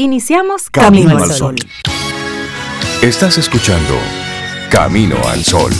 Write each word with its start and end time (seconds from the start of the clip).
Iniciamos 0.00 0.70
Camino, 0.70 1.18
al 1.18 1.28
Sol. 1.32 1.56
Estás 3.02 3.36
escuchando 3.36 3.94
Camino 4.70 5.16
al 5.26 5.42
Sol. 5.42 5.72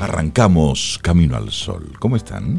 Arrancamos 0.00 0.98
Camino 1.02 1.36
al 1.36 1.50
Sol. 1.50 1.92
¿Cómo 1.98 2.16
están? 2.16 2.58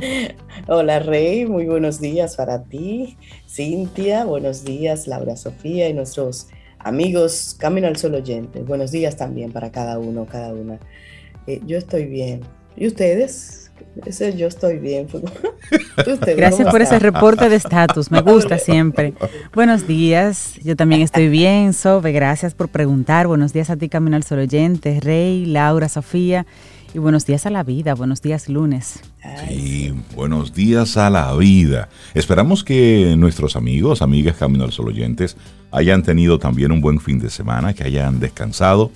Hola 0.67 0.99
Rey, 0.99 1.47
muy 1.47 1.65
buenos 1.65 1.99
días 1.99 2.35
para 2.35 2.65
ti. 2.65 3.17
Cintia, 3.49 4.25
buenos 4.25 4.63
días 4.63 5.07
Laura 5.07 5.35
Sofía 5.35 5.89
y 5.89 5.95
nuestros 5.95 6.49
amigos 6.77 7.55
Camino 7.57 7.87
al 7.87 7.97
Sol 7.97 8.13
oyentes. 8.13 8.63
Buenos 8.67 8.91
días 8.91 9.17
también 9.17 9.51
para 9.51 9.71
cada 9.71 9.97
uno, 9.97 10.27
cada 10.27 10.53
una. 10.53 10.77
Eh, 11.47 11.61
yo 11.65 11.79
estoy 11.79 12.05
bien, 12.05 12.41
¿Y 12.75 12.87
ustedes? 12.87 13.59
Ese 14.05 14.35
yo 14.37 14.47
estoy 14.47 14.77
bien. 14.77 15.07
Gracias 16.37 16.69
por 16.69 16.81
ese 16.81 16.99
reporte 16.99 17.49
de 17.49 17.55
estatus, 17.55 18.11
me 18.11 18.21
gusta 18.21 18.57
siempre. 18.59 19.13
Buenos 19.53 19.87
días, 19.87 20.53
yo 20.63 20.75
también 20.75 21.01
estoy 21.01 21.27
bien, 21.27 21.73
Sobe, 21.73 22.11
gracias 22.11 22.53
por 22.53 22.69
preguntar. 22.69 23.27
Buenos 23.27 23.51
días 23.51 23.69
a 23.69 23.77
ti, 23.77 23.89
Camino 23.89 24.15
al 24.15 24.23
Sol 24.23 24.39
Oyente, 24.39 24.99
Rey, 25.01 25.45
Laura, 25.45 25.89
Sofía. 25.89 26.45
Y 26.93 26.97
buenos 26.97 27.25
días 27.25 27.45
a 27.45 27.51
la 27.51 27.63
vida, 27.63 27.93
buenos 27.93 28.21
días 28.21 28.49
lunes. 28.49 28.99
Sí, 29.47 29.93
buenos 30.15 30.53
días 30.53 30.97
a 30.97 31.09
la 31.11 31.35
vida. 31.35 31.89
Esperamos 32.15 32.63
que 32.63 33.13
nuestros 33.15 33.55
amigos, 33.55 34.01
amigas 34.01 34.37
Camino 34.37 34.63
al 34.63 34.71
Sol 34.71 34.87
oyentes, 34.87 35.37
hayan 35.71 36.01
tenido 36.01 36.39
también 36.39 36.71
un 36.71 36.81
buen 36.81 36.99
fin 36.99 37.19
de 37.19 37.29
semana, 37.29 37.73
que 37.73 37.83
hayan 37.83 38.19
descansado. 38.19 38.91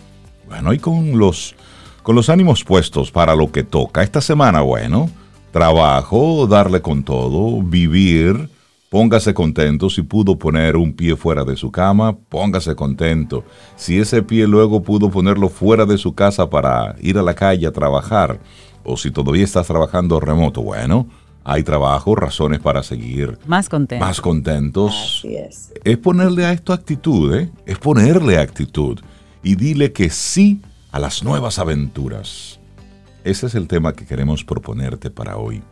Bueno, 0.48 0.74
y 0.74 0.80
con 0.80 1.20
los 1.20 1.56
con 2.04 2.16
los 2.16 2.30
ánimos 2.30 2.64
puestos 2.64 3.12
para 3.12 3.36
lo 3.36 3.52
que 3.52 3.64
toca. 3.64 4.04
Esta 4.04 4.22
semana, 4.22 4.62
bueno, 4.62 5.10
trabajo, 5.52 6.46
darle 6.48 6.82
con 6.82 7.04
todo, 7.04 7.62
vivir, 7.62 8.50
póngase 8.90 9.34
contento. 9.34 9.90
Si 9.90 10.02
pudo 10.02 10.38
poner 10.38 10.76
un 10.76 10.94
pie 10.94 11.16
fuera 11.16 11.46
de 11.46 11.56
su 11.56 11.72
cama, 11.72 12.16
póngase 12.16 12.76
contento. 12.76 13.46
Si 13.78 13.98
ese 13.98 14.22
pie 14.22 14.46
luego 14.46 14.84
pudo 14.84 15.10
ponerlo 15.10 15.48
fuera 15.48 15.86
de 15.86 15.98
su 15.98 16.14
casa 16.14 16.50
para 16.50 16.96
ir 17.02 17.18
a 17.18 17.24
la 17.24 17.34
calle 17.34 17.66
a 17.66 17.72
trabajar, 17.72 18.40
o 18.84 18.98
si 18.98 19.10
todavía 19.10 19.46
estás 19.46 19.68
trabajando 19.68 20.20
remoto, 20.20 20.62
bueno, 20.62 21.08
hay 21.46 21.64
trabajo, 21.64 22.16
razones 22.16 22.60
para 22.60 22.84
seguir 22.84 23.38
más 23.46 23.70
contentos. 23.70 24.08
Más 24.08 24.20
contentos. 24.20 25.24
es. 25.24 25.74
es 25.84 25.98
ponerle 25.98 26.46
a 26.46 26.52
esto 26.52 26.74
actitud, 26.74 27.34
¿eh? 27.34 27.50
Es 27.66 27.78
ponerle 27.78 28.38
actitud. 28.38 29.00
Y 29.42 29.56
dile 29.56 29.92
que 29.92 30.10
sí 30.10 30.62
a 30.94 31.00
las 31.00 31.24
nuevas 31.24 31.58
aventuras. 31.58 32.60
Ese 33.24 33.48
es 33.48 33.56
el 33.56 33.68
tema 33.68 33.94
que 33.94 34.06
queremos 34.06 34.44
proponerte 34.44 35.10
para 35.10 35.38
hoy. 35.38 35.64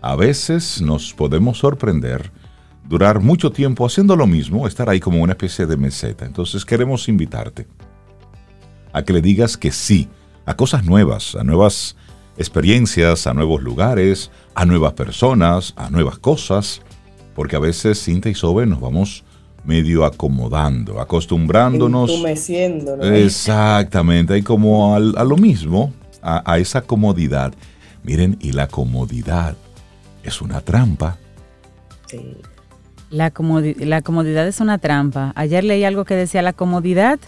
A 0.00 0.14
veces 0.14 0.80
nos 0.80 1.12
podemos 1.12 1.58
sorprender, 1.58 2.30
durar 2.88 3.18
mucho 3.18 3.50
tiempo 3.50 3.84
haciendo 3.84 4.14
lo 4.14 4.28
mismo, 4.28 4.68
estar 4.68 4.88
ahí 4.88 5.00
como 5.00 5.20
una 5.20 5.32
especie 5.32 5.66
de 5.66 5.76
meseta. 5.76 6.24
Entonces 6.24 6.64
queremos 6.64 7.08
invitarte 7.08 7.66
a 8.92 9.02
que 9.02 9.12
le 9.12 9.20
digas 9.20 9.56
que 9.56 9.72
sí 9.72 10.08
a 10.46 10.54
cosas 10.54 10.84
nuevas, 10.84 11.34
a 11.34 11.42
nuevas 11.42 11.96
experiencias, 12.38 13.26
a 13.26 13.34
nuevos 13.34 13.62
lugares, 13.62 14.30
a 14.54 14.66
nuevas 14.66 14.92
personas, 14.92 15.74
a 15.76 15.90
nuevas 15.90 16.20
cosas, 16.20 16.80
porque 17.34 17.56
a 17.56 17.60
veces 17.60 18.00
Cinta 18.00 18.28
y 18.28 18.36
Sobe 18.36 18.66
nos 18.66 18.80
vamos 18.80 19.24
medio 19.64 20.04
acomodando, 20.04 21.00
acostumbrándonos. 21.00 22.10
Exactamente, 23.02 24.34
hay 24.34 24.42
como 24.42 24.94
a 24.94 25.24
lo 25.24 25.36
mismo, 25.36 25.92
a, 26.22 26.58
esa 26.58 26.82
comodidad. 26.82 27.54
Miren, 28.02 28.36
y 28.40 28.52
la 28.52 28.66
comodidad 28.66 29.56
es 30.22 30.40
una 30.40 30.60
trampa. 30.60 31.18
Sí. 32.06 32.36
La, 33.10 33.32
la 33.78 34.02
comodidad 34.02 34.46
es 34.46 34.60
una 34.60 34.78
trampa. 34.78 35.32
Ayer 35.34 35.64
leí 35.64 35.84
algo 35.84 36.04
que 36.04 36.14
decía, 36.14 36.42
la 36.42 36.52
comodidad 36.52 37.18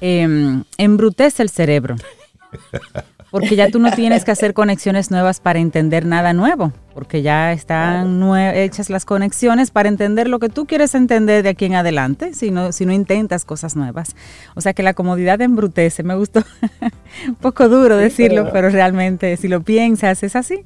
em, 0.00 0.64
embrutece 0.76 1.42
el 1.42 1.50
cerebro. 1.50 1.96
Porque 3.34 3.56
ya 3.56 3.68
tú 3.68 3.80
no 3.80 3.90
tienes 3.90 4.24
que 4.24 4.30
hacer 4.30 4.54
conexiones 4.54 5.10
nuevas 5.10 5.40
para 5.40 5.58
entender 5.58 6.06
nada 6.06 6.32
nuevo, 6.32 6.72
porque 6.94 7.20
ya 7.20 7.52
están 7.52 8.22
hechas 8.54 8.90
las 8.90 9.04
conexiones 9.04 9.72
para 9.72 9.88
entender 9.88 10.28
lo 10.28 10.38
que 10.38 10.48
tú 10.48 10.66
quieres 10.66 10.94
entender 10.94 11.42
de 11.42 11.48
aquí 11.48 11.64
en 11.64 11.74
adelante, 11.74 12.32
si 12.32 12.52
no, 12.52 12.70
si 12.70 12.86
no 12.86 12.92
intentas 12.92 13.44
cosas 13.44 13.74
nuevas. 13.74 14.14
O 14.54 14.60
sea 14.60 14.72
que 14.72 14.84
la 14.84 14.94
comodidad 14.94 15.40
embrutece, 15.40 16.04
me 16.04 16.14
gustó. 16.14 16.44
Un 17.26 17.34
poco 17.34 17.68
duro 17.68 17.96
decirlo, 17.96 18.50
pero... 18.52 18.70
realmente 18.70 19.36
si 19.36 19.48
lo 19.48 19.64
piensas 19.64 20.22
es 20.22 20.36
así. 20.36 20.60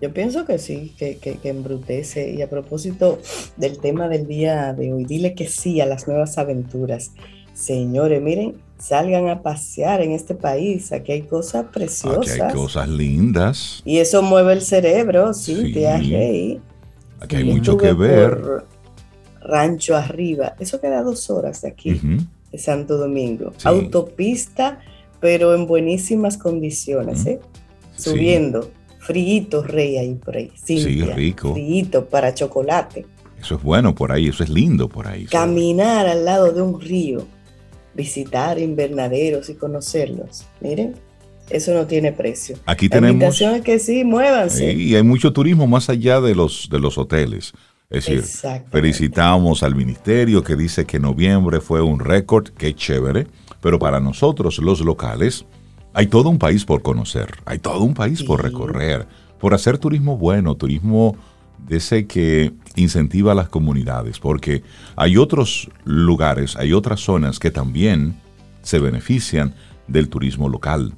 Yo 0.00 0.14
pienso 0.14 0.46
que 0.46 0.58
sí, 0.58 0.94
que, 0.96 1.18
que, 1.18 1.34
que, 1.34 1.50
embrutece. 1.50 2.30
Y 2.30 2.40
a 2.40 2.48
propósito 2.48 3.20
del 3.58 3.80
tema 3.80 4.08
del 4.08 4.26
día 4.26 4.72
de 4.72 4.94
hoy, 4.94 5.04
dile 5.04 5.34
que 5.34 5.46
sí 5.46 5.82
a 5.82 5.84
las 5.84 6.08
nuevas 6.08 6.38
aventuras. 6.38 7.12
Señores, 7.52 8.22
miren, 8.22 8.54
salgan 8.78 9.28
a 9.28 9.42
pasear 9.42 10.00
en 10.00 10.12
este 10.12 10.34
país. 10.34 10.92
Aquí 10.92 11.12
hay 11.12 11.22
cosas 11.22 11.66
preciosas. 11.72 12.32
Aquí 12.32 12.40
hay 12.40 12.52
cosas 12.52 12.88
lindas. 12.88 13.82
Y 13.84 13.98
eso 13.98 14.22
mueve 14.22 14.54
el 14.54 14.62
cerebro, 14.62 15.34
sí, 15.34 15.72
sí. 15.72 15.84
Aquí 17.20 17.36
hay 17.36 17.44
mucho 17.44 17.76
que 17.76 17.92
ver. 17.92 18.64
Rancho 19.40 19.96
Arriba. 19.96 20.54
Eso 20.58 20.80
queda 20.80 21.02
dos 21.02 21.30
horas 21.30 21.62
de 21.62 21.68
aquí, 21.68 22.00
de 22.52 22.58
Santo 22.58 22.96
Domingo. 22.96 23.52
Autopista, 23.64 24.80
pero 25.20 25.54
en 25.54 25.66
buenísimas 25.66 26.36
condiciones, 26.36 27.26
¿eh? 27.26 27.40
Subiendo. 27.96 28.70
Fríito, 29.00 29.62
rey 29.62 29.96
ahí 29.96 30.14
por 30.16 30.36
ahí. 30.36 30.52
sí, 30.62 31.02
rico. 31.02 31.54
Fríito 31.54 32.04
para 32.06 32.34
chocolate. 32.34 33.06
Eso 33.40 33.54
es 33.54 33.62
bueno 33.62 33.94
por 33.94 34.12
ahí, 34.12 34.28
eso 34.28 34.42
es 34.42 34.50
lindo 34.50 34.88
por 34.88 35.06
ahí. 35.06 35.24
Caminar 35.26 36.06
al 36.06 36.24
lado 36.24 36.52
de 36.52 36.60
un 36.60 36.80
río 36.80 37.24
visitar 37.98 38.60
invernaderos 38.60 39.50
y 39.50 39.54
conocerlos. 39.54 40.46
Miren, 40.60 40.94
eso 41.50 41.74
no 41.74 41.86
tiene 41.86 42.12
precio. 42.12 42.56
Aquí 42.64 42.88
tenemos. 42.88 43.08
La 43.08 43.12
invitación 43.12 43.54
es 43.56 43.62
que 43.62 43.78
sí, 43.80 44.04
muévanse. 44.04 44.72
y 44.72 44.94
hay 44.94 45.02
mucho 45.02 45.32
turismo 45.32 45.66
más 45.66 45.90
allá 45.90 46.20
de 46.20 46.34
los, 46.34 46.68
de 46.70 46.78
los 46.78 46.96
hoteles. 46.96 47.52
Es 47.90 48.06
decir, 48.06 48.22
felicitamos 48.70 49.62
al 49.62 49.74
ministerio 49.74 50.44
que 50.44 50.56
dice 50.56 50.84
que 50.84 51.00
noviembre 51.00 51.60
fue 51.60 51.80
un 51.80 52.00
récord, 52.00 52.48
qué 52.50 52.74
chévere, 52.74 53.26
pero 53.62 53.78
para 53.78 53.98
nosotros 53.98 54.58
los 54.58 54.80
locales 54.80 55.46
hay 55.94 56.06
todo 56.06 56.28
un 56.28 56.38
país 56.38 56.66
por 56.66 56.82
conocer, 56.82 57.28
hay 57.46 57.58
todo 57.58 57.82
un 57.84 57.94
país 57.94 58.22
por 58.22 58.42
recorrer, 58.42 59.06
por 59.40 59.54
hacer 59.54 59.78
turismo 59.78 60.18
bueno, 60.18 60.54
turismo 60.54 61.16
de 61.66 61.78
ese 61.78 62.06
que 62.06 62.52
incentiva 62.78 63.32
a 63.32 63.34
las 63.34 63.48
comunidades, 63.48 64.18
porque 64.18 64.62
hay 64.96 65.16
otros 65.16 65.68
lugares, 65.84 66.56
hay 66.56 66.72
otras 66.72 67.00
zonas 67.00 67.38
que 67.38 67.50
también 67.50 68.14
se 68.62 68.78
benefician 68.78 69.54
del 69.86 70.08
turismo 70.08 70.48
local. 70.48 70.94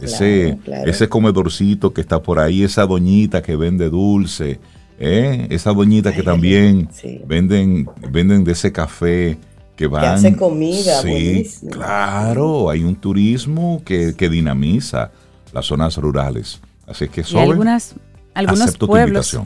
ese, 0.00 0.58
ese 0.84 1.08
comedorcito 1.08 1.92
que 1.94 2.02
está 2.02 2.22
por 2.22 2.38
ahí, 2.38 2.62
esa 2.62 2.86
doñita 2.86 3.42
que 3.42 3.56
vende 3.56 3.88
dulce, 3.88 4.60
¿eh? 4.98 5.46
esa 5.50 5.72
doñita 5.72 6.12
que 6.14 6.22
también 6.22 6.88
venden, 7.26 7.88
venden 8.10 8.44
de 8.44 8.52
ese 8.52 8.72
café 8.72 9.38
que 9.74 9.86
van. 9.86 10.02
Que 10.02 10.28
hace 10.28 10.36
comida, 10.36 11.02
sí, 11.02 11.50
Claro, 11.70 12.70
hay 12.70 12.84
un 12.84 12.96
turismo 12.96 13.82
que, 13.84 14.12
dinamiza 14.28 15.10
las 15.52 15.66
zonas 15.66 15.96
rurales. 15.96 16.60
Así 16.86 17.08
que 17.08 17.24
sobre, 17.24 17.50
algunas, 17.50 17.94
algunos 18.34 18.76
pueblos. 18.76 19.38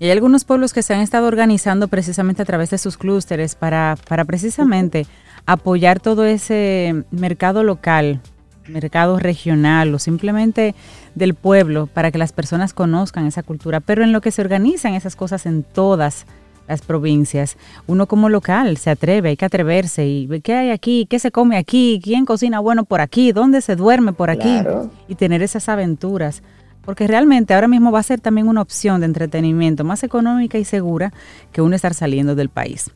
Y 0.00 0.04
hay 0.04 0.12
algunos 0.12 0.44
pueblos 0.44 0.72
que 0.72 0.82
se 0.82 0.94
han 0.94 1.00
estado 1.00 1.26
organizando 1.26 1.88
precisamente 1.88 2.42
a 2.42 2.44
través 2.44 2.70
de 2.70 2.78
sus 2.78 2.96
clústeres 2.96 3.56
para, 3.56 3.96
para 4.08 4.24
precisamente 4.24 5.06
apoyar 5.44 5.98
todo 5.98 6.24
ese 6.24 7.04
mercado 7.10 7.64
local, 7.64 8.20
mercado 8.68 9.18
regional 9.18 9.92
o 9.94 9.98
simplemente 9.98 10.74
del 11.14 11.34
pueblo 11.34 11.86
para 11.86 12.12
que 12.12 12.18
las 12.18 12.32
personas 12.32 12.74
conozcan 12.74 13.26
esa 13.26 13.42
cultura. 13.42 13.80
Pero 13.80 14.04
en 14.04 14.12
lo 14.12 14.20
que 14.20 14.30
se 14.30 14.42
organizan 14.42 14.94
esas 14.94 15.16
cosas 15.16 15.46
en 15.46 15.64
todas 15.64 16.26
las 16.68 16.82
provincias, 16.82 17.56
uno 17.86 18.06
como 18.06 18.28
local 18.28 18.76
se 18.76 18.90
atreve, 18.90 19.30
hay 19.30 19.36
que 19.36 19.46
atreverse 19.46 20.06
y 20.06 20.28
qué 20.42 20.54
hay 20.54 20.70
aquí, 20.70 21.06
qué 21.08 21.18
se 21.18 21.32
come 21.32 21.56
aquí, 21.56 21.98
quién 22.04 22.24
cocina 22.24 22.60
bueno 22.60 22.84
por 22.84 23.00
aquí, 23.00 23.32
dónde 23.32 23.62
se 23.62 23.74
duerme 23.74 24.12
por 24.12 24.30
aquí 24.30 24.60
y 25.08 25.14
tener 25.14 25.42
esas 25.42 25.68
aventuras 25.68 26.42
porque 26.88 27.06
realmente 27.06 27.52
ahora 27.52 27.68
mismo 27.68 27.92
va 27.92 27.98
a 27.98 28.02
ser 28.02 28.18
también 28.18 28.48
una 28.48 28.62
opción 28.62 29.00
de 29.00 29.04
entretenimiento 29.04 29.84
más 29.84 30.02
económica 30.04 30.56
y 30.56 30.64
segura 30.64 31.12
que 31.52 31.60
uno 31.60 31.76
estar 31.76 31.92
saliendo 31.92 32.34
del 32.34 32.48
país. 32.48 32.90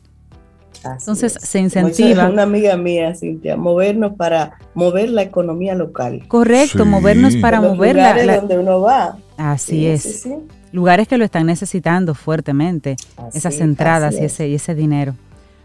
Entonces 0.83 1.37
se 1.39 1.59
incentiva. 1.59 2.27
una 2.27 2.41
amiga 2.41 2.75
mía, 2.75 3.13
Cintia, 3.13 3.55
movernos 3.55 4.15
para 4.15 4.57
mover 4.73 5.11
la 5.11 5.21
economía 5.21 5.75
local. 5.75 6.23
Correcto, 6.27 6.87
movernos 6.87 7.35
para 7.35 7.61
mover 7.61 7.95
la, 7.95 8.37
donde 8.37 8.57
uno 8.57 8.81
va. 8.81 9.15
Así 9.37 9.85
es. 9.85 10.27
lugares 10.71 11.07
que 11.07 11.19
lo 11.19 11.23
están 11.23 11.45
necesitando 11.45 12.15
fuertemente, 12.15 12.95
esas 13.31 13.59
entradas 13.59 14.15
y 14.15 14.25
ese, 14.25 14.47
y 14.47 14.55
ese 14.55 14.73
dinero. 14.73 15.13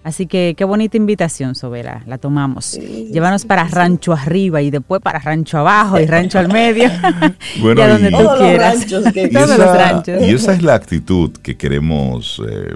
Así 0.09 0.27
que 0.27 0.55
qué 0.57 0.65
bonita 0.65 0.97
invitación, 0.97 1.55
Sobera, 1.55 2.03
la 2.07 2.17
tomamos. 2.17 2.81
Llévanos 2.81 3.45
para 3.45 3.65
Rancho 3.65 4.15
arriba 4.15 4.63
y 4.63 4.71
después 4.71 5.03
para 5.03 5.19
Rancho 5.19 5.59
abajo 5.59 6.01
y 6.01 6.07
Rancho 6.07 6.39
al 6.39 6.49
medio. 6.51 6.89
bueno, 7.61 7.79
y 7.79 7.85
a 7.85 7.89
donde 7.91 8.11
tú 8.11 8.27
quieras. 8.39 8.87
Todos 8.87 9.59
los 9.59 9.59
ranchos. 9.77 10.23
Y 10.23 10.31
esa 10.31 10.55
es 10.55 10.63
la 10.63 10.73
actitud 10.73 11.33
que 11.43 11.59
queremos 11.59 12.41
eh, 12.49 12.75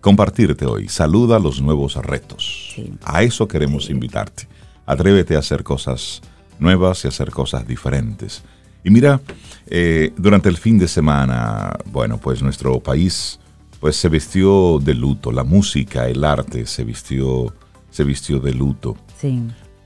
compartirte 0.00 0.66
hoy. 0.66 0.88
Saluda 0.88 1.38
los 1.38 1.62
nuevos 1.62 1.94
retos. 1.94 2.74
A 3.04 3.22
eso 3.22 3.46
queremos 3.46 3.88
invitarte. 3.88 4.48
Atrévete 4.84 5.36
a 5.36 5.38
hacer 5.38 5.62
cosas 5.62 6.20
nuevas 6.58 7.04
y 7.04 7.08
hacer 7.08 7.30
cosas 7.30 7.64
diferentes. 7.64 8.42
Y 8.82 8.90
mira, 8.90 9.20
eh, 9.68 10.12
durante 10.16 10.48
el 10.48 10.56
fin 10.56 10.80
de 10.80 10.88
semana, 10.88 11.78
bueno, 11.92 12.18
pues 12.18 12.42
nuestro 12.42 12.80
país 12.80 13.38
pues 13.82 13.96
se 13.96 14.08
vistió 14.08 14.78
de 14.78 14.94
luto, 14.94 15.32
la 15.32 15.42
música, 15.42 16.08
el 16.08 16.22
arte 16.22 16.66
se 16.66 16.84
vistió, 16.84 17.52
se 17.90 18.04
vistió 18.04 18.38
de 18.38 18.54
luto 18.54 18.96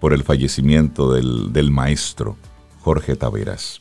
por 0.00 0.12
el 0.12 0.22
fallecimiento 0.22 1.14
del, 1.14 1.50
del 1.50 1.70
maestro 1.70 2.36
Jorge 2.80 3.16
Taveras. 3.16 3.80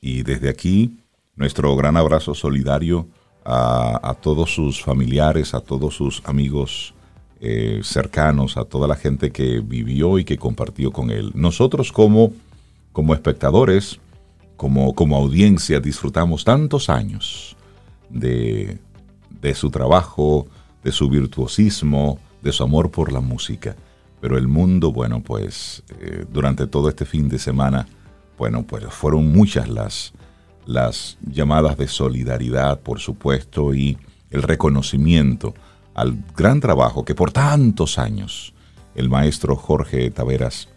Y 0.00 0.24
desde 0.24 0.48
aquí, 0.48 0.98
nuestro 1.36 1.76
gran 1.76 1.96
abrazo 1.96 2.34
solidario 2.34 3.06
a, 3.44 4.16
todos 4.20 4.52
sus 4.52 4.82
familiares, 4.82 5.54
a 5.54 5.60
todos 5.60 5.94
sus 5.94 6.20
amigos 6.24 6.92
eh, 7.40 7.78
cercanos, 7.84 8.56
a 8.56 8.64
toda 8.64 8.88
la 8.88 8.96
gente 8.96 9.30
que 9.30 9.60
vivió 9.60 10.18
y 10.18 10.24
que 10.24 10.36
compartió 10.36 10.90
con 10.90 11.10
él. 11.10 11.30
Nosotros 11.36 11.92
como, 11.92 12.32
como 12.90 13.14
espectadores, 13.14 14.00
como, 14.56 14.96
como 14.96 15.16
audiencia, 15.16 15.78
disfrutamos 15.78 16.42
tantos 16.42 16.88
años 16.88 17.56
de, 18.10 18.78
de 19.42 19.54
su 19.54 19.70
trabajo, 19.70 20.46
de 20.82 20.92
su 20.92 21.08
virtuosismo, 21.10 22.18
de 22.40 22.52
su 22.52 22.62
amor 22.62 22.90
por 22.90 23.12
la 23.12 23.20
música. 23.20 23.76
Pero 24.20 24.38
el 24.38 24.48
mundo, 24.48 24.92
bueno, 24.92 25.20
pues 25.20 25.82
eh, 26.00 26.24
durante 26.32 26.66
todo 26.66 26.88
este 26.88 27.04
fin 27.04 27.28
de 27.28 27.38
semana, 27.38 27.86
bueno, 28.38 28.62
pues 28.62 28.84
fueron 28.86 29.30
muchas 29.32 29.68
las, 29.68 30.12
las 30.64 31.18
llamadas 31.28 31.76
de 31.76 31.88
solidaridad, 31.88 32.80
por 32.80 33.00
supuesto, 33.00 33.74
y 33.74 33.98
el 34.30 34.42
reconocimiento 34.42 35.54
al 35.94 36.16
gran 36.36 36.60
trabajo 36.60 37.04
que 37.04 37.14
por 37.14 37.32
tantos 37.32 37.98
años 37.98 38.54
el 38.94 39.08
maestro 39.08 39.56
Jorge 39.56 40.10
Taveras, 40.10 40.68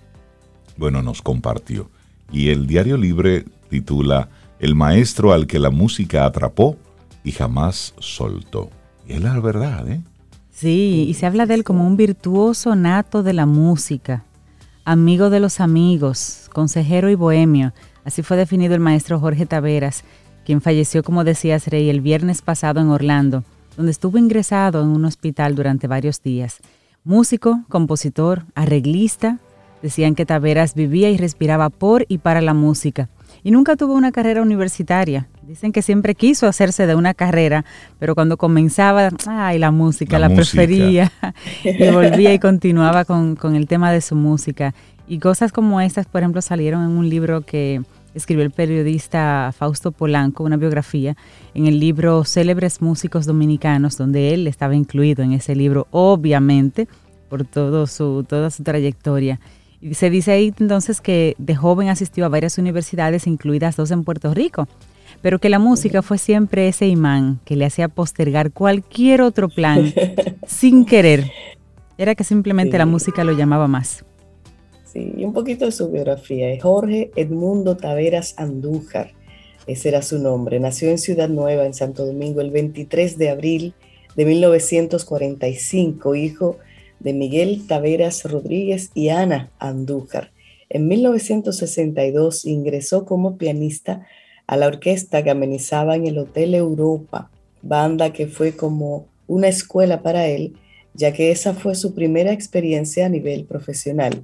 bueno, 0.78 1.02
nos 1.02 1.22
compartió. 1.22 1.90
Y 2.32 2.50
el 2.50 2.66
Diario 2.66 2.98
Libre 2.98 3.46
titula 3.70 4.30
El 4.60 4.76
maestro 4.76 5.34
al 5.34 5.48
que 5.48 5.60
la 5.60 5.70
música 5.70 6.26
atrapó 6.26 6.78
y 7.26 7.32
jamás 7.32 7.94
soltó. 8.00 8.70
Y 9.06 9.14
es 9.14 9.22
la 9.22 9.38
verdad, 9.40 9.90
¿eh? 9.90 10.02
Sí, 10.52 11.06
y 11.10 11.14
se 11.16 11.26
habla 11.26 11.46
de 11.46 11.56
él 11.56 11.64
como 11.66 11.86
un 11.86 11.98
virtuoso 11.98 12.76
nato 12.76 13.24
de 13.24 13.34
la 13.34 13.46
música, 13.46 14.24
amigo 14.86 15.30
de 15.30 15.42
los 15.42 15.60
amigos, 15.60 16.50
consejero 16.54 17.10
y 17.10 17.16
bohemio. 17.16 17.74
Así 18.06 18.22
fue 18.22 18.38
definido 18.38 18.74
el 18.74 18.80
maestro 18.80 19.20
Jorge 19.20 19.46
Taveras, 19.46 20.06
quien 20.46 20.62
falleció, 20.62 21.04
como 21.04 21.26
decías, 21.26 21.68
Rey, 21.68 21.90
el 21.90 22.00
viernes 22.00 22.42
pasado 22.42 22.80
en 22.80 22.88
Orlando, 22.88 23.44
donde 23.76 23.92
estuvo 23.92 24.18
ingresado 24.18 24.82
en 24.82 24.90
un 24.90 25.04
hospital 25.04 25.56
durante 25.56 25.88
varios 25.88 26.22
días. 26.22 26.60
Músico, 27.04 27.66
compositor, 27.68 28.46
arreglista, 28.54 29.40
decían 29.82 30.16
que 30.16 30.26
Taveras 30.26 30.74
vivía 30.74 31.10
y 31.10 31.18
respiraba 31.18 31.70
por 31.70 32.06
y 32.08 32.20
para 32.20 32.40
la 32.40 32.54
música 32.54 33.10
y 33.46 33.52
nunca 33.52 33.76
tuvo 33.76 33.94
una 33.94 34.12
carrera 34.12 34.42
universitaria. 34.42 35.28
Dicen 35.48 35.72
que 35.72 35.84
siempre 35.84 36.16
quiso 36.16 36.48
hacerse 36.48 36.88
de 36.88 36.96
una 36.96 37.14
carrera, 37.14 37.66
pero 38.00 38.16
cuando 38.16 38.36
comenzaba, 38.36 39.12
ay, 39.28 39.60
la 39.60 39.70
música, 39.70 40.18
la, 40.18 40.34
prefería 40.34 41.12
y 41.64 41.92
volvía 41.92 42.34
y 42.34 42.40
continuaba 42.40 43.06
con, 43.06 43.38
el 43.56 43.68
tema 43.68 43.92
de 43.92 44.02
su 44.02 44.16
música. 44.16 44.74
Y 45.08 45.20
cosas 45.20 45.52
como 45.52 45.80
estas, 45.82 46.08
por 46.08 46.22
ejemplo, 46.22 46.42
salieron 46.42 46.84
en 46.84 46.98
un 46.98 47.10
libro 47.10 47.42
que 47.42 47.84
escribió 48.16 48.44
el 48.44 48.50
periodista 48.50 49.54
Fausto 49.56 49.92
Polanco, 49.92 50.44
una 50.44 50.58
biografía, 50.58 51.16
en 51.54 51.68
el 51.68 51.80
libro 51.80 52.24
Célebres 52.24 52.82
Músicos 52.82 53.28
Dominicanos, 53.28 53.98
donde 53.98 54.34
él 54.34 54.48
estaba 54.48 54.76
incluido 54.76 55.24
en 55.24 55.34
ese 55.34 55.56
libro, 55.56 55.86
obviamente, 55.92 56.88
por 57.30 57.46
todo 57.46 57.86
su, 57.86 58.26
toda 58.28 58.50
su 58.50 58.64
trayectoria. 58.64 59.40
Se 59.92 60.10
dice 60.10 60.32
ahí 60.32 60.52
entonces 60.60 61.02
que 61.02 61.36
de 61.38 61.56
joven 61.56 61.90
asistió 61.90 62.26
a 62.26 62.30
varias 62.30 62.58
universidades, 62.58 63.28
incluidas 63.28 63.76
dos 63.76 63.92
en 63.92 64.04
Puerto 64.04 64.34
Rico, 64.34 64.68
pero 65.22 65.40
que 65.40 65.50
la 65.50 65.60
música 65.60 66.02
fue 66.02 66.18
siempre 66.18 66.68
ese 66.68 66.88
imán 66.88 67.40
que 67.46 67.56
le 67.56 67.66
hacía 67.66 67.88
postergar 67.88 68.52
cualquier 68.52 69.22
otro 69.22 69.50
plan 69.50 69.94
sin 70.48 70.86
querer. 70.86 71.32
Era 71.98 72.16
que 72.16 72.24
simplemente 72.24 72.78
la 72.78 72.86
música 72.86 73.24
lo 73.24 73.32
llamaba 73.34 73.68
más. 73.68 74.04
Sí, 74.86 75.14
y 75.18 75.24
un 75.24 75.34
poquito 75.34 75.66
de 75.66 75.72
su 75.72 75.90
biografía. 75.90 76.48
Jorge 76.62 77.12
Edmundo 77.16 77.78
Taveras 77.78 78.36
Andújar, 78.38 79.14
ese 79.68 79.90
era 79.90 80.02
su 80.02 80.20
nombre. 80.20 80.60
Nació 80.60 80.90
en 80.90 80.98
Ciudad 80.98 81.30
Nueva, 81.30 81.66
en 81.66 81.74
Santo 81.74 82.06
Domingo, 82.06 82.42
el 82.42 82.52
23 82.52 83.18
de 83.18 83.30
abril 83.30 83.74
de 84.16 84.26
1945, 84.26 86.16
hijo 86.16 86.58
de 87.00 87.14
Miguel 87.14 87.68
Taveras 87.68 88.24
Rodríguez 88.24 88.92
y 88.94 89.10
Ana 89.10 89.52
Andújar. 89.60 90.32
En 90.70 90.88
1962 90.88 92.46
ingresó 92.46 93.06
como 93.06 93.38
pianista 93.38 94.06
a 94.48 94.58
la 94.58 94.68
orquesta 94.68 95.24
que 95.24 95.32
amenizaba 95.32 95.96
en 95.96 96.08
el 96.08 96.18
Hotel 96.18 96.56
Europa, 96.56 97.30
banda 97.62 98.14
que 98.14 98.28
fue 98.28 98.56
como 98.56 99.08
una 99.28 99.48
escuela 99.48 100.02
para 100.02 100.28
él, 100.28 100.56
ya 100.94 101.12
que 101.12 101.32
esa 101.32 101.54
fue 101.54 101.76
su 101.76 101.94
primera 101.94 102.32
experiencia 102.32 103.06
a 103.06 103.10
nivel 103.10 103.46
profesional. 103.46 104.24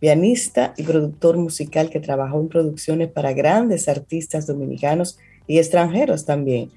Pianista 0.00 0.74
y 0.76 0.84
productor 0.84 1.36
musical 1.36 1.90
que 1.90 2.00
trabajó 2.00 2.40
en 2.40 2.48
producciones 2.48 3.08
para 3.08 3.32
grandes 3.32 3.88
artistas 3.88 4.46
dominicanos 4.46 5.18
y 5.46 5.58
extranjeros 5.58 6.24
también. 6.24 6.70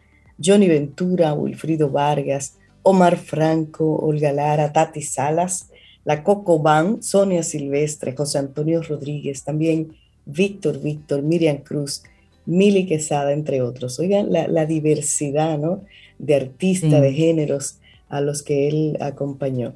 Johnny 0.43 0.67
Ventura, 0.67 1.33
Wilfrido 1.33 1.89
Vargas, 1.89 2.57
Omar 2.83 3.17
Franco, 3.17 3.95
Olga 3.97 4.31
Lara, 4.31 4.73
Tati 4.73 5.01
Salas, 5.01 5.69
la 6.03 6.23
Coco 6.23 6.59
Van, 6.59 7.03
Sonia 7.03 7.43
Silvestre, 7.43 8.15
José 8.15 8.39
Antonio 8.39 8.81
Rodríguez, 8.81 9.43
también 9.43 9.95
Víctor 10.25 10.79
Víctor, 10.81 11.21
Miriam 11.21 11.57
Cruz, 11.57 12.03
Mili 12.45 12.85
Quesada, 12.85 13.33
entre 13.33 13.61
otros. 13.61 13.99
Oigan, 13.99 14.31
la, 14.31 14.65
diversidad 14.65 15.57
¿no? 15.57 15.83
de 16.19 16.35
artistas, 16.35 17.01
de 17.01 17.13
géneros 17.13 17.77
a 18.09 18.21
los 18.21 18.43
que 18.43 18.67
él 18.67 18.97
acompañó. 18.99 19.73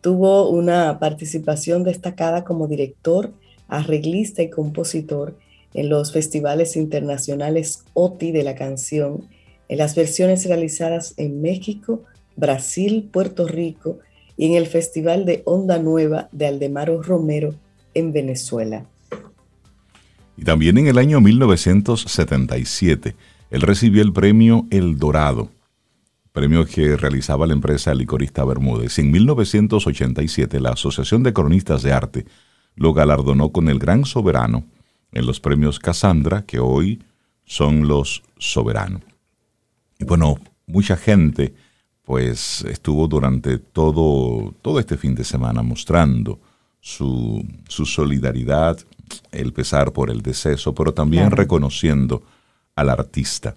Tuvo 0.00 0.50
una 0.50 0.98
participación 0.98 1.84
destacada 1.84 2.44
como 2.44 2.68
director, 2.68 3.32
arreglista 3.68 4.42
y 4.42 4.50
compositor 4.50 5.36
en 5.74 5.88
los 5.88 6.12
festivales 6.12 6.76
internacionales 6.76 7.84
OTI 7.94 8.32
de 8.32 8.42
la 8.42 8.54
canción, 8.54 9.28
en 9.68 9.78
las 9.78 9.94
versiones 9.94 10.46
realizadas 10.46 11.14
en 11.16 11.42
México, 11.42 12.04
Brasil, 12.36 13.08
Puerto 13.12 13.46
Rico 13.46 13.98
y 14.36 14.46
en 14.46 14.54
el 14.54 14.66
Festival 14.66 15.24
de 15.24 15.42
Onda 15.44 15.78
Nueva 15.78 16.28
de 16.32 16.46
Aldemaro 16.46 17.02
Romero 17.02 17.54
en 17.94 18.12
Venezuela. 18.12 18.86
Y 20.36 20.44
también 20.44 20.78
en 20.78 20.86
el 20.86 20.98
año 20.98 21.20
1977, 21.20 23.16
él 23.50 23.60
recibió 23.62 24.02
el 24.02 24.12
premio 24.12 24.66
El 24.70 24.98
Dorado, 24.98 25.50
premio 26.32 26.66
que 26.66 26.96
realizaba 26.96 27.46
la 27.46 27.54
empresa 27.54 27.94
licorista 27.94 28.44
Bermúdez. 28.44 28.98
En 28.98 29.10
1987, 29.10 30.60
la 30.60 30.70
Asociación 30.70 31.22
de 31.22 31.32
Cronistas 31.32 31.82
de 31.82 31.92
Arte 31.92 32.26
lo 32.74 32.92
galardonó 32.92 33.50
con 33.52 33.68
el 33.68 33.78
Gran 33.78 34.04
Soberano 34.04 34.64
en 35.12 35.26
los 35.26 35.40
premios 35.40 35.78
Casandra, 35.78 36.42
que 36.42 36.58
hoy 36.58 37.02
son 37.44 37.88
los 37.88 38.22
Soberano. 38.38 39.00
Y 39.98 40.04
bueno, 40.04 40.38
mucha 40.66 40.96
gente 40.96 41.54
pues 42.04 42.62
estuvo 42.62 43.08
durante 43.08 43.58
todo, 43.58 44.54
todo 44.62 44.78
este 44.78 44.96
fin 44.96 45.14
de 45.14 45.24
semana 45.24 45.62
mostrando 45.62 46.38
su, 46.80 47.44
solidaridad, 47.68 48.78
el 49.32 49.52
pesar 49.52 49.92
por 49.92 50.10
el 50.10 50.22
deceso, 50.22 50.74
pero 50.74 50.92
también 50.94 51.30
reconociendo 51.30 52.22
al 52.74 52.90
artista. 52.90 53.54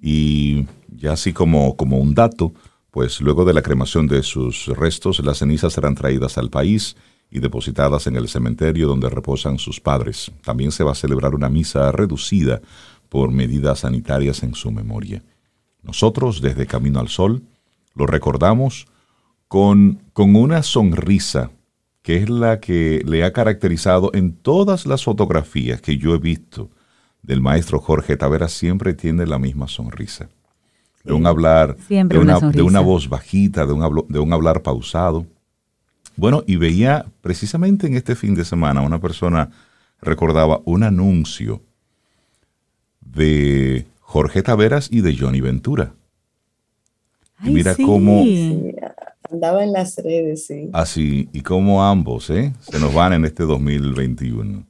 Y 0.00 0.66
ya 0.88 1.12
así 1.12 1.32
como, 1.32 1.76
como 1.76 1.98
un 1.98 2.14
dato, 2.14 2.52
pues 2.90 3.20
luego 3.20 3.44
de 3.44 3.54
la 3.54 3.62
cremación 3.62 4.06
de 4.06 4.22
sus 4.22 4.66
restos, 4.68 5.20
las 5.20 5.38
cenizas 5.38 5.72
serán 5.72 5.94
traídas 5.94 6.38
al 6.38 6.50
país 6.50 6.96
y 7.30 7.40
depositadas 7.40 8.06
en 8.06 8.16
el 8.16 8.28
cementerio 8.28 8.86
donde 8.88 9.10
reposan 9.10 9.58
sus 9.58 9.80
padres. 9.80 10.30
También 10.44 10.72
se 10.72 10.84
va 10.84 10.92
a 10.92 10.96
celebrar 10.96 11.34
una 11.34 11.48
misa 11.48 11.92
reducida 11.92 12.60
por 13.08 13.30
medidas 13.30 13.80
sanitarias 13.80 14.42
en 14.42 14.54
su 14.54 14.70
memoria. 14.70 15.22
Nosotros, 15.82 16.40
desde 16.40 16.66
Camino 16.66 17.00
al 17.00 17.08
Sol, 17.08 17.42
lo 17.94 18.06
recordamos 18.06 18.86
con, 19.48 20.02
con 20.12 20.34
una 20.34 20.62
sonrisa 20.62 21.50
que 22.06 22.18
es 22.18 22.30
la 22.30 22.60
que 22.60 23.02
le 23.04 23.24
ha 23.24 23.32
caracterizado 23.32 24.12
en 24.14 24.36
todas 24.36 24.86
las 24.86 25.02
fotografías 25.02 25.80
que 25.80 25.98
yo 25.98 26.14
he 26.14 26.18
visto 26.18 26.70
del 27.20 27.40
maestro 27.40 27.80
Jorge 27.80 28.16
Tavera, 28.16 28.46
siempre 28.46 28.94
tiene 28.94 29.26
la 29.26 29.40
misma 29.40 29.66
sonrisa. 29.66 30.28
de 31.02 31.12
un 31.12 31.26
hablar, 31.26 31.76
de 31.88 32.16
una, 32.16 32.38
de 32.38 32.62
una, 32.62 32.78
voz 32.78 33.08
bajita, 33.08 33.66
de 33.66 33.72
un, 33.72 34.06
de 34.08 34.20
un 34.20 34.32
hablar 34.32 34.62
pausado. 34.62 35.26
Bueno, 36.14 36.44
y 36.46 36.54
veía 36.54 37.06
precisamente 37.22 37.88
en 37.88 37.96
este 37.96 38.14
fin 38.14 38.36
de 38.36 38.44
semana 38.44 38.82
una 38.82 39.00
persona 39.00 39.50
recordaba 40.00 40.60
un 40.64 40.84
anuncio 40.84 41.60
de 43.00 43.84
Jorge 43.98 44.44
Taveras 44.44 44.92
y 44.92 45.00
de 45.00 45.16
Johnny 45.16 45.40
Ventura. 45.40 45.92
y 47.42 47.50
mira 47.50 47.74
cómo... 47.74 48.22
andaba 49.30 49.64
en 49.64 49.72
las 49.72 49.96
redes, 49.96 50.46
sí. 50.46 50.70
Así, 50.72 51.28
y 51.32 51.40
cómo 51.42 51.84
ambos 51.84 52.30
¿eh? 52.30 52.52
se 52.60 52.78
nos 52.78 52.92
van 52.94 53.12
en 53.12 53.24
este 53.24 53.44
2021. 53.44 54.64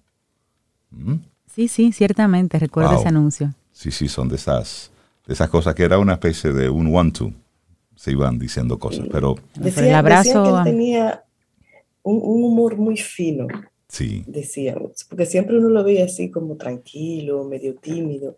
¿Mm? 0.90 1.14
Sí, 1.54 1.68
sí, 1.68 1.92
ciertamente, 1.92 2.58
recuerdo 2.58 2.98
ese 2.98 3.08
anuncio. 3.08 3.54
Sí, 3.72 3.90
sí, 3.90 4.08
son 4.08 4.28
de 4.28 4.36
esas 4.36 4.90
de 5.26 5.34
esas 5.34 5.48
cosas 5.48 5.75
que 5.75 5.82
era 5.82 5.98
una 5.98 6.14
especie 6.14 6.52
de 6.52 6.68
un 6.70 6.94
one-two. 6.94 7.32
Se 7.96 8.12
iban 8.12 8.38
diciendo 8.38 8.78
cosas, 8.78 9.06
pero... 9.10 9.36
Decía, 9.54 9.88
el 9.88 9.94
abrazo... 9.94 10.44
que 10.44 10.50
él 10.50 10.64
tenía 10.64 11.25
un, 12.02 12.20
humor 12.22 12.76
muy 12.76 12.96
fino. 12.96 13.48
Sí. 13.88 14.22
Decíamos, 14.26 15.04
porque 15.08 15.26
siempre 15.26 15.58
uno 15.58 15.68
lo 15.68 15.82
veía 15.82 16.04
así 16.04 16.30
como 16.30 16.56
tranquilo, 16.56 17.44
medio 17.44 17.75
tímido, 17.75 18.36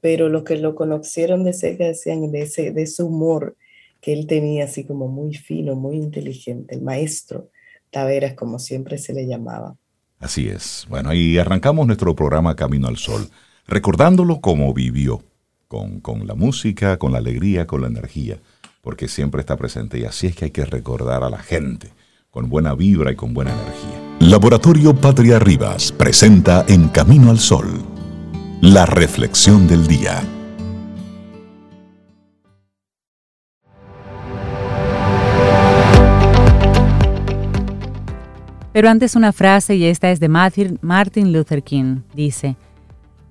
pero 0.00 0.28
los 0.28 0.44
que 0.44 0.56
lo 0.56 0.74
conocieron 0.74 1.42
de 1.42 1.52
cerca 1.52 1.84
decían 1.84 2.30
de 2.30 2.42
ese, 2.42 2.70
de 2.70 2.82
ese 2.82 3.02
humor 3.02 3.56
que 4.00 4.12
él 4.12 4.26
tenía 4.26 4.64
así 4.64 4.84
como 4.84 5.08
muy 5.08 5.34
fino, 5.34 5.74
muy 5.74 5.96
inteligente, 5.96 6.74
el 6.74 6.82
maestro 6.82 7.50
Taveras, 7.90 8.34
como 8.34 8.58
siempre 8.58 8.98
se 8.98 9.14
le 9.14 9.26
llamaba. 9.26 9.76
Así 10.18 10.48
es. 10.48 10.86
Bueno, 10.88 11.12
y 11.12 11.38
arrancamos 11.38 11.86
nuestro 11.86 12.14
programa 12.14 12.56
Camino 12.56 12.88
al 12.88 12.96
Sol, 12.96 13.28
recordándolo 13.66 14.40
como 14.40 14.72
vivió, 14.72 15.22
con, 15.68 16.26
la 16.26 16.34
música, 16.34 16.98
con 16.98 17.12
la 17.12 17.18
alegría, 17.18 17.66
con 17.66 17.80
la 17.82 17.88
energía, 17.88 18.38
porque 18.82 19.08
siempre 19.08 19.40
está 19.40 19.56
presente 19.56 19.98
y 19.98 20.04
así 20.04 20.26
es 20.26 20.36
que 20.36 20.46
hay 20.46 20.50
que 20.50 20.64
recordar 20.64 21.24
a 21.24 21.30
la 21.30 21.38
gente, 21.38 21.88
con 22.30 22.48
buena 22.48 22.74
vibra 22.74 23.12
y 23.12 23.16
con 23.16 23.34
buena 23.34 23.52
energía. 23.52 24.28
Laboratorio 24.30 24.94
Patria 24.94 25.38
Rivas 25.38 25.92
presenta 25.92 26.64
En 26.68 26.88
Camino 26.88 27.30
al 27.30 27.38
Sol, 27.38 27.82
la 28.60 28.86
reflexión 28.86 29.66
del 29.66 29.86
día. 29.86 30.22
Pero 38.76 38.90
antes 38.90 39.16
una 39.16 39.32
frase, 39.32 39.74
y 39.76 39.86
esta 39.86 40.10
es 40.10 40.20
de 40.20 40.28
Martin 40.28 41.32
Luther 41.32 41.62
King. 41.62 42.00
Dice, 42.12 42.56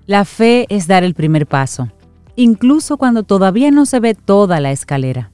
La 0.07 0.25
fe 0.25 0.65
es 0.69 0.87
dar 0.87 1.03
el 1.03 1.13
primer 1.13 1.45
paso 1.45 1.91
incluso 2.35 2.97
cuando 2.97 3.21
todavía 3.21 3.69
no 3.69 3.85
se 3.85 3.99
ve 3.99 4.15
toda 4.15 4.59
la 4.59 4.71
escalera. 4.71 5.29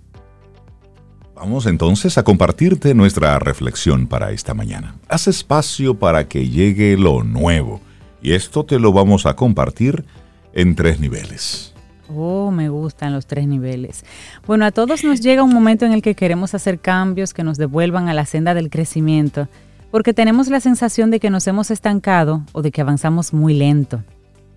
Vamos 1.34 1.66
entonces 1.66 2.18
a 2.18 2.24
compartirte 2.24 2.94
nuestra 2.94 3.40
reflexión 3.40 4.06
para 4.06 4.32
esta 4.32 4.54
mañana. 4.54 4.96
Haz 5.08 5.30
espacio 5.30 5.98
para 5.98 6.28
que 6.28 6.50
llegue 6.50 6.98
lo 6.98 7.24
nuevo 7.24 7.80
y 8.22 8.34
esto 8.34 8.66
te 8.66 8.80
lo 8.80 8.92
vamos 8.92 9.26
a 9.26 9.38
compartir 9.38 10.04
en 10.52 10.76
tres 10.76 11.00
niveles. 11.00 11.74
Oh, 12.14 12.52
me 12.52 12.68
gustan 12.68 13.14
los 13.14 13.26
tres 13.26 13.48
niveles. 13.48 14.04
Bueno, 14.46 14.66
a 14.66 14.72
todos 14.72 15.06
nos 15.06 15.22
llega 15.22 15.44
un 15.44 15.54
momento 15.54 15.86
en 15.86 15.94
el 15.94 16.02
que 16.02 16.16
queremos 16.16 16.54
hacer 16.54 16.80
cambios 16.80 17.34
que 17.34 17.46
nos 17.46 17.58
devuelvan 17.58 18.10
a 18.10 18.14
la 18.14 18.26
senda 18.26 18.54
del 18.54 18.70
crecimiento, 18.70 19.48
porque 19.92 20.14
tenemos 20.14 20.48
la 20.48 20.62
sensación 20.62 21.12
de 21.12 21.20
que 21.20 21.30
nos 21.30 21.46
hemos 21.48 21.70
estancado 21.70 22.44
o 22.54 22.62
de 22.62 22.72
que 22.72 22.82
avanzamos 22.82 23.34
muy 23.34 23.54
lento. 23.54 24.02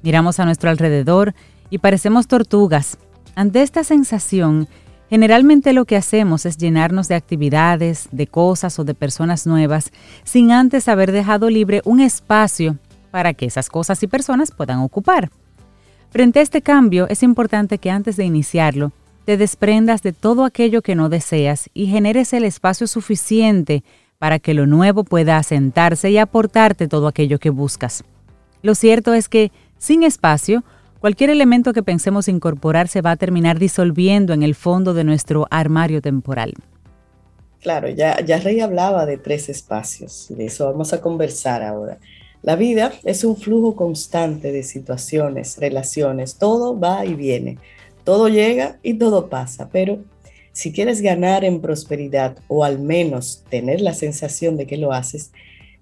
Miramos 0.02 0.38
a 0.38 0.44
nuestro 0.44 0.70
alrededor 0.70 1.34
y 1.70 1.78
parecemos 1.78 2.28
tortugas. 2.28 2.98
Ante 3.34 3.62
esta 3.62 3.82
sensación, 3.82 4.68
generalmente 5.10 5.72
lo 5.72 5.86
que 5.86 5.96
hacemos 5.96 6.46
es 6.46 6.56
llenarnos 6.56 7.08
de 7.08 7.16
actividades, 7.16 8.08
de 8.12 8.28
cosas 8.28 8.78
o 8.78 8.84
de 8.84 8.94
personas 8.94 9.46
nuevas, 9.46 9.90
sin 10.22 10.52
antes 10.52 10.88
haber 10.88 11.10
dejado 11.10 11.50
libre 11.50 11.82
un 11.84 12.00
espacio 12.00 12.78
para 13.10 13.34
que 13.34 13.46
esas 13.46 13.68
cosas 13.68 14.02
y 14.02 14.06
personas 14.06 14.52
puedan 14.52 14.78
ocupar. 14.80 15.30
Frente 16.10 16.38
a 16.38 16.42
este 16.42 16.62
cambio, 16.62 17.08
es 17.08 17.24
importante 17.24 17.78
que 17.78 17.90
antes 17.90 18.16
de 18.16 18.24
iniciarlo, 18.24 18.92
te 19.24 19.36
desprendas 19.36 20.02
de 20.02 20.12
todo 20.12 20.44
aquello 20.44 20.82
que 20.82 20.94
no 20.94 21.08
deseas 21.08 21.70
y 21.74 21.86
generes 21.86 22.32
el 22.32 22.44
espacio 22.44 22.86
suficiente 22.86 23.82
para 24.24 24.38
que 24.38 24.54
lo 24.54 24.64
nuevo 24.64 25.04
pueda 25.04 25.36
asentarse 25.36 26.10
y 26.10 26.16
aportarte 26.16 26.88
todo 26.88 27.08
aquello 27.08 27.38
que 27.38 27.50
buscas. 27.50 28.04
Lo 28.62 28.74
cierto 28.74 29.12
es 29.12 29.28
que, 29.28 29.52
sin 29.76 30.02
espacio, 30.02 30.64
Cualquier 30.98 31.28
elemento 31.28 31.74
que 31.74 31.82
pensemos 31.82 32.28
incorporar 32.28 32.88
se 32.88 33.02
va 33.02 33.10
a 33.10 33.16
terminar 33.16 33.58
disolviendo 33.58 34.32
en 34.32 34.42
el 34.42 34.54
fondo 34.54 34.94
de 34.94 35.04
nuestro 35.04 35.46
armario 35.50 36.00
temporal. 36.00 36.54
Claro, 37.60 37.90
ya, 37.90 38.24
ya 38.24 38.38
Rey 38.38 38.60
hablaba 38.60 39.04
de 39.04 39.18
tres 39.18 39.50
espacios, 39.50 40.28
de 40.30 40.46
eso 40.46 40.64
vamos 40.64 40.94
a 40.94 41.02
conversar 41.02 41.62
ahora. 41.62 41.98
La 42.40 42.56
vida 42.56 42.94
es 43.04 43.22
un 43.24 43.36
flujo 43.36 43.76
constante 43.76 44.50
de 44.50 44.62
situaciones, 44.62 45.58
relaciones, 45.58 46.38
todo 46.38 46.80
va 46.80 47.04
y 47.04 47.12
viene, 47.12 47.58
todo 48.04 48.30
llega 48.30 48.78
y 48.82 48.94
todo 48.94 49.28
pasa, 49.28 49.68
pero 49.70 49.98
si 50.54 50.72
quieres 50.72 51.02
ganar 51.02 51.44
en 51.44 51.60
prosperidad 51.60 52.38
o 52.46 52.62
al 52.62 52.78
menos 52.78 53.42
tener 53.50 53.80
la 53.80 53.92
sensación 53.92 54.56
de 54.56 54.66
que 54.68 54.76
lo 54.76 54.92
haces, 54.92 55.32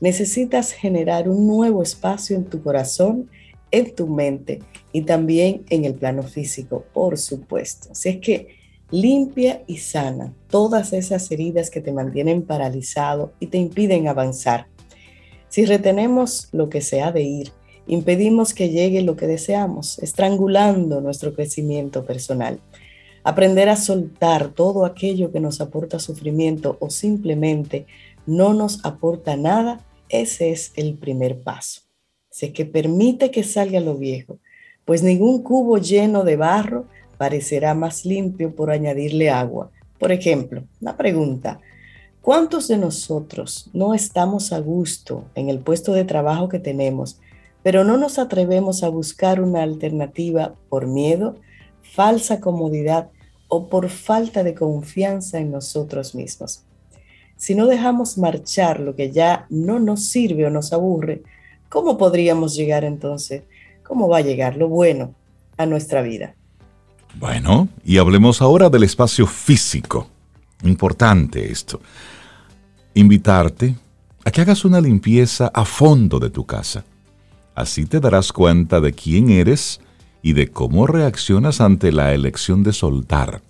necesitas 0.00 0.72
generar 0.72 1.28
un 1.28 1.46
nuevo 1.46 1.82
espacio 1.82 2.34
en 2.34 2.46
tu 2.46 2.62
corazón, 2.62 3.30
en 3.70 3.94
tu 3.94 4.06
mente 4.06 4.60
y 4.90 5.02
también 5.02 5.64
en 5.68 5.84
el 5.84 5.94
plano 5.94 6.22
físico, 6.22 6.86
por 6.94 7.18
supuesto. 7.18 7.90
Así 7.92 8.08
es 8.08 8.16
que 8.16 8.48
limpia 8.90 9.62
y 9.66 9.76
sana 9.76 10.32
todas 10.48 10.94
esas 10.94 11.30
heridas 11.30 11.68
que 11.68 11.82
te 11.82 11.92
mantienen 11.92 12.40
paralizado 12.40 13.34
y 13.40 13.48
te 13.48 13.58
impiden 13.58 14.08
avanzar. 14.08 14.68
Si 15.50 15.66
retenemos 15.66 16.48
lo 16.52 16.70
que 16.70 16.80
se 16.80 17.02
ha 17.02 17.12
de 17.12 17.24
ir, 17.24 17.52
impedimos 17.86 18.54
que 18.54 18.70
llegue 18.70 19.02
lo 19.02 19.16
que 19.16 19.26
deseamos, 19.26 19.98
estrangulando 19.98 21.02
nuestro 21.02 21.34
crecimiento 21.34 22.06
personal. 22.06 22.58
Aprender 23.24 23.68
a 23.68 23.76
soltar 23.76 24.48
todo 24.48 24.84
aquello 24.84 25.30
que 25.30 25.40
nos 25.40 25.60
aporta 25.60 25.98
sufrimiento 25.98 26.76
o 26.80 26.90
simplemente 26.90 27.86
no 28.26 28.52
nos 28.52 28.84
aporta 28.84 29.36
nada, 29.36 29.80
ese 30.08 30.50
es 30.50 30.72
el 30.76 30.94
primer 30.94 31.40
paso. 31.40 31.82
Así 32.30 32.52
que 32.52 32.64
permite 32.64 33.30
que 33.30 33.44
salga 33.44 33.78
lo 33.80 33.96
viejo, 33.96 34.38
pues 34.84 35.02
ningún 35.02 35.42
cubo 35.42 35.78
lleno 35.78 36.24
de 36.24 36.36
barro 36.36 36.86
parecerá 37.16 37.74
más 37.74 38.04
limpio 38.04 38.56
por 38.56 38.70
añadirle 38.70 39.30
agua. 39.30 39.70
Por 39.98 40.10
ejemplo, 40.10 40.64
una 40.80 40.96
pregunta, 40.96 41.60
¿cuántos 42.22 42.66
de 42.66 42.78
nosotros 42.78 43.70
no 43.72 43.94
estamos 43.94 44.52
a 44.52 44.58
gusto 44.58 45.26
en 45.36 45.48
el 45.48 45.60
puesto 45.60 45.92
de 45.92 46.04
trabajo 46.04 46.48
que 46.48 46.58
tenemos, 46.58 47.20
pero 47.62 47.84
no 47.84 47.96
nos 47.96 48.18
atrevemos 48.18 48.82
a 48.82 48.88
buscar 48.88 49.40
una 49.40 49.62
alternativa 49.62 50.54
por 50.68 50.88
miedo, 50.88 51.36
falsa 51.82 52.40
comodidad 52.40 53.10
o 53.54 53.68
por 53.68 53.90
falta 53.90 54.42
de 54.42 54.54
confianza 54.54 55.38
en 55.38 55.50
nosotros 55.50 56.14
mismos? 56.14 56.62
Si 57.36 57.54
no 57.54 57.66
dejamos 57.66 58.16
marchar 58.16 58.80
lo 58.80 58.96
que 58.96 59.10
ya 59.10 59.46
no 59.50 59.78
nos 59.78 60.04
sirve 60.06 60.46
o 60.46 60.50
nos 60.50 60.72
aburre, 60.72 61.22
¿cómo 61.68 61.98
podríamos 61.98 62.54
llegar 62.56 62.84
entonces 62.84 63.42
cómo 63.92 64.08
va 64.08 64.18
a 64.18 64.22
llegar 64.22 64.56
lo 64.56 64.68
bueno 64.68 65.14
a 65.58 65.66
nuestra 65.66 66.00
vida. 66.00 66.34
Bueno, 67.14 67.68
y 67.84 67.98
hablemos 67.98 68.40
ahora 68.40 68.70
del 68.70 68.84
espacio 68.84 69.26
físico. 69.26 70.08
Importante 70.62 71.52
esto. 71.52 71.78
Invitarte 72.94 73.76
a 74.24 74.30
que 74.30 74.40
hagas 74.40 74.64
una 74.64 74.80
limpieza 74.80 75.50
a 75.52 75.66
fondo 75.66 76.18
de 76.18 76.30
tu 76.30 76.46
casa. 76.46 76.84
Así 77.54 77.84
te 77.84 78.00
darás 78.00 78.32
cuenta 78.32 78.80
de 78.80 78.94
quién 78.94 79.28
eres 79.28 79.78
y 80.22 80.32
de 80.34 80.48
cómo 80.48 80.86
reaccionas 80.86 81.60
ante 81.60 81.92
la 81.92 82.14
elección 82.14 82.62
de 82.62 82.72
soltar. 82.72 83.42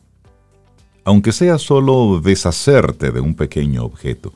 Aunque 1.05 1.33
sea 1.33 1.59
solo 1.59 2.21
deshacerte 2.21 3.11
de 3.11 3.21
un 3.21 3.35
pequeño 3.35 3.85
objeto, 3.85 4.33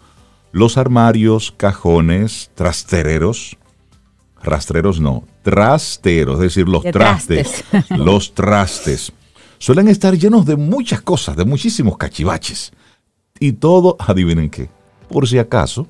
los 0.52 0.76
armarios, 0.76 1.52
cajones, 1.56 2.50
trastereros, 2.54 3.56
rastreros 4.42 5.00
no, 5.00 5.24
trasteros, 5.42 6.36
es 6.36 6.42
decir, 6.42 6.68
los 6.68 6.82
trastes, 6.84 7.64
los 7.90 8.34
trastes, 8.34 9.12
suelen 9.58 9.88
estar 9.88 10.16
llenos 10.16 10.44
de 10.46 10.56
muchas 10.56 11.00
cosas, 11.00 11.36
de 11.36 11.44
muchísimos 11.44 11.96
cachivaches. 11.96 12.72
Y 13.38 13.52
todo, 13.52 13.96
adivinen 13.98 14.50
qué, 14.50 14.70
por 15.08 15.28
si 15.28 15.38
acaso, 15.38 15.86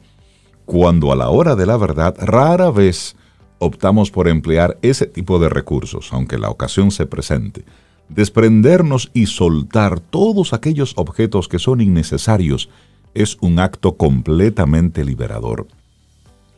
cuando 0.65 1.12
a 1.12 1.17
la 1.17 1.31
hora 1.31 1.55
de 1.55 1.65
la 1.65 1.76
verdad 1.76 2.15
rara 2.19 2.71
vez 2.71 3.17
optamos 3.58 4.10
por 4.10 4.28
emplear 4.28 4.78
ese 4.82 5.06
tipo 5.06 5.38
de 5.38 5.48
recursos, 5.48 6.12
aunque 6.12 6.38
la 6.38 6.50
ocasión 6.50 6.90
se 6.90 7.06
presente, 7.06 7.64
desprendernos 8.08 9.10
y 9.14 9.26
soltar 9.26 10.00
todos 10.00 10.52
aquellos 10.52 10.92
objetos 10.96 11.48
que 11.48 11.58
son 11.58 11.80
innecesarios 11.80 12.68
es 13.14 13.38
un 13.40 13.58
acto 13.58 13.96
completamente 13.96 15.04
liberador. 15.04 15.66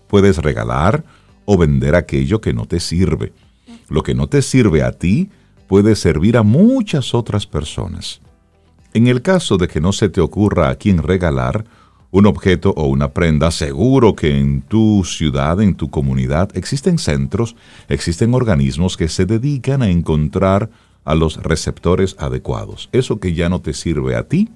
Puedes 0.08 0.38
regalar, 0.38 1.04
o 1.50 1.56
vender 1.56 1.94
aquello 1.94 2.42
que 2.42 2.52
no 2.52 2.66
te 2.66 2.78
sirve. 2.78 3.32
Lo 3.88 4.02
que 4.02 4.14
no 4.14 4.26
te 4.26 4.42
sirve 4.42 4.82
a 4.82 4.92
ti 4.92 5.30
puede 5.66 5.96
servir 5.96 6.36
a 6.36 6.42
muchas 6.42 7.14
otras 7.14 7.46
personas. 7.46 8.20
En 8.92 9.06
el 9.06 9.22
caso 9.22 9.56
de 9.56 9.66
que 9.66 9.80
no 9.80 9.94
se 9.94 10.10
te 10.10 10.20
ocurra 10.20 10.68
a 10.68 10.74
quién 10.74 11.02
regalar 11.02 11.64
un 12.10 12.26
objeto 12.26 12.72
o 12.76 12.86
una 12.86 13.12
prenda, 13.12 13.50
seguro 13.50 14.14
que 14.14 14.38
en 14.38 14.62
tu 14.62 15.04
ciudad, 15.04 15.60
en 15.60 15.74
tu 15.74 15.90
comunidad, 15.90 16.50
existen 16.56 16.98
centros, 16.98 17.54
existen 17.88 18.34
organismos 18.34 18.96
que 18.96 19.08
se 19.08 19.26
dedican 19.26 19.82
a 19.82 19.90
encontrar 19.90 20.70
a 21.04 21.14
los 21.14 21.36
receptores 21.42 22.16
adecuados. 22.18 22.88
Eso 22.92 23.20
que 23.20 23.34
ya 23.34 23.48
no 23.48 23.60
te 23.60 23.74
sirve 23.74 24.16
a 24.16 24.24
ti, 24.24 24.48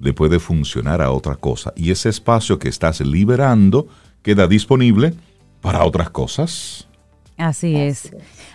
le 0.00 0.12
puede 0.12 0.38
funcionar 0.38 1.02
a 1.02 1.10
otra 1.10 1.36
cosa. 1.36 1.72
Y 1.76 1.90
ese 1.90 2.08
espacio 2.08 2.58
que 2.58 2.68
estás 2.68 3.00
liberando 3.00 3.88
queda 4.22 4.46
disponible 4.46 5.14
para 5.60 5.84
otras 5.84 6.10
cosas. 6.10 6.88
Así 7.36 7.76
es. 7.76 8.10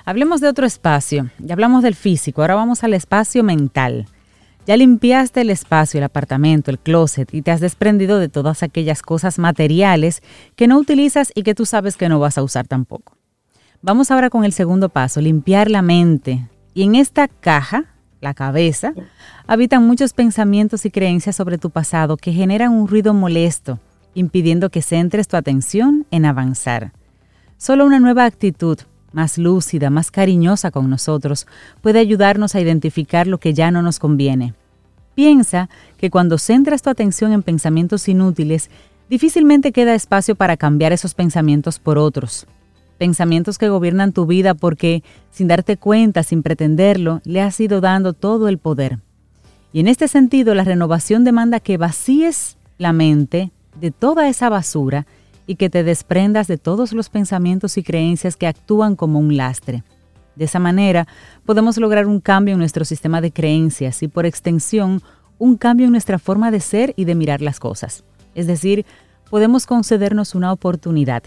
Hablemos 0.06 0.42
de 0.42 0.50
otro 0.50 0.66
espacio. 0.66 1.30
Ya 1.40 1.54
hablamos 1.54 1.84
del 1.84 1.96
físico, 1.96 2.42
ahora 2.42 2.56
vamos 2.56 2.84
al 2.84 2.94
espacio 2.94 3.44
mental. 3.44 4.08
Ya 4.66 4.78
limpiaste 4.78 5.42
el 5.42 5.50
espacio, 5.50 5.98
el 5.98 6.06
apartamento, 6.06 6.72
el 6.72 6.80
closet 6.80 7.34
y 7.34 7.42
te 7.42 7.52
has 7.52 7.60
desprendido 7.60 8.18
de 8.18 8.30
todas 8.30 8.64
aquellas 8.64 9.02
cosas 9.02 9.38
materiales 9.38 10.22
que 10.56 10.68
no 10.68 10.78
utilizas 10.78 11.34
y 11.36 11.44
que 11.44 11.54
tú 11.54 11.66
sabes 11.66 11.98
que 11.98 12.08
no 12.08 12.20
vas 12.20 12.38
a 12.38 12.44
usar 12.44 12.66
tampoco. 12.66 13.18
Vamos 13.82 14.10
ahora 14.10 14.30
con 14.30 14.46
el 14.46 14.54
segundo 14.54 14.88
paso, 14.88 15.20
limpiar 15.20 15.70
la 15.70 15.82
mente. 15.82 16.48
Y 16.74 16.84
en 16.84 16.96
esta 16.96 17.28
caja, 17.28 17.86
la 18.22 18.34
cabeza, 18.34 18.94
habitan 19.48 19.86
muchos 19.86 20.14
pensamientos 20.14 20.86
y 20.86 20.92
creencias 20.92 21.36
sobre 21.36 21.58
tu 21.58 21.70
pasado 21.70 22.16
que 22.16 22.32
generan 22.32 22.72
un 22.72 22.88
ruido 22.88 23.14
molesto, 23.14 23.80
impidiendo 24.14 24.70
que 24.70 24.82
centres 24.82 25.28
tu 25.28 25.36
atención 25.36 26.08
en 26.10 26.24
avanzar. 26.24 26.94
Solo 27.58 27.86
una 27.86 28.00
nueva 28.00 28.24
actitud, 28.24 28.80
más 29.14 29.38
lúcida, 29.38 29.90
más 29.90 30.12
cariñosa 30.12 30.72
con 30.72 30.90
nosotros, 30.90 31.48
puede 31.82 32.00
ayudarnos 32.00 32.56
a 32.56 32.62
identificar 32.62 33.28
lo 33.28 33.38
que 33.38 33.54
ya 33.54 33.72
no 33.72 33.82
nos 33.82 34.00
conviene. 34.00 34.54
Piensa 35.16 35.70
que 35.98 36.10
cuando 36.10 36.38
centras 36.38 36.82
tu 36.82 36.90
atención 36.90 37.32
en 37.32 37.44
pensamientos 37.44 38.08
inútiles, 38.08 38.70
difícilmente 39.10 39.72
queda 39.72 39.96
espacio 39.96 40.36
para 40.36 40.58
cambiar 40.58 40.92
esos 40.92 41.14
pensamientos 41.14 41.80
por 41.80 41.98
otros. 41.98 42.48
Pensamientos 42.98 43.58
que 43.58 43.70
gobiernan 43.70 44.12
tu 44.12 44.26
vida 44.26 44.54
porque, 44.54 45.04
sin 45.32 45.48
darte 45.48 45.78
cuenta, 45.78 46.24
sin 46.24 46.42
pretenderlo, 46.42 47.22
le 47.24 47.42
has 47.42 47.60
ido 47.60 47.82
dando 47.82 48.14
todo 48.14 48.48
el 48.48 48.58
poder. 48.58 49.00
Y 49.72 49.80
en 49.80 49.88
este 49.88 50.08
sentido, 50.08 50.54
la 50.56 50.64
renovación 50.64 51.24
demanda 51.24 51.60
que 51.60 51.78
vacíes 51.78 52.58
la 52.78 52.94
mente 52.94 53.52
de 53.80 53.92
toda 53.92 54.28
esa 54.28 54.50
basura 54.50 55.06
y 55.48 55.56
que 55.56 55.70
te 55.70 55.84
desprendas 55.84 56.48
de 56.48 56.58
todos 56.58 56.94
los 56.94 57.10
pensamientos 57.10 57.78
y 57.78 57.84
creencias 57.84 58.36
que 58.36 58.48
actúan 58.48 58.96
como 58.96 59.20
un 59.20 59.36
lastre. 59.36 59.84
De 60.36 60.46
esa 60.46 60.60
manera, 60.60 61.08
podemos 61.46 61.78
lograr 61.78 62.08
un 62.08 62.20
cambio 62.20 62.54
en 62.54 62.60
nuestro 62.60 62.86
sistema 62.86 63.22
de 63.22 63.32
creencias 63.32 64.02
y, 64.04 64.08
por 64.08 64.26
extensión, 64.26 65.02
un 65.38 65.58
cambio 65.58 65.86
en 65.86 65.92
nuestra 65.92 66.20
forma 66.20 66.52
de 66.52 66.60
ser 66.60 66.94
y 66.96 67.06
de 67.06 67.16
mirar 67.16 67.42
las 67.42 67.60
cosas. 67.60 68.04
Es 68.34 68.48
decir, 68.48 68.86
podemos 69.30 69.66
concedernos 69.66 70.36
una 70.36 70.52
oportunidad, 70.52 71.24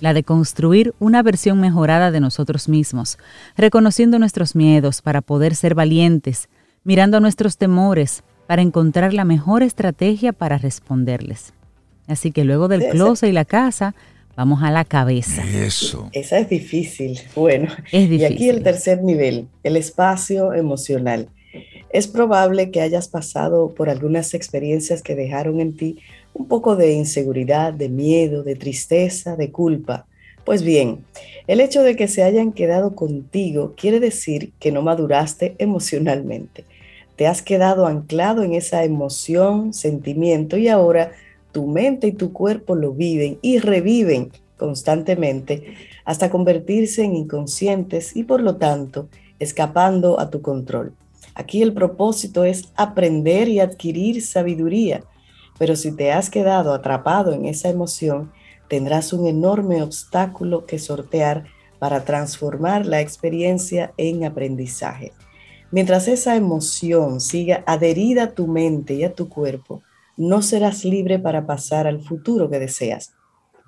la 0.00 0.12
de 0.12 0.22
construir 0.22 0.94
una 0.98 1.22
versión 1.22 1.60
mejorada 1.60 2.10
de 2.10 2.20
nosotros 2.20 2.68
mismos, 2.68 3.18
reconociendo 3.56 4.18
nuestros 4.18 4.54
miedos 4.54 5.02
para 5.02 5.22
poder 5.22 5.54
ser 5.54 5.74
valientes, 5.74 6.48
mirando 6.84 7.16
a 7.16 7.20
nuestros 7.20 7.56
temores 7.56 8.22
para 8.46 8.62
encontrar 8.62 9.14
la 9.14 9.24
mejor 9.24 9.62
estrategia 9.62 10.32
para 10.32 10.58
responderles. 10.58 11.53
Así 12.06 12.32
que 12.32 12.44
luego 12.44 12.68
del 12.68 12.88
closet 12.88 13.28
y 13.30 13.32
la 13.32 13.44
casa, 13.44 13.94
vamos 14.36 14.62
a 14.62 14.70
la 14.70 14.84
cabeza. 14.84 15.42
Eso. 15.44 16.10
Esa 16.12 16.38
es 16.38 16.48
difícil. 16.48 17.18
Bueno, 17.34 17.68
y 17.92 18.24
aquí 18.24 18.48
el 18.48 18.62
tercer 18.62 19.02
nivel, 19.02 19.48
el 19.62 19.76
espacio 19.76 20.52
emocional. 20.52 21.28
Es 21.90 22.08
probable 22.08 22.70
que 22.70 22.80
hayas 22.80 23.08
pasado 23.08 23.70
por 23.70 23.88
algunas 23.88 24.34
experiencias 24.34 25.02
que 25.02 25.14
dejaron 25.14 25.60
en 25.60 25.76
ti 25.76 25.98
un 26.32 26.48
poco 26.48 26.74
de 26.74 26.92
inseguridad, 26.92 27.72
de 27.72 27.88
miedo, 27.88 28.42
de 28.42 28.56
tristeza, 28.56 29.36
de 29.36 29.52
culpa. 29.52 30.06
Pues 30.44 30.62
bien, 30.62 31.04
el 31.46 31.60
hecho 31.60 31.82
de 31.82 31.94
que 31.94 32.08
se 32.08 32.22
hayan 32.22 32.52
quedado 32.52 32.94
contigo 32.94 33.74
quiere 33.76 34.00
decir 34.00 34.52
que 34.58 34.72
no 34.72 34.82
maduraste 34.82 35.54
emocionalmente. 35.58 36.64
Te 37.16 37.28
has 37.28 37.42
quedado 37.42 37.86
anclado 37.86 38.42
en 38.42 38.54
esa 38.54 38.82
emoción, 38.82 39.72
sentimiento 39.72 40.56
y 40.56 40.68
ahora 40.68 41.12
tu 41.54 41.68
mente 41.68 42.08
y 42.08 42.12
tu 42.12 42.32
cuerpo 42.32 42.74
lo 42.74 42.92
viven 42.92 43.38
y 43.40 43.60
reviven 43.60 44.32
constantemente 44.58 45.76
hasta 46.04 46.28
convertirse 46.28 47.04
en 47.04 47.14
inconscientes 47.14 48.16
y 48.16 48.24
por 48.24 48.42
lo 48.42 48.56
tanto 48.56 49.08
escapando 49.38 50.18
a 50.18 50.30
tu 50.30 50.42
control. 50.42 50.94
Aquí 51.36 51.62
el 51.62 51.72
propósito 51.72 52.42
es 52.44 52.72
aprender 52.74 53.48
y 53.48 53.60
adquirir 53.60 54.20
sabiduría, 54.20 55.04
pero 55.56 55.76
si 55.76 55.92
te 55.92 56.10
has 56.10 56.28
quedado 56.28 56.74
atrapado 56.74 57.32
en 57.32 57.46
esa 57.46 57.68
emoción, 57.68 58.32
tendrás 58.68 59.12
un 59.12 59.28
enorme 59.28 59.80
obstáculo 59.80 60.66
que 60.66 60.80
sortear 60.80 61.44
para 61.78 62.04
transformar 62.04 62.84
la 62.84 63.00
experiencia 63.00 63.92
en 63.96 64.24
aprendizaje. 64.24 65.12
Mientras 65.70 66.08
esa 66.08 66.34
emoción 66.34 67.20
siga 67.20 67.62
adherida 67.66 68.24
a 68.24 68.30
tu 68.32 68.48
mente 68.48 68.94
y 68.94 69.04
a 69.04 69.14
tu 69.14 69.28
cuerpo, 69.28 69.82
no 70.16 70.42
serás 70.42 70.84
libre 70.84 71.18
para 71.18 71.46
pasar 71.46 71.86
al 71.86 72.00
futuro 72.00 72.50
que 72.50 72.58
deseas. 72.58 73.14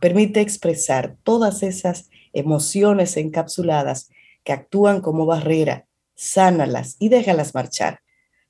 Permite 0.00 0.40
expresar 0.40 1.16
todas 1.22 1.62
esas 1.62 2.11
emociones 2.32 3.16
encapsuladas 3.16 4.11
que 4.44 4.52
actúan 4.52 5.00
como 5.00 5.26
barrera, 5.26 5.87
sánalas 6.14 6.96
y 6.98 7.09
déjalas 7.09 7.54
marchar. 7.54 8.00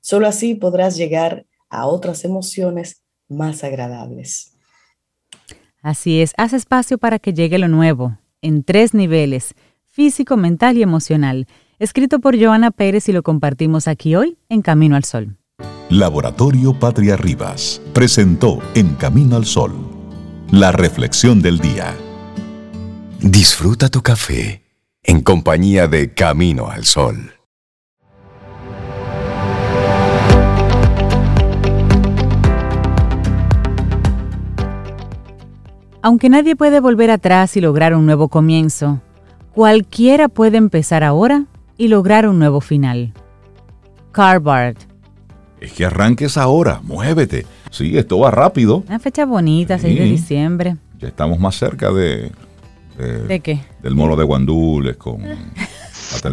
Solo 0.01 0.27
así 0.27 0.55
podrás 0.55 0.97
llegar 0.97 1.45
a 1.69 1.87
otras 1.87 2.23
emociones 2.23 3.03
más 3.27 3.63
agradables. 3.63 4.53
Así 5.81 6.21
es, 6.21 6.33
haz 6.37 6.53
espacio 6.53 6.97
para 6.97 7.19
que 7.19 7.33
llegue 7.33 7.57
lo 7.57 7.67
nuevo, 7.67 8.17
en 8.41 8.63
tres 8.63 8.93
niveles, 8.93 9.53
físico, 9.87 10.37
mental 10.37 10.77
y 10.77 10.81
emocional, 10.81 11.47
escrito 11.79 12.19
por 12.19 12.39
Joana 12.39 12.71
Pérez 12.71 13.09
y 13.09 13.13
lo 13.13 13.23
compartimos 13.23 13.87
aquí 13.87 14.15
hoy 14.15 14.37
en 14.49 14.61
Camino 14.61 14.95
al 14.95 15.03
Sol. 15.03 15.37
Laboratorio 15.89 16.73
Patria 16.73 17.15
Rivas 17.15 17.81
presentó 17.93 18.59
En 18.75 18.95
Camino 18.95 19.37
al 19.37 19.45
Sol, 19.45 19.71
la 20.51 20.73
reflexión 20.73 21.41
del 21.41 21.59
día. 21.59 21.95
Disfruta 23.21 23.87
tu 23.87 24.01
café 24.01 24.63
en 25.01 25.21
compañía 25.21 25.87
de 25.87 26.13
Camino 26.13 26.67
al 26.69 26.83
Sol. 26.83 27.31
Aunque 36.01 36.27
nadie 36.27 36.57
puede 36.57 36.81
volver 36.81 37.11
atrás 37.11 37.55
y 37.55 37.61
lograr 37.61 37.95
un 37.95 38.05
nuevo 38.05 38.27
comienzo, 38.27 38.99
cualquiera 39.53 40.27
puede 40.27 40.57
empezar 40.57 41.05
ahora 41.05 41.45
y 41.77 41.87
lograr 41.87 42.27
un 42.27 42.39
nuevo 42.39 42.59
final. 42.59 43.13
Carvard 44.11 44.75
es 45.59 45.73
que 45.73 45.85
arranques 45.85 46.37
ahora, 46.37 46.81
muévete. 46.83 47.45
Sí, 47.71 47.97
esto 47.97 48.19
va 48.19 48.31
rápido. 48.31 48.83
Una 48.87 48.99
fecha 48.99 49.25
bonita, 49.25 49.77
6 49.77 49.99
de 49.99 50.05
diciembre. 50.05 50.77
Ya 50.99 51.07
estamos 51.07 51.39
más 51.39 51.55
cerca 51.55 51.91
de... 51.91 52.31
¿De, 52.97 53.39
qué? 53.41 53.59
Del 53.83 53.93
mono 53.93 54.15
de 54.15 54.23
guandules 54.23 54.97
con 54.97 55.21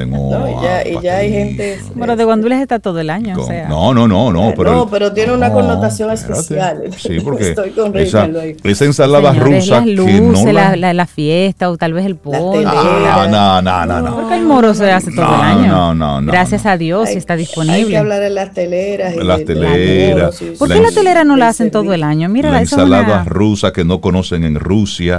no, 0.06 0.48
y 0.84 1.02
ya, 1.02 1.16
hay 1.16 1.30
gente. 1.30 1.80
Bueno, 1.94 2.16
de 2.16 2.24
guandules 2.24 2.60
está 2.60 2.78
todo 2.78 3.00
el 3.00 3.10
año. 3.10 3.36
o 3.40 3.46
sea. 3.46 3.68
No, 3.68 3.92
no, 3.94 4.06
no, 4.06 4.32
no. 4.32 4.52
Pero, 4.56 4.72
no, 4.72 4.88
pero 4.88 5.12
tiene 5.12 5.32
una 5.32 5.52
connotación 5.52 6.10
especial. 6.10 6.82
Sí, 6.96 7.20
porque 7.24 7.50
Estoy 7.50 7.70
con 7.70 7.96
esa, 7.96 8.28
esa, 8.62 8.84
ensalada 8.84 9.32
rusa. 9.32 9.80
Las 9.80 9.86
luces, 9.86 10.14
que 10.14 10.20
no 10.20 10.52
la, 10.52 10.76
la, 10.76 10.94
la, 10.94 11.06
fiesta 11.06 11.70
o 11.70 11.76
tal 11.76 11.92
vez 11.92 12.06
el 12.06 12.16
pollo. 12.16 12.62
Ah, 12.66 13.26
no, 13.30 13.62
no, 13.62 13.86
no, 13.86 14.00
no. 14.00 14.16
Porque 14.16 14.34
el 14.36 14.44
moro 14.44 14.74
se 14.74 14.90
hace 14.90 15.12
todo 15.12 15.34
el 15.34 15.40
año. 15.40 15.68
No, 15.68 15.94
no, 15.94 16.20
no. 16.20 16.32
Gracias 16.32 16.66
a 16.66 16.76
Dios 16.76 17.10
y 17.10 17.18
está 17.18 17.36
disponible. 17.36 17.76
Hay 17.76 17.88
que 17.88 17.98
hablar 17.98 18.20
de 18.20 18.30
las 18.30 18.52
teleras. 18.52 19.14
Y 19.14 19.22
las 19.22 19.44
teleras. 19.44 20.42
¿Por 20.58 20.68
qué 20.68 20.80
la 20.80 20.90
telera 20.90 21.24
no 21.24 21.36
la 21.36 21.48
hacen 21.48 21.70
todo 21.70 21.92
el 21.92 22.02
año? 22.02 22.28
Mira, 22.28 22.50
la 22.50 22.60
ensalada 22.60 23.24
rusa 23.24 23.72
que 23.72 23.84
no 23.84 24.00
conocen 24.00 24.44
en 24.44 24.56
Rusia. 24.56 25.18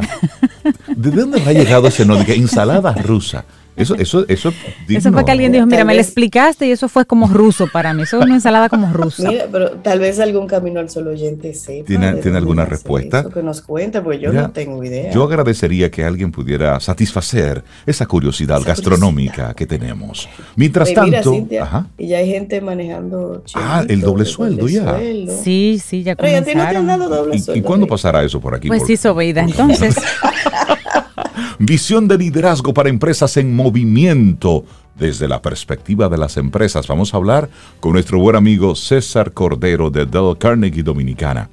¿De 0.96 1.12
dónde 1.12 1.42
ha 1.42 1.52
llegado 1.52 1.88
ese 1.88 2.06
nombre? 2.06 2.36
Ensalada 2.36 2.94
rusa. 2.94 3.46
Eso, 3.76 3.96
eso, 3.96 4.26
eso, 4.28 4.54
eso 4.88 5.12
fue 5.12 5.26
que 5.26 5.32
alguien 5.32 5.52
dijo, 5.52 5.66
mira, 5.66 5.84
me 5.84 5.94
lo 5.94 6.02
explicaste 6.02 6.66
y 6.68 6.72
eso 6.72 6.88
fue 6.88 7.06
como 7.06 7.28
ruso 7.28 7.68
para 7.72 7.94
mí. 7.94 8.04
Eso 8.04 8.20
es 8.20 8.26
una 8.26 8.36
ensalada 8.36 8.70
como 8.70 8.92
rusa. 8.94 9.28
Mira, 9.28 9.46
pero 9.52 9.72
tal 9.72 10.00
vez 10.00 10.20
algún 10.20 10.48
camino 10.48 10.80
al 10.80 10.90
solo 10.90 11.12
oyente 11.12 11.54
sepa. 11.54 11.86
¿Tiene, 11.86 12.14
¿tiene 12.14 12.38
alguna 12.38 12.66
respuesta? 12.66 13.20
Eso 13.20 13.30
que 13.30 13.44
nos 13.44 13.62
cuente, 13.62 14.02
pues 14.02 14.22
yo 14.22 14.32
no 14.32 14.52
tengo 14.52 14.84
idea. 14.84 15.12
Yo 15.12 15.24
agradecería 15.24 15.92
que 15.92 16.04
alguien 16.04 16.32
pudiera 16.32 16.80
satisfacer 16.80 17.64
esa 17.86 18.06
curiosidad 18.06 18.62
gastronómica 18.64 19.54
que 19.54 19.66
tenemos. 19.66 20.30
Mientras 20.56 20.94
tanto, 20.94 21.48
y 21.98 22.08
ya 22.08 22.18
hay 22.18 22.30
gente 22.30 22.62
manejando. 22.62 23.44
ah, 23.56 23.84
el 23.88 24.02
doble 24.02 24.26
sueldo 24.26 24.68
ya. 24.68 24.98
Sí, 25.44 25.82
sí, 25.84 26.04
ya 26.04 26.16
Pero 26.16 26.30
ya 26.30 26.40
no 26.40 26.46
te 26.46 26.78
han 26.78 26.88
dado 26.88 27.10
doble 27.10 27.40
sueldo. 27.40 27.60
¿Y, 27.60 27.62
cuándo 27.62 27.88
pasará 27.88 28.24
eso 28.24 28.40
por 28.40 28.56
aquí? 28.56 28.68
Pues 28.68 28.84
sí, 28.86 28.96
Sobeida, 28.98 29.42
entonces. 29.42 29.96
Visión 31.60 32.08
de 32.08 32.18
liderazgo 32.18 32.74
para 32.74 32.90
empresas 32.90 33.38
en 33.38 33.56
movimiento 33.56 34.66
desde 34.96 35.28
la 35.28 35.42
perspectiva 35.42 36.10
de 36.10 36.18
las 36.18 36.38
empresas. 36.38 36.88
Vamos 36.88 37.14
a 37.14 37.18
hablar 37.18 37.50
con 37.80 37.94
nuestro 37.94 38.20
buen 38.20 38.36
amigo 38.36 38.76
César 38.76 39.32
Cordero 39.32 39.90
de 39.90 40.06
Dell 40.06 40.38
Carnegie 40.38 40.84
Dominicana. 40.84 41.50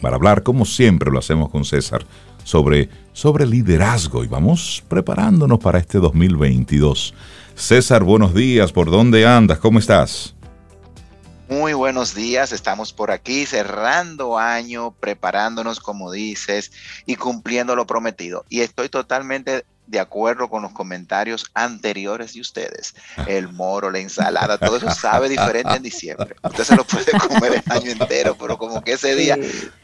Para 0.00 0.16
hablar, 0.16 0.42
como 0.42 0.64
siempre 0.64 1.10
lo 1.10 1.18
hacemos 1.18 1.50
con 1.50 1.64
César, 1.64 2.04
sobre, 2.42 2.88
sobre 3.12 3.46
liderazgo 3.46 4.22
y 4.24 4.28
vamos 4.28 4.84
preparándonos 4.88 5.58
para 5.58 5.78
este 5.78 5.98
2022. 5.98 7.14
César, 7.54 8.04
buenos 8.04 8.34
días. 8.34 8.72
¿Por 8.72 8.90
dónde 8.90 9.26
andas? 9.26 9.58
¿Cómo 9.58 9.78
estás? 9.78 10.35
Muy 11.48 11.74
buenos 11.74 12.12
días, 12.16 12.50
estamos 12.50 12.92
por 12.92 13.12
aquí 13.12 13.46
cerrando 13.46 14.36
año, 14.36 14.90
preparándonos 14.98 15.78
como 15.78 16.10
dices 16.10 16.72
y 17.06 17.14
cumpliendo 17.14 17.76
lo 17.76 17.86
prometido. 17.86 18.44
Y 18.48 18.62
estoy 18.62 18.88
totalmente 18.88 19.64
de 19.86 20.00
acuerdo 20.00 20.48
con 20.48 20.62
los 20.62 20.72
comentarios 20.72 21.46
anteriores 21.54 22.34
de 22.34 22.40
ustedes. 22.40 22.94
El 23.26 23.52
moro, 23.52 23.90
la 23.90 23.98
ensalada, 23.98 24.58
todo 24.58 24.76
eso 24.76 24.90
sabe 24.90 25.28
diferente 25.28 25.74
en 25.74 25.82
diciembre. 25.82 26.36
Usted 26.42 26.64
se 26.64 26.76
lo 26.76 26.84
puede 26.84 27.12
comer 27.12 27.62
el 27.64 27.72
año 27.72 27.90
entero, 27.90 28.36
pero 28.38 28.58
como 28.58 28.82
que 28.82 28.92
ese 28.92 29.14
día 29.14 29.38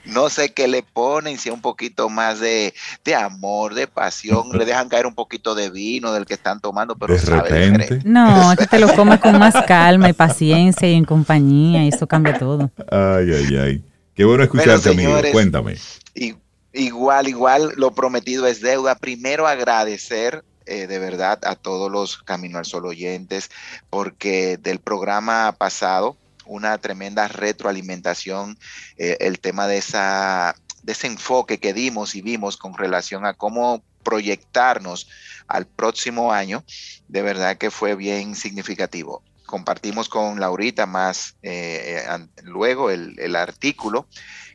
no 0.05 0.29
sé 0.29 0.53
qué 0.53 0.69
le 0.69 0.83
ponen, 0.83 1.39
si 1.39 1.51
un 1.51 1.61
poquito 1.61 2.09
más 2.09 2.41
de, 2.41 2.75
amor, 3.17 3.75
de 3.75 3.87
pasión, 3.87 4.51
le 4.57 4.65
dejan 4.65 4.89
caer 4.89 5.07
un 5.07 5.15
poquito 5.15 5.55
de 5.55 5.71
vino 5.71 6.13
del 6.13 6.27
que 6.27 6.35
están 6.35 6.61
tomando, 6.61 6.97
pero 6.97 7.19
sabe 7.19 7.43
diferente. 7.43 8.01
No, 8.05 8.55
que 8.59 8.67
te 8.67 8.79
lo 8.79 8.95
comes 8.95 9.21
con 9.21 9.39
más 9.39 9.55
calma 9.67 10.09
y 10.09 10.13
paciencia 10.13 10.89
y 10.89 10.95
en 10.95 11.05
compañía 11.05 11.85
y 11.85 11.89
eso 11.89 12.07
cambia 12.07 12.39
todo. 12.39 12.71
Ay, 12.91 13.33
ay, 13.33 13.57
ay. 13.57 13.85
Qué 14.15 14.25
bueno 14.25 14.43
escucharte, 14.43 14.91
amigo. 14.91 15.17
Cuéntame. 15.33 15.77
Y 16.15 16.35
Igual, 16.73 17.29
igual, 17.29 17.73
lo 17.77 17.95
prometido 17.95 18.47
es 18.47 18.61
deuda. 18.61 18.95
Primero 18.95 19.47
agradecer 19.47 20.45
eh, 20.65 20.87
de 20.87 20.99
verdad 20.99 21.41
a 21.45 21.57
todos 21.57 21.91
los 21.91 22.23
Camino 22.23 22.59
al 22.59 22.65
Sol 22.65 22.87
oyentes, 22.87 23.51
porque 23.91 24.57
del 24.57 24.79
programa 24.79 25.53
pasado, 25.59 26.17
una 26.47 26.79
tremenda 26.79 27.29
retroalimentación, 27.29 28.59
eh, 28.97 29.17
el 29.21 29.41
tema 29.41 29.67
de, 29.67 29.79
esa, 29.79 30.55
de 30.83 30.93
ese 30.93 31.09
enfoque 31.09 31.59
que 31.59 31.75
dimos 31.75 32.15
y 32.15 32.23
vimos 32.23 32.57
con 32.57 32.75
relación 32.75 33.27
a 33.27 33.35
cómo 33.35 33.83
proyectarnos 34.03 35.09
al 35.49 35.67
próximo 35.67 36.33
año, 36.33 36.65
de 37.09 37.23
verdad 37.23 37.59
que 37.59 37.71
fue 37.71 37.95
bien 37.95 38.35
significativo. 38.35 39.23
Compartimos 39.47 40.09
con 40.09 40.41
Laurita 40.41 40.87
más 40.87 41.37
eh, 41.43 42.03
luego 42.43 42.91
el, 42.91 43.19
el 43.19 43.37
artículo 43.37 44.07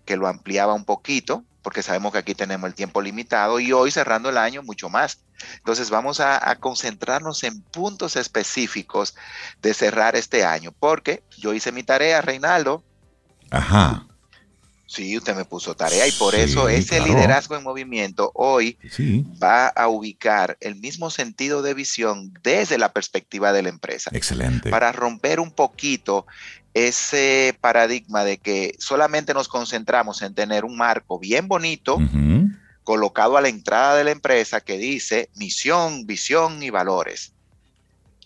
que 0.05 0.17
lo 0.17 0.27
ampliaba 0.27 0.73
un 0.73 0.85
poquito 0.85 1.43
porque 1.67 1.83
sabemos 1.83 2.13
que 2.13 2.19
aquí 2.19 2.33
tenemos 2.33 2.65
el 2.69 2.75
tiempo 2.75 3.01
limitado 3.01 3.59
y 3.59 3.73
hoy 3.73 3.91
cerrando 3.91 4.29
el 4.29 4.37
año 4.37 4.63
mucho 4.63 4.87
más. 4.87 5.19
Entonces 5.57 5.89
vamos 5.89 6.21
a, 6.21 6.55
concentrarnos 6.61 7.43
en 7.43 7.61
puntos 7.61 8.15
específicos 8.15 9.15
de 9.61 9.73
cerrar 9.73 10.15
este 10.15 10.45
año, 10.45 10.71
porque 10.71 11.23
yo 11.37 11.53
hice 11.53 11.73
mi 11.73 11.83
tarea, 11.83 12.21
Reinaldo. 12.21 12.85
Ajá. 13.51 14.07
Sí, 14.85 15.17
usted 15.17 15.35
me 15.35 15.43
puso 15.43 15.75
tarea 15.75 16.07
y 16.07 16.13
por 16.13 16.35
eso 16.35 16.69
ese 16.69 17.01
liderazgo 17.01 17.57
en 17.57 17.63
movimiento 17.63 18.31
hoy 18.33 18.79
va 19.43 19.67
a 19.67 19.89
ubicar 19.89 20.55
el 20.61 20.77
mismo 20.77 21.09
sentido 21.09 21.61
de 21.63 21.73
visión 21.73 22.31
desde 22.43 22.77
la 22.77 22.93
perspectiva 22.93 23.51
de 23.51 23.63
la 23.63 23.67
empresa. 23.67 24.09
Excelente. 24.13 24.69
Para 24.69 24.93
romper 24.93 25.41
un 25.41 25.51
poquito 25.51 26.25
ese 26.85 27.57
paradigma 27.59 28.23
de 28.23 28.37
que 28.37 28.75
solamente 28.77 29.33
nos 29.33 29.47
concentramos 29.47 30.21
en 30.21 30.35
tener 30.35 30.63
un 30.63 30.77
marco 30.77 31.17
bien 31.17 31.47
bonito 31.47 31.97
colocado 32.83 33.35
a 33.35 33.41
la 33.41 33.49
entrada 33.49 33.95
de 33.95 34.03
la 34.03 34.11
empresa 34.11 34.61
que 34.61 34.77
dice 34.77 35.29
misión, 35.35 36.05
visión 36.05 36.61
y 36.61 36.69
valores. 36.69 37.33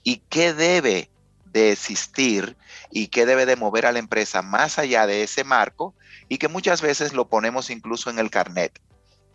¿Y 0.04 0.18
qué 0.30 0.54
debe 0.54 1.10
de 1.46 1.72
existir 1.72 2.58
y 2.92 3.08
qué 3.08 3.26
debe 3.26 3.46
de 3.46 3.56
mover 3.56 3.86
a 3.86 3.94
la 3.94 4.00
empresa 4.00 4.42
más 4.42 4.80
allá 4.80 5.08
de 5.08 5.24
ese 5.24 5.46
marco 5.46 5.96
y 6.28 6.38
que 6.38 6.50
muchas 6.50 6.82
veces 6.82 7.14
lo 7.14 7.30
ponemos 7.30 7.70
incluso 7.70 8.10
en 8.10 8.20
el 8.20 8.30
carnet? 8.30 8.82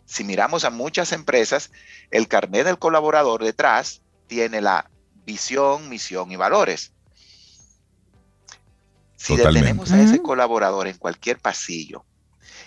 Si 0.05 0.23
miramos 0.23 0.63
a 0.63 0.69
muchas 0.69 1.11
empresas, 1.11 1.71
el 2.11 2.27
carnet 2.27 2.65
del 2.65 2.77
colaborador 2.77 3.43
detrás 3.43 4.03
tiene 4.27 4.61
la 4.61 4.91
visión, 5.25 5.89
misión 5.89 6.31
y 6.31 6.35
valores 6.35 6.93
si 9.17 9.35
detenemos 9.35 9.91
a 9.91 10.01
ese 10.01 10.21
colaborador 10.21 10.87
en 10.87 10.97
cualquier 10.97 11.39
pasillo 11.39 12.05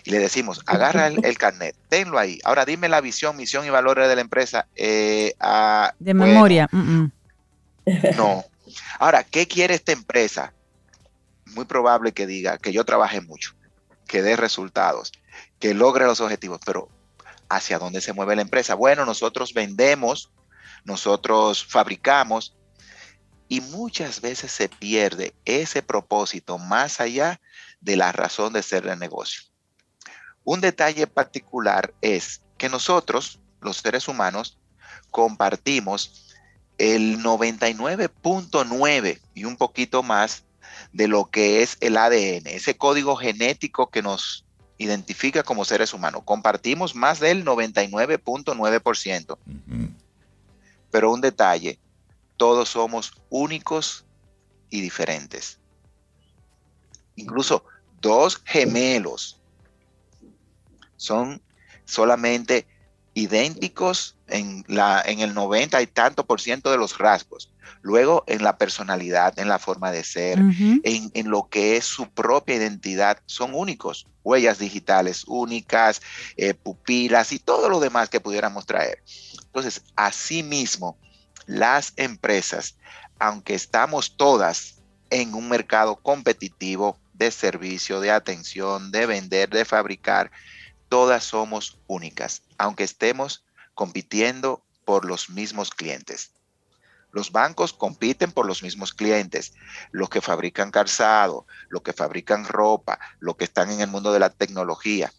y 0.04 0.10
le 0.10 0.18
decimos, 0.18 0.62
agarra 0.66 1.08
el, 1.08 1.38
carnet, 1.38 1.76
tenlo 1.88 2.18
ahí. 2.18 2.38
Ahora 2.44 2.64
dime 2.64 2.88
la 2.88 3.00
visión, 3.00 3.36
misión 3.36 3.66
y 3.66 3.70
valores 3.70 4.08
de 4.08 4.14
la 4.14 4.20
empresa. 4.20 4.66
Eh, 4.74 5.34
de 5.98 6.14
memoria. 6.14 6.68
No. 8.16 8.44
Ahora, 8.98 9.24
¿qué 9.24 9.46
quiere 9.46 9.74
esta 9.74 9.92
empresa? 9.92 10.52
Muy 11.46 11.64
probable 11.64 12.12
que 12.12 12.26
diga 12.26 12.58
que 12.58 12.72
yo 12.72 12.84
trabaje 12.84 13.20
mucho, 13.20 13.54
que 14.06 14.22
dé 14.22 14.36
resultados, 14.36 15.12
que 15.58 15.74
logre 15.74 16.04
los 16.06 16.20
objetivos, 16.20 16.60
pero 16.64 16.88
¿hacia 17.48 17.78
dónde 17.78 18.00
se 18.00 18.12
mueve 18.12 18.36
la 18.36 18.42
empresa? 18.42 18.74
Bueno, 18.74 19.04
nosotros 19.04 19.52
vendemos, 19.52 20.30
nosotros 20.84 21.66
fabricamos, 21.66 22.54
y 23.50 23.60
muchas 23.60 24.20
veces 24.20 24.52
se 24.52 24.68
pierde 24.68 25.34
ese 25.44 25.82
propósito 25.82 26.56
más 26.56 27.00
allá 27.00 27.40
de 27.80 27.96
la 27.96 28.12
razón 28.12 28.52
de 28.52 28.62
ser 28.62 28.84
del 28.84 29.00
negocio. 29.00 29.42
Un 30.44 30.60
detalle 30.60 31.08
particular 31.08 31.92
es 32.00 32.42
que 32.56 32.68
nosotros, 32.68 33.40
los 33.60 33.78
seres 33.78 34.06
humanos, 34.06 34.56
compartimos 35.10 36.28
el 36.78 37.18
99.9 37.18 39.20
y 39.34 39.44
un 39.44 39.56
poquito 39.56 40.04
más 40.04 40.44
de 40.92 41.08
lo 41.08 41.28
que 41.28 41.62
es 41.62 41.76
el 41.80 41.96
ADN, 41.96 42.46
ese 42.46 42.76
código 42.76 43.16
genético 43.16 43.90
que 43.90 44.00
nos 44.00 44.44
identifica 44.78 45.42
como 45.42 45.64
seres 45.64 45.92
humanos. 45.92 46.22
Compartimos 46.24 46.94
más 46.94 47.18
del 47.18 47.44
99.9%. 47.44 49.38
Pero 50.92 51.12
un 51.12 51.20
detalle, 51.20 51.80
todos 52.40 52.70
somos 52.70 53.12
únicos 53.28 54.06
y 54.70 54.80
diferentes. 54.80 55.58
Incluso 57.16 57.66
dos 58.00 58.40
gemelos 58.46 59.42
son 60.96 61.42
solamente 61.84 62.66
idénticos 63.12 64.16
en, 64.26 64.64
la, 64.68 65.02
en 65.04 65.20
el 65.20 65.34
90 65.34 65.82
y 65.82 65.86
tanto 65.86 66.24
por 66.24 66.40
ciento 66.40 66.70
de 66.70 66.78
los 66.78 66.96
rasgos. 66.96 67.52
Luego 67.82 68.24
en 68.26 68.42
la 68.42 68.56
personalidad, 68.56 69.38
en 69.38 69.48
la 69.48 69.58
forma 69.58 69.92
de 69.92 70.02
ser, 70.02 70.38
en, 70.38 71.10
en, 71.12 71.28
lo 71.28 71.50
que 71.50 71.76
es 71.76 71.84
su 71.84 72.08
propia 72.08 72.56
identidad, 72.56 73.18
son 73.26 73.54
únicos. 73.54 74.06
Huellas 74.24 74.58
digitales 74.58 75.24
únicas, 75.26 76.00
eh, 76.38 76.54
pupilas 76.54 77.32
y 77.32 77.38
todo 77.38 77.68
lo 77.68 77.80
demás 77.80 78.08
que 78.08 78.20
pudiéramos 78.20 78.64
traer. 78.64 79.02
Entonces, 79.44 79.82
asimismo, 79.94 80.96
las 81.50 81.94
empresas, 81.96 82.76
aunque 83.18 83.54
estamos 83.54 84.16
todas 84.16 84.76
en 85.10 85.34
un 85.34 85.48
mercado 85.48 85.96
competitivo 85.96 86.96
de 87.14 87.32
servicio, 87.32 87.98
de 88.00 88.12
atención, 88.12 88.92
de 88.92 89.06
vender, 89.06 89.50
de 89.50 89.64
fabricar, 89.64 90.30
todas 90.88 91.24
somos 91.24 91.80
únicas, 91.88 92.42
aunque 92.56 92.84
estemos 92.84 93.44
compitiendo 93.74 94.64
por 94.84 95.04
los 95.04 95.28
mismos 95.28 95.70
clientes. 95.70 96.30
Los 97.10 97.32
bancos 97.32 97.72
compiten 97.72 98.30
por 98.30 98.46
los 98.46 98.62
mismos 98.62 98.94
clientes, 98.94 99.52
los 99.90 100.08
que 100.08 100.20
fabrican 100.20 100.70
calzado, 100.70 101.46
los 101.68 101.82
que 101.82 101.92
fabrican 101.92 102.44
ropa, 102.44 103.00
los 103.18 103.34
que 103.34 103.44
están 103.44 103.72
en 103.72 103.80
el 103.80 103.88
mundo 103.88 104.12
de 104.12 104.20
la 104.20 104.30
tecnología. 104.30 105.12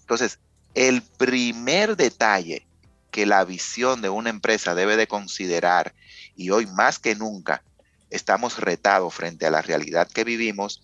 Entonces, 0.00 0.40
el 0.74 1.02
primer 1.02 1.96
detalle 1.96 2.66
que 3.12 3.26
la 3.26 3.44
visión 3.44 4.00
de 4.02 4.08
una 4.08 4.30
empresa 4.30 4.74
debe 4.74 4.96
de 4.96 5.06
considerar 5.06 5.94
y 6.34 6.50
hoy 6.50 6.66
más 6.66 6.98
que 6.98 7.14
nunca 7.14 7.62
estamos 8.10 8.58
retados 8.58 9.14
frente 9.14 9.46
a 9.46 9.50
la 9.50 9.62
realidad 9.62 10.08
que 10.08 10.24
vivimos 10.24 10.82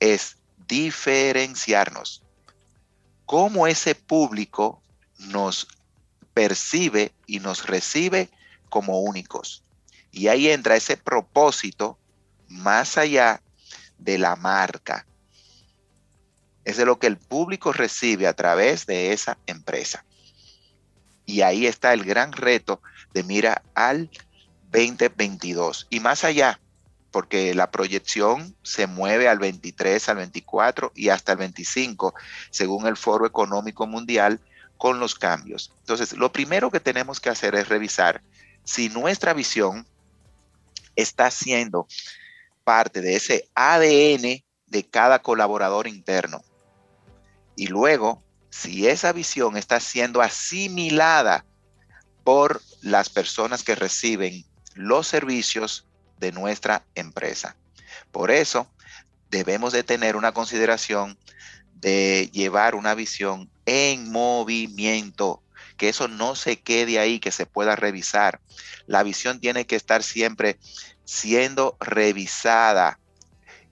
es 0.00 0.36
diferenciarnos. 0.66 2.24
Cómo 3.24 3.66
ese 3.66 3.94
público 3.94 4.82
nos 5.18 5.68
percibe 6.34 7.12
y 7.26 7.38
nos 7.38 7.66
recibe 7.66 8.28
como 8.68 9.00
únicos. 9.00 9.62
Y 10.10 10.28
ahí 10.28 10.48
entra 10.48 10.76
ese 10.76 10.96
propósito 10.96 11.96
más 12.48 12.98
allá 12.98 13.40
de 13.98 14.18
la 14.18 14.34
marca. 14.34 15.06
Es 16.64 16.76
de 16.76 16.84
lo 16.84 16.98
que 16.98 17.06
el 17.06 17.18
público 17.18 17.72
recibe 17.72 18.26
a 18.26 18.34
través 18.34 18.84
de 18.84 19.12
esa 19.12 19.38
empresa. 19.46 20.04
Y 21.28 21.42
ahí 21.42 21.66
está 21.66 21.92
el 21.92 22.04
gran 22.04 22.32
reto 22.32 22.80
de 23.12 23.22
mira 23.22 23.62
al 23.74 24.08
2022 24.72 25.86
y 25.90 26.00
más 26.00 26.24
allá, 26.24 26.58
porque 27.10 27.54
la 27.54 27.70
proyección 27.70 28.56
se 28.62 28.86
mueve 28.86 29.28
al 29.28 29.38
23, 29.38 30.08
al 30.08 30.16
24 30.16 30.90
y 30.94 31.10
hasta 31.10 31.32
el 31.32 31.38
25, 31.38 32.14
según 32.48 32.86
el 32.86 32.96
Foro 32.96 33.26
Económico 33.26 33.86
Mundial, 33.86 34.40
con 34.78 35.00
los 35.00 35.14
cambios. 35.14 35.70
Entonces, 35.80 36.14
lo 36.14 36.32
primero 36.32 36.70
que 36.70 36.80
tenemos 36.80 37.20
que 37.20 37.28
hacer 37.28 37.54
es 37.56 37.68
revisar 37.68 38.22
si 38.64 38.88
nuestra 38.88 39.34
visión 39.34 39.86
está 40.96 41.30
siendo 41.30 41.88
parte 42.64 43.02
de 43.02 43.16
ese 43.16 43.50
ADN 43.54 44.42
de 44.66 44.88
cada 44.90 45.18
colaborador 45.18 45.88
interno. 45.88 46.40
Y 47.54 47.66
luego, 47.66 48.22
si 48.60 48.88
esa 48.88 49.12
visión 49.12 49.56
está 49.56 49.78
siendo 49.78 50.20
asimilada 50.20 51.44
por 52.24 52.60
las 52.82 53.08
personas 53.08 53.62
que 53.62 53.76
reciben 53.76 54.44
los 54.74 55.06
servicios 55.06 55.86
de 56.18 56.32
nuestra 56.32 56.84
empresa. 56.96 57.56
Por 58.10 58.32
eso, 58.32 58.68
debemos 59.30 59.72
de 59.72 59.84
tener 59.84 60.16
una 60.16 60.32
consideración 60.32 61.16
de 61.74 62.30
llevar 62.32 62.74
una 62.74 62.94
visión 62.94 63.48
en 63.64 64.10
movimiento, 64.10 65.40
que 65.76 65.88
eso 65.88 66.08
no 66.08 66.34
se 66.34 66.60
quede 66.60 66.98
ahí, 66.98 67.20
que 67.20 67.30
se 67.30 67.46
pueda 67.46 67.76
revisar. 67.76 68.40
La 68.86 69.04
visión 69.04 69.38
tiene 69.38 69.66
que 69.66 69.76
estar 69.76 70.02
siempre 70.02 70.58
siendo 71.04 71.76
revisada 71.78 72.98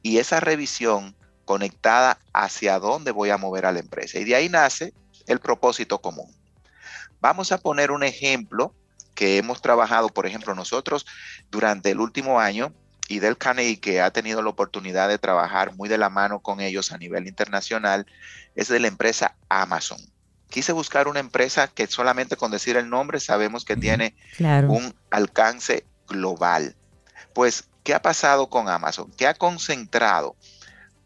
y 0.03 0.19
esa 0.19 0.39
revisión 0.39 1.17
conectada 1.47 2.19
hacia 2.35 2.79
dónde 2.79 3.13
voy 3.13 3.31
a 3.31 3.39
mover 3.39 3.65
a 3.65 3.73
la 3.73 3.79
empresa. 3.79 4.19
Y 4.19 4.25
de 4.25 4.35
ahí 4.35 4.51
nace 4.51 4.93
el 5.27 5.41
propósito 5.41 6.03
común. 6.03 6.31
Vamos 7.21 7.53
a 7.53 7.59
poner 7.59 7.91
un 7.91 8.03
ejemplo 8.03 8.75
que 9.15 9.39
hemos 9.39 9.63
trabajado, 9.63 10.11
por 10.11 10.27
ejemplo, 10.27 10.55
nosotros 10.55 11.07
durante 11.51 11.91
el 11.93 12.01
último 12.01 12.39
año 12.39 12.75
y 13.09 13.21
del 13.21 13.39
Carnegie, 13.39 13.81
que 13.81 14.01
ha 14.03 14.11
tenido 14.11 14.43
la 14.43 14.51
oportunidad 14.51 15.09
de 15.09 15.19
trabajar 15.19 15.75
muy 15.75 15.89
de 15.89 15.97
la 15.97 16.11
mano 16.11 16.41
con 16.41 16.61
ellos 16.61 16.93
a 16.93 16.99
nivel 16.99 17.27
internacional, 17.27 18.07
es 18.57 18.69
de 18.69 18.81
la 18.81 18.89
empresa 18.89 19.37
Amazon. 19.49 19.99
Quise 20.51 20.73
buscar 20.73 21.09
una 21.09 21.21
empresa 21.21 21.69
que 21.69 21.87
solamente 21.87 22.37
con 22.37 22.51
decir 22.51 22.77
el 22.77 22.91
nombre 22.91 23.21
sabemos 23.21 23.65
que 23.65 23.77
tiene 23.77 24.15
un 24.39 24.95
alcance 25.11 25.87
global. 26.09 26.75
Pues, 27.33 27.69
¿qué 27.85 27.95
ha 27.95 28.03
pasado 28.03 28.49
con 28.49 28.69
Amazon? 28.69 29.11
Que 29.13 29.27
ha 29.27 29.35
concentrado 29.35 30.37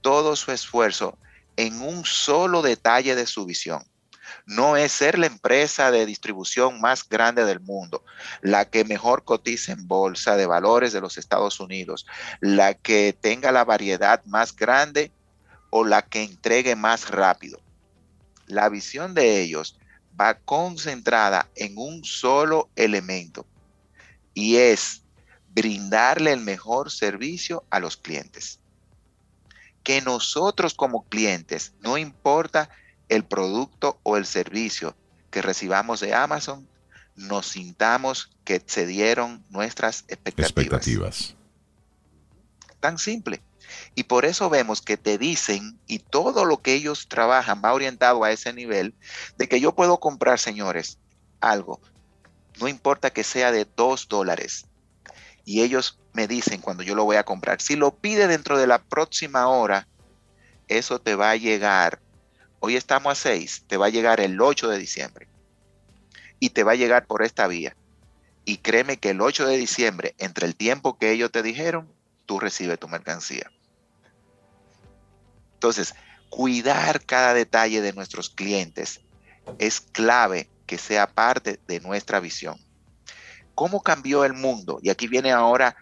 todo 0.00 0.36
su 0.36 0.52
esfuerzo 0.52 1.18
en 1.56 1.80
un 1.82 2.04
solo 2.04 2.62
detalle 2.62 3.14
de 3.14 3.26
su 3.26 3.44
visión 3.44 3.84
no 4.46 4.76
es 4.76 4.92
ser 4.92 5.18
la 5.18 5.26
empresa 5.26 5.90
de 5.90 6.06
distribución 6.06 6.80
más 6.80 7.08
grande 7.08 7.44
del 7.44 7.60
mundo, 7.60 8.04
la 8.42 8.64
que 8.64 8.84
mejor 8.84 9.24
cotiza 9.24 9.72
en 9.72 9.86
bolsa 9.86 10.36
de 10.36 10.46
valores 10.46 10.92
de 10.92 11.00
los 11.00 11.18
Estados 11.18 11.60
Unidos, 11.60 12.06
la 12.40 12.74
que 12.74 13.16
tenga 13.18 13.52
la 13.52 13.64
variedad 13.64 14.24
más 14.24 14.54
grande 14.54 15.12
o 15.70 15.84
la 15.84 16.02
que 16.02 16.22
entregue 16.22 16.76
más 16.76 17.10
rápido. 17.10 17.60
La 18.46 18.68
visión 18.68 19.14
de 19.14 19.40
ellos 19.40 19.78
va 20.20 20.34
concentrada 20.34 21.48
en 21.54 21.74
un 21.76 22.04
solo 22.04 22.68
elemento 22.76 23.46
y 24.34 24.56
es 24.56 25.02
brindarle 25.50 26.32
el 26.32 26.40
mejor 26.40 26.90
servicio 26.90 27.64
a 27.70 27.80
los 27.80 27.96
clientes. 27.96 28.60
Que 29.82 30.02
nosotros 30.02 30.74
como 30.74 31.08
clientes, 31.08 31.72
no 31.80 31.98
importa 31.98 32.70
el 33.08 33.24
producto 33.24 33.98
o 34.02 34.16
el 34.16 34.26
servicio 34.26 34.96
que 35.30 35.42
recibamos 35.42 36.00
de 36.00 36.14
Amazon, 36.14 36.68
nos 37.16 37.46
sintamos 37.46 38.30
que 38.44 38.54
excedieron 38.54 39.44
nuestras 39.50 40.04
expectativas. 40.08 40.50
expectativas. 40.50 41.36
Tan 42.80 42.98
simple. 42.98 43.42
Y 43.94 44.04
por 44.04 44.24
eso 44.24 44.50
vemos 44.50 44.80
que 44.82 44.96
te 44.96 45.18
dicen, 45.18 45.78
y 45.86 46.00
todo 46.00 46.44
lo 46.44 46.60
que 46.62 46.74
ellos 46.74 47.06
trabajan 47.08 47.62
va 47.64 47.72
orientado 47.72 48.24
a 48.24 48.32
ese 48.32 48.52
nivel, 48.52 48.94
de 49.36 49.48
que 49.48 49.60
yo 49.60 49.74
puedo 49.74 50.00
comprar, 50.00 50.38
señores, 50.38 50.98
algo, 51.40 51.80
no 52.60 52.68
importa 52.68 53.10
que 53.10 53.24
sea 53.24 53.52
de 53.52 53.66
dos 53.76 54.08
dólares. 54.08 54.66
Y 55.44 55.62
ellos 55.62 55.99
me 56.12 56.26
dicen 56.26 56.60
cuando 56.60 56.82
yo 56.82 56.94
lo 56.94 57.04
voy 57.04 57.16
a 57.16 57.24
comprar, 57.24 57.60
si 57.60 57.76
lo 57.76 57.94
pide 57.94 58.26
dentro 58.26 58.58
de 58.58 58.66
la 58.66 58.82
próxima 58.82 59.48
hora, 59.48 59.86
eso 60.68 61.00
te 61.00 61.14
va 61.14 61.30
a 61.30 61.36
llegar 61.36 62.00
Hoy 62.62 62.76
estamos 62.76 63.12
a 63.12 63.14
6, 63.14 63.64
te 63.68 63.78
va 63.78 63.86
a 63.86 63.90
llegar 63.90 64.20
el 64.20 64.38
8 64.38 64.68
de 64.68 64.76
diciembre. 64.76 65.26
Y 66.38 66.50
te 66.50 66.62
va 66.62 66.72
a 66.72 66.76
llegar 66.76 67.06
por 67.06 67.22
esta 67.22 67.46
vía. 67.46 67.74
Y 68.44 68.58
créeme 68.58 68.98
que 68.98 69.10
el 69.10 69.22
8 69.22 69.46
de 69.46 69.56
diciembre, 69.56 70.14
entre 70.18 70.46
el 70.46 70.54
tiempo 70.54 70.98
que 70.98 71.10
ellos 71.10 71.32
te 71.32 71.42
dijeron, 71.42 71.90
tú 72.26 72.38
recibes 72.38 72.78
tu 72.78 72.86
mercancía. 72.86 73.50
Entonces, 75.54 75.94
cuidar 76.28 77.02
cada 77.06 77.32
detalle 77.32 77.80
de 77.80 77.94
nuestros 77.94 78.28
clientes 78.28 79.00
es 79.58 79.80
clave 79.80 80.50
que 80.66 80.76
sea 80.76 81.10
parte 81.10 81.60
de 81.66 81.80
nuestra 81.80 82.20
visión. 82.20 82.58
¿Cómo 83.54 83.82
cambió 83.82 84.26
el 84.26 84.34
mundo? 84.34 84.80
Y 84.82 84.90
aquí 84.90 85.08
viene 85.08 85.32
ahora 85.32 85.76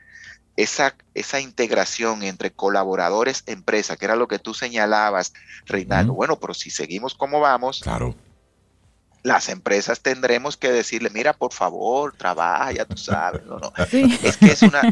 esa, 0.58 0.96
esa 1.14 1.40
integración 1.40 2.24
entre 2.24 2.50
colaboradores, 2.50 3.44
empresa, 3.46 3.96
que 3.96 4.06
era 4.06 4.16
lo 4.16 4.26
que 4.26 4.40
tú 4.40 4.54
señalabas, 4.54 5.32
Reinaldo. 5.66 6.14
Bueno, 6.14 6.40
pero 6.40 6.52
si 6.52 6.68
seguimos 6.70 7.14
como 7.14 7.38
vamos, 7.38 7.78
claro. 7.80 8.16
las 9.22 9.48
empresas 9.50 10.00
tendremos 10.00 10.56
que 10.56 10.72
decirle, 10.72 11.10
mira, 11.10 11.32
por 11.32 11.52
favor, 11.52 12.12
trabaja, 12.12 12.72
ya 12.72 12.84
tú 12.84 12.96
sabes. 12.96 13.44
No, 13.46 13.60
no. 13.60 13.72
Es 13.78 14.36
que 14.36 14.46
es 14.46 14.62
una, 14.62 14.82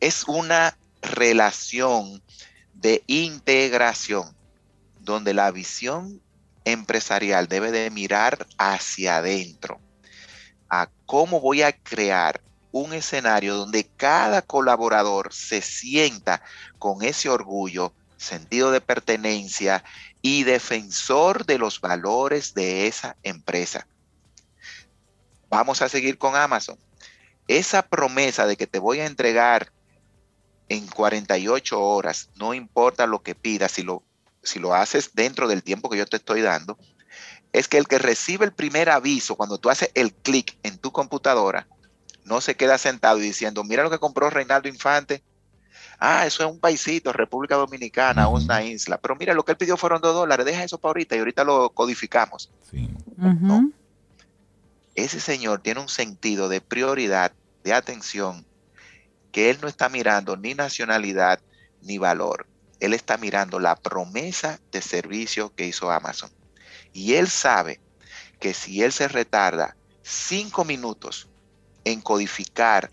es 0.00 0.24
una 0.28 0.76
relación 1.00 2.22
de 2.74 3.02
integración 3.06 4.36
donde 5.00 5.32
la 5.32 5.50
visión 5.52 6.20
empresarial 6.66 7.48
debe 7.48 7.70
de 7.70 7.88
mirar 7.90 8.46
hacia 8.58 9.16
adentro 9.16 9.80
a 10.68 10.90
cómo 11.06 11.40
voy 11.40 11.62
a 11.62 11.72
crear 11.72 12.42
un 12.72 12.94
escenario 12.94 13.54
donde 13.54 13.84
cada 13.84 14.42
colaborador 14.42 15.32
se 15.32 15.62
sienta 15.62 16.42
con 16.78 17.02
ese 17.02 17.28
orgullo, 17.28 17.92
sentido 18.16 18.70
de 18.72 18.80
pertenencia 18.80 19.84
y 20.22 20.44
defensor 20.44 21.44
de 21.44 21.58
los 21.58 21.80
valores 21.80 22.54
de 22.54 22.86
esa 22.86 23.16
empresa. 23.22 23.86
Vamos 25.48 25.82
a 25.82 25.88
seguir 25.88 26.16
con 26.16 26.34
Amazon. 26.34 26.78
Esa 27.46 27.82
promesa 27.82 28.46
de 28.46 28.56
que 28.56 28.66
te 28.66 28.78
voy 28.78 29.00
a 29.00 29.06
entregar 29.06 29.70
en 30.68 30.86
48 30.86 31.78
horas, 31.78 32.30
no 32.36 32.54
importa 32.54 33.06
lo 33.06 33.22
que 33.22 33.34
pidas, 33.34 33.72
si 33.72 33.82
lo, 33.82 34.02
si 34.42 34.58
lo 34.58 34.74
haces 34.74 35.10
dentro 35.12 35.48
del 35.48 35.62
tiempo 35.62 35.90
que 35.90 35.98
yo 35.98 36.06
te 36.06 36.16
estoy 36.16 36.40
dando, 36.40 36.78
es 37.52 37.68
que 37.68 37.76
el 37.76 37.86
que 37.86 37.98
recibe 37.98 38.46
el 38.46 38.52
primer 38.52 38.88
aviso 38.88 39.36
cuando 39.36 39.58
tú 39.58 39.68
haces 39.68 39.90
el 39.94 40.14
clic 40.14 40.56
en 40.62 40.78
tu 40.78 40.90
computadora, 40.92 41.66
no 42.24 42.40
se 42.40 42.56
queda 42.56 42.78
sentado 42.78 43.18
y 43.18 43.22
diciendo, 43.22 43.64
mira 43.64 43.82
lo 43.82 43.90
que 43.90 43.98
compró 43.98 44.30
Reinaldo 44.30 44.68
Infante. 44.68 45.22
Ah, 45.98 46.26
eso 46.26 46.44
es 46.44 46.50
un 46.50 46.58
paisito, 46.58 47.12
República 47.12 47.56
Dominicana, 47.56 48.28
una 48.28 48.62
isla. 48.62 48.98
Pero 48.98 49.16
mira, 49.16 49.34
lo 49.34 49.44
que 49.44 49.52
él 49.52 49.58
pidió 49.58 49.76
fueron 49.76 50.00
dos 50.00 50.14
dólares, 50.14 50.44
deja 50.44 50.64
eso 50.64 50.78
para 50.78 50.90
ahorita 50.90 51.16
y 51.16 51.20
ahorita 51.20 51.44
lo 51.44 51.70
codificamos. 51.70 52.50
Ese 54.94 55.20
señor 55.20 55.60
tiene 55.60 55.80
un 55.80 55.88
sentido 55.88 56.48
de 56.48 56.60
prioridad, 56.60 57.32
de 57.64 57.72
atención, 57.72 58.44
que 59.30 59.50
él 59.50 59.58
no 59.62 59.68
está 59.68 59.88
mirando 59.88 60.36
ni 60.36 60.54
nacionalidad 60.54 61.40
ni 61.82 61.98
valor. 61.98 62.46
Él 62.80 62.94
está 62.94 63.16
mirando 63.16 63.60
la 63.60 63.76
promesa 63.76 64.60
de 64.72 64.82
servicio 64.82 65.54
que 65.54 65.66
hizo 65.66 65.90
Amazon. 65.90 66.30
Y 66.92 67.14
él 67.14 67.28
sabe 67.28 67.80
que 68.40 68.54
si 68.54 68.82
él 68.82 68.92
se 68.92 69.06
retarda 69.08 69.76
cinco 70.02 70.64
minutos 70.64 71.28
en 71.84 72.00
codificar 72.00 72.90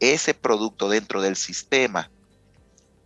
ese 0.00 0.34
producto 0.34 0.88
dentro 0.88 1.22
del 1.22 1.36
sistema, 1.36 2.10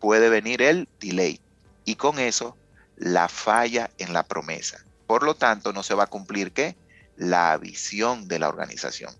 puede 0.00 0.28
venir 0.28 0.62
el 0.62 0.88
delay 1.00 1.40
y 1.84 1.96
con 1.96 2.18
eso 2.18 2.56
la 2.96 3.28
falla 3.28 3.90
en 3.98 4.12
la 4.12 4.22
promesa. 4.22 4.84
Por 5.06 5.22
lo 5.22 5.34
tanto, 5.34 5.72
no 5.72 5.82
se 5.82 5.94
va 5.94 6.04
a 6.04 6.08
cumplir 6.08 6.52
qué? 6.52 6.76
La 7.16 7.56
visión 7.58 8.28
de 8.28 8.38
la 8.38 8.48
organización. 8.48 9.14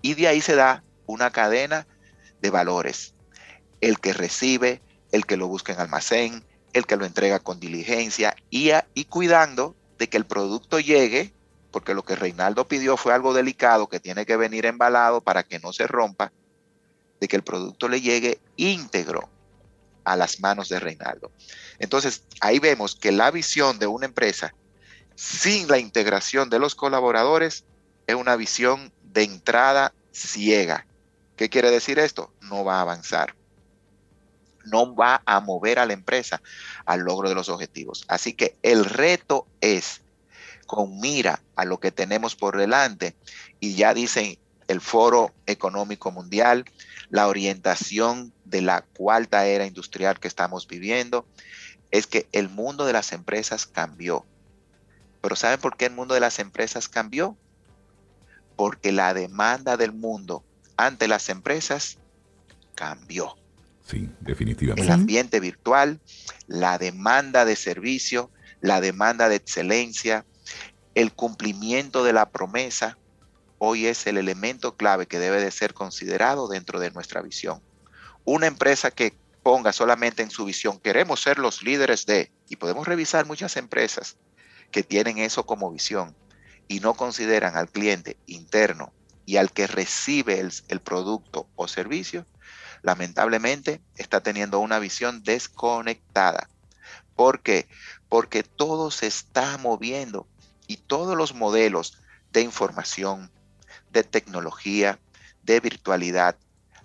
Y 0.00 0.14
de 0.14 0.28
ahí 0.28 0.40
se 0.40 0.56
da 0.56 0.82
una 1.06 1.30
cadena 1.30 1.86
de 2.40 2.50
valores. 2.50 3.14
El 3.80 4.00
que 4.00 4.12
recibe, 4.12 4.80
el 5.12 5.26
que 5.26 5.36
lo 5.36 5.46
busca 5.46 5.72
en 5.72 5.80
almacén, 5.80 6.44
el 6.72 6.86
que 6.86 6.96
lo 6.96 7.04
entrega 7.04 7.38
con 7.38 7.60
diligencia 7.60 8.34
y, 8.50 8.70
y 8.94 9.04
cuidando 9.04 9.76
de 9.98 10.08
que 10.08 10.16
el 10.16 10.24
producto 10.24 10.80
llegue 10.80 11.32
porque 11.72 11.94
lo 11.94 12.04
que 12.04 12.14
Reinaldo 12.14 12.68
pidió 12.68 12.96
fue 12.96 13.14
algo 13.14 13.34
delicado 13.34 13.88
que 13.88 13.98
tiene 13.98 14.26
que 14.26 14.36
venir 14.36 14.66
embalado 14.66 15.22
para 15.22 15.42
que 15.42 15.58
no 15.58 15.72
se 15.72 15.86
rompa, 15.86 16.30
de 17.18 17.26
que 17.26 17.36
el 17.36 17.42
producto 17.42 17.88
le 17.88 18.00
llegue 18.00 18.40
íntegro 18.56 19.28
a 20.04 20.16
las 20.16 20.40
manos 20.40 20.68
de 20.68 20.78
Reinaldo. 20.78 21.32
Entonces, 21.78 22.24
ahí 22.40 22.58
vemos 22.58 22.94
que 22.94 23.10
la 23.10 23.30
visión 23.30 23.78
de 23.78 23.86
una 23.86 24.06
empresa 24.06 24.54
sin 25.14 25.68
la 25.68 25.78
integración 25.78 26.50
de 26.50 26.58
los 26.58 26.74
colaboradores 26.74 27.64
es 28.06 28.14
una 28.14 28.36
visión 28.36 28.92
de 29.02 29.22
entrada 29.24 29.94
ciega. 30.12 30.86
¿Qué 31.36 31.48
quiere 31.48 31.70
decir 31.70 31.98
esto? 31.98 32.32
No 32.40 32.64
va 32.64 32.78
a 32.78 32.82
avanzar. 32.82 33.34
No 34.64 34.94
va 34.94 35.22
a 35.24 35.40
mover 35.40 35.78
a 35.78 35.86
la 35.86 35.92
empresa 35.92 36.42
al 36.84 37.00
logro 37.00 37.28
de 37.28 37.34
los 37.34 37.48
objetivos. 37.48 38.04
Así 38.08 38.34
que 38.34 38.56
el 38.62 38.84
reto 38.84 39.46
es 39.60 40.02
con 40.66 41.00
mira 41.00 41.42
a 41.56 41.64
lo 41.64 41.80
que 41.80 41.90
tenemos 41.90 42.36
por 42.36 42.56
delante 42.56 43.14
y 43.60 43.74
ya 43.74 43.94
dicen 43.94 44.38
el 44.68 44.80
Foro 44.80 45.32
Económico 45.46 46.10
Mundial, 46.10 46.64
la 47.10 47.28
orientación 47.28 48.32
de 48.44 48.62
la 48.62 48.82
cuarta 48.82 49.46
era 49.46 49.66
industrial 49.66 50.18
que 50.18 50.28
estamos 50.28 50.66
viviendo, 50.66 51.26
es 51.90 52.06
que 52.06 52.26
el 52.32 52.48
mundo 52.48 52.86
de 52.86 52.94
las 52.94 53.12
empresas 53.12 53.66
cambió. 53.66 54.24
Pero 55.20 55.36
¿saben 55.36 55.60
por 55.60 55.76
qué 55.76 55.86
el 55.86 55.92
mundo 55.92 56.14
de 56.14 56.20
las 56.20 56.38
empresas 56.38 56.88
cambió? 56.88 57.36
Porque 58.56 58.92
la 58.92 59.14
demanda 59.14 59.76
del 59.76 59.92
mundo 59.92 60.44
ante 60.76 61.06
las 61.06 61.28
empresas 61.28 61.98
cambió. 62.74 63.36
Sí, 63.86 64.08
definitivamente. 64.20 64.82
El 64.82 64.90
ambiente 64.90 65.38
virtual, 65.38 66.00
la 66.46 66.78
demanda 66.78 67.44
de 67.44 67.56
servicio, 67.56 68.30
la 68.60 68.80
demanda 68.80 69.28
de 69.28 69.36
excelencia, 69.36 70.24
el 70.94 71.12
cumplimiento 71.12 72.04
de 72.04 72.12
la 72.12 72.30
promesa, 72.30 72.98
hoy 73.58 73.86
es 73.86 74.06
el 74.06 74.18
elemento 74.18 74.76
clave 74.76 75.06
que 75.06 75.18
debe 75.18 75.42
de 75.42 75.50
ser 75.50 75.74
considerado 75.74 76.48
dentro 76.48 76.80
de 76.80 76.90
nuestra 76.90 77.22
visión. 77.22 77.62
Una 78.24 78.46
empresa 78.46 78.90
que 78.90 79.16
ponga 79.42 79.72
solamente 79.72 80.22
en 80.22 80.30
su 80.30 80.44
visión, 80.44 80.78
queremos 80.78 81.20
ser 81.20 81.38
los 81.38 81.62
líderes 81.62 82.06
de, 82.06 82.30
y 82.48 82.56
podemos 82.56 82.86
revisar 82.86 83.26
muchas 83.26 83.56
empresas 83.56 84.16
que 84.70 84.82
tienen 84.82 85.18
eso 85.18 85.46
como 85.46 85.70
visión 85.70 86.14
y 86.68 86.80
no 86.80 86.94
consideran 86.94 87.56
al 87.56 87.70
cliente 87.70 88.16
interno 88.26 88.92
y 89.26 89.36
al 89.36 89.50
que 89.52 89.66
recibe 89.66 90.40
el, 90.40 90.52
el 90.68 90.80
producto 90.80 91.48
o 91.56 91.68
servicio, 91.68 92.26
lamentablemente 92.82 93.80
está 93.96 94.22
teniendo 94.22 94.58
una 94.58 94.78
visión 94.78 95.22
desconectada. 95.22 96.48
¿Por 97.14 97.42
qué? 97.42 97.68
Porque 98.08 98.42
todo 98.42 98.90
se 98.90 99.06
está 99.06 99.58
moviendo 99.58 100.26
y 100.66 100.76
todos 100.76 101.16
los 101.16 101.34
modelos 101.34 101.98
de 102.32 102.42
información, 102.42 103.30
de 103.90 104.04
tecnología, 104.04 104.98
de 105.42 105.60
virtualidad, 105.60 106.36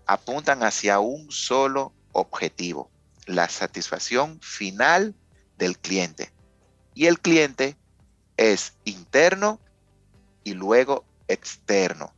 apuntan 0.05 0.63
hacia 0.63 0.99
un 0.99 1.31
solo 1.31 1.93
objetivo, 2.11 2.89
la 3.25 3.49
satisfacción 3.49 4.39
final 4.41 5.15
del 5.57 5.77
cliente. 5.77 6.31
Y 6.93 7.05
el 7.05 7.19
cliente 7.19 7.77
es 8.37 8.73
interno 8.85 9.59
y 10.43 10.53
luego 10.53 11.05
externo. 11.27 12.13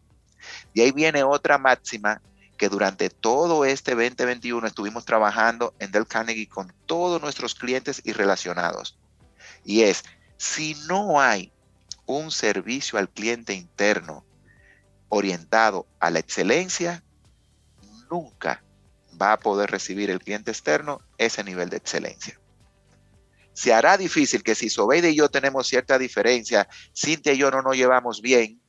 Y 0.74 0.82
ahí 0.82 0.91
viene 0.91 1.24
otra 1.24 1.58
máxima 1.58 2.22
que 2.58 2.69
durante 2.69 3.10
todo 3.10 3.65
este 3.65 3.91
2021 3.91 4.67
estuvimos 4.67 5.06
trabajando 5.06 5.74
en 5.80 5.91
Del 5.91 6.06
Carnegie 6.06 6.48
con 6.48 6.74
todos 6.86 7.22
nuestros 7.22 7.56
clientes 7.56 8.02
y 8.04 8.12
relacionados. 8.12 9.00
Y 9.63 9.84
es, 9.84 10.04
si 10.39 10.73
no 10.88 11.19
hay 11.19 11.52
un 12.06 12.32
servicio 12.32 12.97
al 12.97 13.10
cliente 13.10 13.54
interno 13.54 14.25
orientado 15.10 15.86
a 15.99 16.10
la 16.10 16.19
excelencia, 16.19 17.04
nunca 18.10 18.63
va 19.21 19.34
a 19.34 19.39
poder 19.39 19.69
recibir 19.69 20.10
el 20.10 20.21
cliente 20.21 20.49
externo 20.49 21.02
ese 21.17 21.43
nivel 21.43 21.69
de 21.69 21.78
excelencia. 21.78 22.39
Se 23.52 23.73
hará 23.73 23.97
difícil 23.97 24.41
que 24.41 24.56
si 24.56 24.69
Sobeide 24.69 25.12
y 25.12 25.15
yo 25.15 25.28
tenemos 25.28 25.67
cierta 25.67 25.99
diferencia, 25.99 26.69
Cintia 26.95 27.34
y 27.34 27.38
yo 27.38 27.52
no 27.52 27.62
nos 27.62 27.75
llevamos 27.75 28.21
bien, 28.21 28.62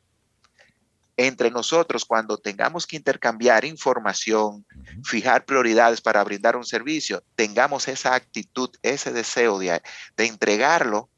entre 1.17 1.53
nosotros 1.53 2.05
cuando 2.05 2.37
tengamos 2.37 2.85
que 2.85 2.97
intercambiar 2.97 3.65
información, 3.65 4.67
fijar 5.05 5.45
prioridades 5.45 6.01
para 6.01 6.25
brindar 6.25 6.57
un 6.57 6.65
servicio, 6.65 7.23
tengamos 7.37 7.87
esa 7.87 8.15
actitud, 8.17 8.71
ese 8.83 9.13
deseo 9.13 9.59
de, 9.61 9.81
de 10.17 10.27
entregarlo 10.27 11.11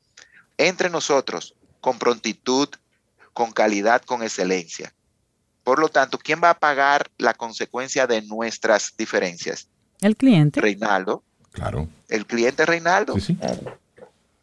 entre 0.68 0.90
nosotros 0.90 1.54
con 1.80 1.98
prontitud, 1.98 2.68
con 3.32 3.52
calidad, 3.52 4.02
con 4.02 4.22
excelencia. 4.22 4.94
Por 5.64 5.78
lo 5.78 5.88
tanto, 5.88 6.18
¿quién 6.18 6.40
va 6.42 6.50
a 6.50 6.58
pagar 6.58 7.10
la 7.18 7.34
consecuencia 7.34 8.06
de 8.06 8.22
nuestras 8.22 8.94
diferencias? 8.96 9.68
El 10.00 10.16
cliente. 10.16 10.60
Reinaldo. 10.60 11.22
Claro. 11.52 11.88
El 12.08 12.26
cliente 12.26 12.66
Reinaldo. 12.66 13.14
Sí, 13.14 13.20
sí. 13.20 13.38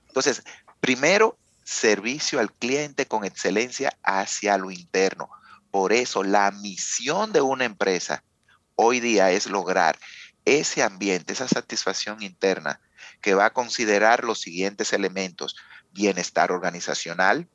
Entonces, 0.07 0.43
primero, 0.79 1.37
servicio 1.63 2.39
al 2.39 2.51
cliente 2.51 3.05
con 3.05 3.25
excelencia 3.25 3.95
hacia 4.03 4.57
lo 4.57 4.71
interno. 4.71 5.29
Por 5.71 5.93
eso, 5.93 6.23
la 6.23 6.51
misión 6.51 7.31
de 7.31 7.41
una 7.41 7.65
empresa 7.65 8.23
hoy 8.75 8.99
día 8.99 9.31
es 9.31 9.47
lograr 9.47 9.99
ese 10.45 10.81
ambiente, 10.81 11.33
esa 11.33 11.47
satisfacción 11.47 12.23
interna 12.23 12.79
que 13.21 13.33
va 13.33 13.45
a 13.45 13.53
considerar 13.53 14.23
los 14.23 14.41
siguientes 14.41 14.93
elementos. 14.93 15.55
Bienestar 15.91 16.51
organizacional, 16.51 17.47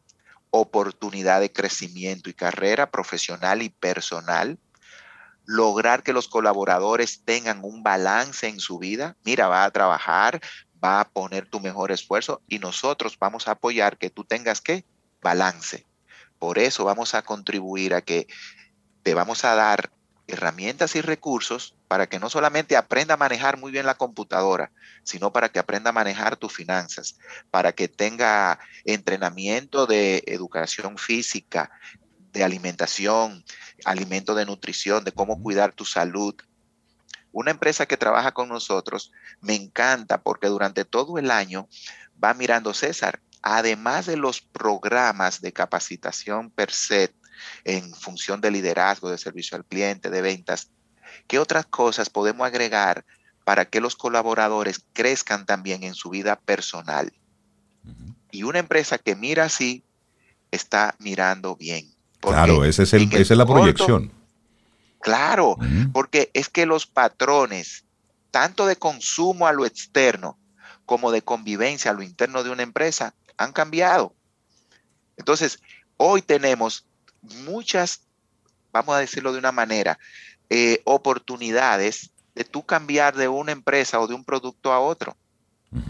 oportunidad 0.50 1.40
de 1.40 1.52
crecimiento 1.52 2.30
y 2.30 2.34
carrera 2.34 2.90
profesional 2.90 3.62
y 3.62 3.70
personal, 3.70 4.58
lograr 5.46 6.02
que 6.02 6.12
los 6.12 6.28
colaboradores 6.28 7.24
tengan 7.24 7.60
un 7.64 7.82
balance 7.82 8.46
en 8.48 8.60
su 8.60 8.78
vida. 8.78 9.16
Mira, 9.24 9.48
va 9.48 9.64
a 9.64 9.70
trabajar, 9.70 10.40
va 10.82 11.00
a 11.00 11.08
poner 11.08 11.46
tu 11.46 11.60
mejor 11.60 11.92
esfuerzo 11.92 12.42
y 12.48 12.58
nosotros 12.58 13.18
vamos 13.18 13.48
a 13.48 13.52
apoyar 13.52 13.98
que 13.98 14.10
tú 14.10 14.24
tengas 14.24 14.60
que 14.60 14.84
balance. 15.22 15.86
Por 16.38 16.58
eso 16.58 16.84
vamos 16.84 17.14
a 17.14 17.22
contribuir 17.22 17.94
a 17.94 18.02
que 18.02 18.26
te 19.02 19.14
vamos 19.14 19.44
a 19.44 19.54
dar 19.54 19.90
herramientas 20.26 20.96
y 20.96 21.00
recursos 21.00 21.76
para 21.88 22.08
que 22.08 22.18
no 22.18 22.30
solamente 22.30 22.76
aprenda 22.76 23.14
a 23.14 23.18
manejar 23.18 23.58
muy 23.58 23.70
bien 23.70 23.86
la 23.86 23.96
computadora, 23.96 24.72
sino 25.02 25.32
para 25.32 25.50
que 25.50 25.58
aprenda 25.58 25.90
a 25.90 25.92
manejar 25.92 26.36
tus 26.36 26.52
finanzas, 26.52 27.18
para 27.50 27.72
que 27.72 27.88
tenga 27.88 28.58
entrenamiento 28.84 29.86
de 29.86 30.22
educación 30.26 30.96
física, 30.96 31.70
de 32.32 32.42
alimentación, 32.42 33.44
alimento 33.84 34.34
de 34.34 34.46
nutrición, 34.46 35.04
de 35.04 35.12
cómo 35.12 35.40
cuidar 35.42 35.72
tu 35.72 35.84
salud. 35.84 36.34
Una 37.30 37.50
empresa 37.50 37.86
que 37.86 37.96
trabaja 37.96 38.32
con 38.32 38.48
nosotros 38.48 39.12
me 39.40 39.54
encanta 39.54 40.22
porque 40.22 40.48
durante 40.48 40.84
todo 40.84 41.18
el 41.18 41.30
año 41.30 41.68
va 42.22 42.34
mirando 42.34 42.72
César, 42.74 43.20
además 43.42 44.06
de 44.06 44.16
los 44.16 44.40
programas 44.40 45.40
de 45.42 45.52
capacitación 45.52 46.50
per 46.50 46.72
se 46.72 47.12
en 47.64 47.94
función 47.94 48.40
de 48.40 48.50
liderazgo, 48.50 49.10
de 49.10 49.18
servicio 49.18 49.56
al 49.56 49.64
cliente, 49.64 50.10
de 50.10 50.22
ventas, 50.22 50.70
¿Qué 51.26 51.38
otras 51.38 51.66
cosas 51.66 52.10
podemos 52.10 52.46
agregar 52.46 53.04
para 53.44 53.64
que 53.66 53.80
los 53.80 53.96
colaboradores 53.96 54.84
crezcan 54.92 55.46
también 55.46 55.82
en 55.82 55.94
su 55.94 56.10
vida 56.10 56.36
personal? 56.36 57.12
Y 58.30 58.42
una 58.42 58.58
empresa 58.58 58.98
que 58.98 59.14
mira 59.14 59.44
así 59.44 59.84
está 60.50 60.94
mirando 60.98 61.56
bien. 61.56 61.92
Claro, 62.20 62.64
esa 62.64 62.82
es, 62.82 62.92
esa 62.92 63.18
es 63.18 63.30
la 63.30 63.46
proyección. 63.46 64.10
Claro, 65.00 65.56
porque 65.92 66.30
es 66.32 66.48
que 66.48 66.64
los 66.64 66.86
patrones, 66.86 67.84
tanto 68.30 68.66
de 68.66 68.76
consumo 68.76 69.46
a 69.46 69.52
lo 69.52 69.66
externo 69.66 70.38
como 70.86 71.12
de 71.12 71.22
convivencia 71.22 71.90
a 71.90 71.94
lo 71.94 72.02
interno 72.02 72.42
de 72.42 72.50
una 72.50 72.62
empresa, 72.62 73.14
han 73.36 73.52
cambiado. 73.52 74.14
Entonces, 75.16 75.60
hoy 75.96 76.22
tenemos 76.22 76.86
muchas, 77.44 78.00
vamos 78.72 78.94
a 78.94 78.98
decirlo 78.98 79.32
de 79.32 79.38
una 79.38 79.52
manera, 79.52 79.98
eh, 80.50 80.80
oportunidades 80.84 82.10
de 82.34 82.44
tú 82.44 82.64
cambiar 82.64 83.16
de 83.16 83.28
una 83.28 83.52
empresa 83.52 84.00
o 84.00 84.06
de 84.06 84.14
un 84.14 84.24
producto 84.24 84.72
a 84.72 84.80
otro. 84.80 85.16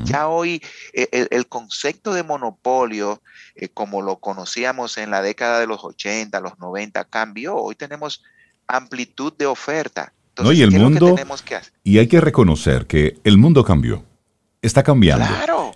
Ya 0.05 0.29
hoy 0.29 0.62
eh, 0.94 1.29
el, 1.31 1.47
concepto 1.47 2.14
de 2.14 2.23
monopolio, 2.23 3.20
eh, 3.55 3.68
como 3.68 4.01
lo 4.01 4.16
conocíamos 4.16 4.97
en 4.97 5.11
la 5.11 5.20
década 5.20 5.61
de 5.61 5.66
los 5.66 5.85
80, 5.85 6.40
los 6.40 6.59
90, 6.59 7.05
cambió. 7.05 7.57
Hoy 7.57 7.75
tenemos 7.75 8.23
amplitud 8.66 9.35
de 9.37 9.44
oferta. 9.44 10.14
y 10.42 10.62
el 10.62 10.70
mundo, 10.70 11.14
y 11.83 11.99
hay 11.99 12.09
que 12.09 12.23
reconocer 12.23 12.87
que 12.87 13.18
el 13.25 13.37
mundo 13.37 13.62
cambió, 13.62 14.03
está 14.62 14.83
cambiando. 14.83 15.27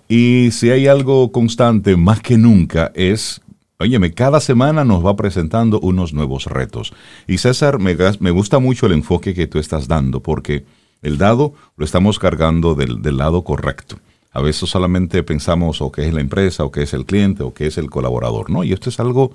Y 0.07 0.49
si 0.53 0.71
hay 0.71 0.87
algo 0.87 1.31
constante 1.31 1.95
más 1.95 2.19
que 2.19 2.35
nunca 2.35 2.91
es 2.95 3.41
Óyeme, 3.81 4.13
cada 4.13 4.41
semana 4.41 4.83
nos 4.83 5.05
va 5.05 5.15
presentando 5.15 5.79
unos 5.79 6.13
nuevos 6.13 6.47
retos. 6.47 6.91
Y 7.27 7.37
César, 7.37 7.79
me, 7.79 7.95
me, 8.19 8.31
gusta 8.31 8.59
mucho 8.59 8.87
el 8.87 8.91
enfoque 8.91 9.33
que 9.33 9.47
tú 9.47 9.57
estás 9.57 9.87
dando, 9.87 10.21
porque 10.21 10.65
el 11.01 11.17
dado 11.17 11.53
lo 11.77 11.85
estamos 11.85 12.19
cargando 12.19 12.75
del, 12.75 12.99
lado 13.17 13.45
correcto. 13.45 13.97
A 14.33 14.41
veces 14.41 14.69
solamente 14.69 15.23
pensamos 15.23 15.81
o 15.81 15.93
qué 15.93 16.05
es 16.05 16.13
la 16.13 16.19
empresa, 16.19 16.65
o 16.65 16.71
qué 16.71 16.83
es 16.83 16.93
el 16.93 17.05
cliente, 17.05 17.41
o 17.41 17.53
qué 17.53 17.67
es 17.67 17.77
el 17.77 17.89
colaborador, 17.89 18.49
¿no? 18.49 18.65
Y 18.65 18.73
esto 18.73 18.89
es 18.89 18.99
algo 18.99 19.31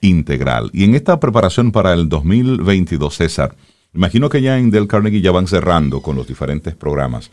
integral. 0.00 0.70
Y 0.72 0.82
en 0.82 0.96
esta 0.96 1.20
preparación 1.20 1.70
para 1.70 1.92
el 1.92 2.08
2022, 2.08 3.14
César, 3.14 3.54
imagino 3.94 4.28
que 4.28 4.42
ya 4.42 4.58
en 4.58 4.72
Del 4.72 4.88
Carnegie 4.88 5.20
ya 5.20 5.30
van 5.30 5.46
cerrando 5.46 6.02
con 6.02 6.16
los 6.16 6.26
diferentes 6.26 6.74
programas. 6.74 7.30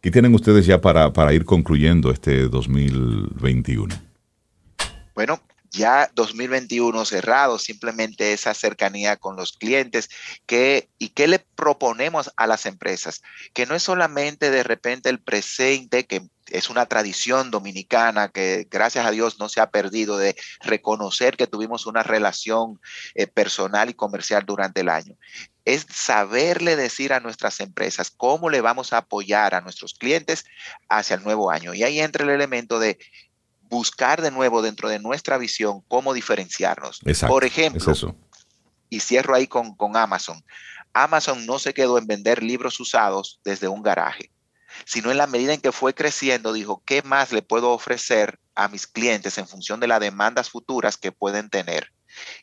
¿Qué 0.00 0.12
tienen 0.12 0.32
ustedes 0.32 0.64
ya 0.64 0.80
para, 0.80 1.12
para 1.12 1.34
ir 1.34 1.44
concluyendo 1.44 2.12
este 2.12 2.48
2021? 2.48 3.96
Bueno, 5.16 5.40
ya 5.74 6.10
2021 6.14 7.04
cerrado, 7.04 7.58
simplemente 7.58 8.32
esa 8.32 8.54
cercanía 8.54 9.16
con 9.16 9.36
los 9.36 9.52
clientes 9.52 10.08
que, 10.46 10.88
y 10.98 11.10
qué 11.10 11.26
le 11.26 11.38
proponemos 11.38 12.32
a 12.36 12.46
las 12.46 12.66
empresas, 12.66 13.22
que 13.52 13.66
no 13.66 13.74
es 13.74 13.82
solamente 13.82 14.50
de 14.50 14.62
repente 14.62 15.10
el 15.10 15.20
presente, 15.20 16.06
que 16.06 16.22
es 16.48 16.70
una 16.70 16.86
tradición 16.86 17.50
dominicana 17.50 18.28
que 18.28 18.66
gracias 18.70 19.06
a 19.06 19.10
Dios 19.10 19.38
no 19.38 19.48
se 19.48 19.60
ha 19.60 19.70
perdido 19.70 20.18
de 20.18 20.36
reconocer 20.60 21.36
que 21.36 21.46
tuvimos 21.46 21.86
una 21.86 22.02
relación 22.02 22.80
eh, 23.14 23.26
personal 23.26 23.90
y 23.90 23.94
comercial 23.94 24.44
durante 24.44 24.82
el 24.82 24.88
año. 24.88 25.16
Es 25.64 25.86
saberle 25.90 26.76
decir 26.76 27.14
a 27.14 27.20
nuestras 27.20 27.60
empresas 27.60 28.10
cómo 28.10 28.50
le 28.50 28.60
vamos 28.60 28.92
a 28.92 28.98
apoyar 28.98 29.54
a 29.54 29.62
nuestros 29.62 29.94
clientes 29.94 30.44
hacia 30.90 31.16
el 31.16 31.24
nuevo 31.24 31.50
año. 31.50 31.72
Y 31.72 31.82
ahí 31.82 32.00
entra 32.00 32.24
el 32.24 32.30
elemento 32.30 32.78
de 32.78 32.98
buscar 33.74 34.22
de 34.22 34.30
nuevo 34.30 34.62
dentro 34.62 34.88
de 34.88 34.98
nuestra 34.98 35.36
visión 35.36 35.82
cómo 35.88 36.14
diferenciarnos. 36.14 37.00
Por 37.26 37.44
ejemplo, 37.44 37.92
y 38.88 39.00
cierro 39.00 39.34
ahí 39.34 39.46
con, 39.46 39.74
con 39.74 39.96
Amazon. 39.96 40.42
Amazon 40.92 41.44
no 41.44 41.58
se 41.58 41.74
quedó 41.74 41.98
en 41.98 42.06
vender 42.06 42.42
libros 42.42 42.78
usados 42.78 43.40
desde 43.44 43.66
un 43.66 43.82
garaje, 43.82 44.30
sino 44.84 45.10
en 45.10 45.18
la 45.18 45.26
medida 45.26 45.52
en 45.52 45.60
que 45.60 45.72
fue 45.72 45.92
creciendo, 45.92 46.52
dijo, 46.52 46.82
¿qué 46.86 47.02
más 47.02 47.32
le 47.32 47.42
puedo 47.42 47.72
ofrecer 47.72 48.38
a 48.54 48.68
mis 48.68 48.86
clientes 48.86 49.36
en 49.38 49.48
función 49.48 49.80
de 49.80 49.88
las 49.88 49.98
demandas 49.98 50.50
futuras 50.50 50.96
que 50.96 51.10
pueden 51.10 51.50
tener? 51.50 51.90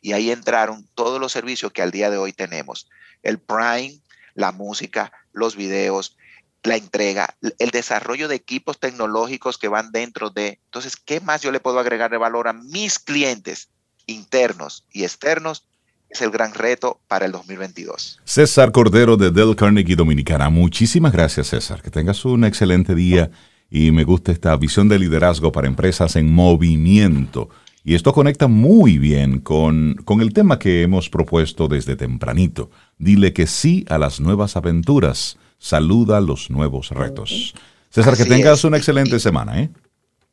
Y 0.02 0.12
ahí 0.12 0.30
entraron 0.30 0.86
todos 0.94 1.18
los 1.18 1.32
servicios 1.32 1.72
que 1.72 1.80
al 1.80 1.90
día 1.90 2.10
de 2.10 2.18
hoy 2.18 2.34
tenemos. 2.34 2.90
El 3.22 3.40
Prime, 3.40 3.98
la 4.34 4.52
música, 4.52 5.10
los 5.32 5.56
videos, 5.56 6.18
la 6.64 6.76
entrega, 6.76 7.36
el 7.58 7.70
desarrollo 7.70 8.28
de 8.28 8.36
equipos 8.36 8.78
tecnológicos 8.78 9.58
que 9.58 9.68
van 9.68 9.90
dentro 9.92 10.30
de. 10.30 10.60
Entonces, 10.66 10.96
¿qué 10.96 11.20
más 11.20 11.42
yo 11.42 11.50
le 11.50 11.60
puedo 11.60 11.78
agregar 11.78 12.10
de 12.10 12.18
valor 12.18 12.48
a 12.48 12.52
mis 12.52 12.98
clientes 12.98 13.68
internos 14.06 14.84
y 14.92 15.04
externos? 15.04 15.64
Es 16.08 16.20
el 16.20 16.30
gran 16.30 16.52
reto 16.52 17.00
para 17.08 17.24
el 17.24 17.32
2022. 17.32 18.20
César 18.24 18.70
Cordero 18.70 19.16
de 19.16 19.30
Del 19.30 19.56
Carnegie 19.56 19.96
Dominicana. 19.96 20.50
Muchísimas 20.50 21.12
gracias, 21.12 21.48
César. 21.48 21.80
Que 21.80 21.90
tengas 21.90 22.24
un 22.24 22.44
excelente 22.44 22.94
día 22.94 23.30
y 23.70 23.90
me 23.90 24.04
gusta 24.04 24.30
esta 24.30 24.54
visión 24.56 24.88
de 24.88 24.98
liderazgo 24.98 25.50
para 25.50 25.66
empresas 25.66 26.14
en 26.16 26.32
movimiento. 26.32 27.48
Y 27.82 27.94
esto 27.94 28.12
conecta 28.12 28.46
muy 28.46 28.98
bien 28.98 29.40
con, 29.40 29.94
con 30.04 30.20
el 30.20 30.34
tema 30.34 30.58
que 30.58 30.82
hemos 30.82 31.08
propuesto 31.08 31.66
desde 31.66 31.96
tempranito. 31.96 32.70
Dile 32.98 33.32
que 33.32 33.46
sí 33.46 33.84
a 33.88 33.98
las 33.98 34.20
nuevas 34.20 34.56
aventuras 34.56 35.38
saluda 35.62 36.20
los 36.20 36.50
nuevos 36.50 36.90
retos. 36.90 37.54
César, 37.88 38.16
que 38.16 38.24
tengas 38.24 38.64
una 38.64 38.76
excelente 38.76 39.20
semana. 39.20 39.60
¿eh? 39.60 39.70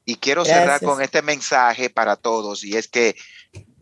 Y 0.04 0.16
quiero 0.16 0.44
cerrar 0.44 0.82
con 0.82 1.02
este 1.02 1.22
mensaje 1.22 1.90
para 1.90 2.16
todos, 2.16 2.64
y 2.64 2.76
es 2.76 2.88
que, 2.88 3.16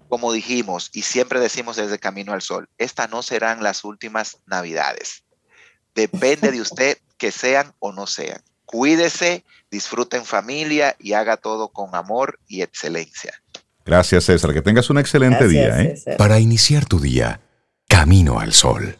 como 0.10 0.34
dijimos 0.34 0.90
y 0.94 1.04
siempre 1.04 1.40
decimos 1.40 1.78
desde 1.78 2.00
Camino 2.00 2.34
al 2.34 2.42
Sol, 2.42 2.68
estas 2.78 3.10
no 3.10 3.24
serán 3.24 3.64
las 3.64 3.86
últimas 3.86 4.38
navidades. 4.46 5.24
Depende 5.96 6.52
de 6.52 6.62
usted 6.62 6.98
que 7.18 7.32
sean 7.32 7.74
o 7.80 7.92
no 7.94 8.08
sean. 8.08 8.42
Cuídese, 8.66 9.46
disfrute 9.72 10.18
en 10.18 10.26
familia 10.26 10.96
y 11.00 11.14
haga 11.14 11.38
todo 11.38 11.70
con 11.70 11.96
amor 11.96 12.40
y 12.48 12.62
excelencia. 12.62 13.34
Gracias, 13.86 14.26
César. 14.26 14.54
Que 14.54 14.62
tengas 14.62 14.90
un 14.90 14.98
excelente 14.98 15.48
día. 15.48 15.82
¿eh? 15.82 15.96
Para 16.18 16.40
iniciar 16.40 16.86
tu 16.86 17.00
día, 17.00 17.40
Camino 17.88 18.40
al 18.40 18.52
Sol. 18.52 18.98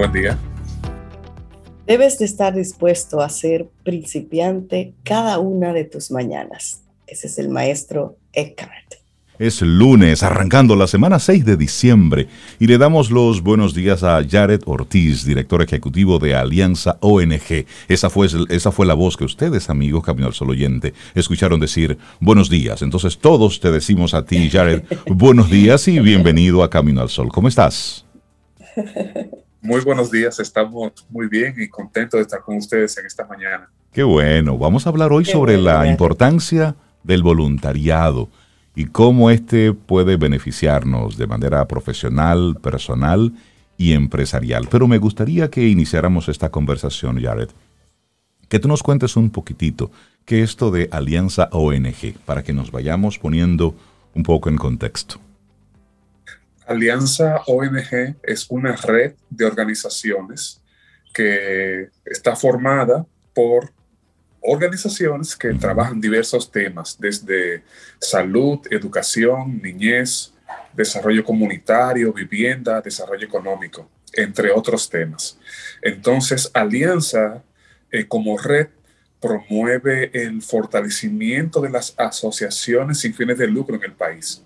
Buen 0.00 0.12
día. 0.12 0.38
Debes 1.86 2.18
de 2.18 2.24
estar 2.24 2.54
dispuesto 2.54 3.20
a 3.20 3.28
ser 3.28 3.68
principiante 3.84 4.94
cada 5.04 5.38
una 5.38 5.74
de 5.74 5.84
tus 5.84 6.10
mañanas. 6.10 6.80
Ese 7.06 7.26
es 7.26 7.38
el 7.38 7.50
maestro 7.50 8.16
Eckhart. 8.32 8.94
Es 9.38 9.60
lunes, 9.60 10.22
arrancando 10.22 10.74
la 10.74 10.86
semana 10.86 11.18
6 11.18 11.44
de 11.44 11.58
diciembre, 11.58 12.28
y 12.58 12.66
le 12.66 12.78
damos 12.78 13.10
los 13.10 13.42
buenos 13.42 13.74
días 13.74 14.02
a 14.02 14.24
Jared 14.26 14.62
Ortiz, 14.64 15.26
director 15.26 15.60
ejecutivo 15.60 16.18
de 16.18 16.34
Alianza 16.34 16.96
ONG. 17.02 17.66
Esa 17.86 18.08
fue, 18.08 18.26
esa 18.48 18.72
fue 18.72 18.86
la 18.86 18.94
voz 18.94 19.18
que 19.18 19.24
ustedes, 19.24 19.68
amigos 19.68 20.02
Camino 20.02 20.28
al 20.28 20.32
Sol 20.32 20.48
oyente, 20.48 20.94
escucharon 21.14 21.60
decir 21.60 21.98
buenos 22.20 22.48
días. 22.48 22.80
Entonces 22.80 23.18
todos 23.18 23.60
te 23.60 23.70
decimos 23.70 24.14
a 24.14 24.24
ti, 24.24 24.48
Jared, 24.48 24.82
buenos 25.08 25.50
días 25.50 25.86
y 25.88 26.00
bienvenido 26.00 26.62
a 26.62 26.70
Camino 26.70 27.02
al 27.02 27.10
Sol. 27.10 27.28
¿Cómo 27.28 27.48
estás? 27.48 28.06
Muy 29.62 29.82
buenos 29.82 30.10
días, 30.10 30.40
estamos 30.40 30.92
muy 31.10 31.28
bien 31.28 31.54
y 31.58 31.68
contentos 31.68 32.16
de 32.16 32.22
estar 32.22 32.40
con 32.40 32.56
ustedes 32.56 32.96
en 32.96 33.04
esta 33.04 33.26
mañana. 33.26 33.68
Qué 33.92 34.02
bueno, 34.02 34.56
vamos 34.56 34.86
a 34.86 34.88
hablar 34.88 35.12
hoy 35.12 35.26
sobre 35.26 35.58
la 35.58 35.86
importancia 35.86 36.76
del 37.02 37.22
voluntariado 37.22 38.30
y 38.74 38.86
cómo 38.86 39.28
éste 39.30 39.74
puede 39.74 40.16
beneficiarnos 40.16 41.18
de 41.18 41.26
manera 41.26 41.66
profesional, 41.68 42.56
personal 42.62 43.34
y 43.76 43.92
empresarial. 43.92 44.66
Pero 44.70 44.88
me 44.88 44.96
gustaría 44.96 45.50
que 45.50 45.68
iniciáramos 45.68 46.30
esta 46.30 46.50
conversación, 46.50 47.20
Jared, 47.20 47.50
que 48.48 48.60
tú 48.60 48.68
nos 48.68 48.82
cuentes 48.82 49.14
un 49.16 49.28
poquitito 49.28 49.90
qué 50.24 50.42
es 50.42 50.50
esto 50.50 50.70
de 50.70 50.88
Alianza 50.90 51.50
ONG, 51.52 52.14
para 52.24 52.42
que 52.42 52.54
nos 52.54 52.70
vayamos 52.70 53.18
poniendo 53.18 53.74
un 54.14 54.22
poco 54.22 54.48
en 54.48 54.56
contexto. 54.56 55.20
Alianza 56.70 57.42
ONG 57.48 58.14
es 58.22 58.46
una 58.48 58.76
red 58.76 59.14
de 59.28 59.44
organizaciones 59.44 60.62
que 61.12 61.88
está 62.04 62.36
formada 62.36 63.04
por 63.34 63.72
organizaciones 64.40 65.34
que 65.34 65.52
trabajan 65.54 66.00
diversos 66.00 66.48
temas, 66.48 66.96
desde 66.96 67.64
salud, 67.98 68.60
educación, 68.70 69.60
niñez, 69.60 70.32
desarrollo 70.72 71.24
comunitario, 71.24 72.12
vivienda, 72.12 72.80
desarrollo 72.80 73.26
económico, 73.26 73.90
entre 74.12 74.52
otros 74.52 74.88
temas. 74.88 75.40
Entonces, 75.82 76.52
Alianza 76.54 77.42
eh, 77.90 78.06
como 78.06 78.38
red 78.38 78.68
promueve 79.20 80.12
el 80.14 80.40
fortalecimiento 80.40 81.60
de 81.62 81.70
las 81.70 81.94
asociaciones 81.98 83.00
sin 83.00 83.12
fines 83.12 83.38
de 83.38 83.48
lucro 83.48 83.74
en 83.74 83.82
el 83.82 83.92
país 83.92 84.44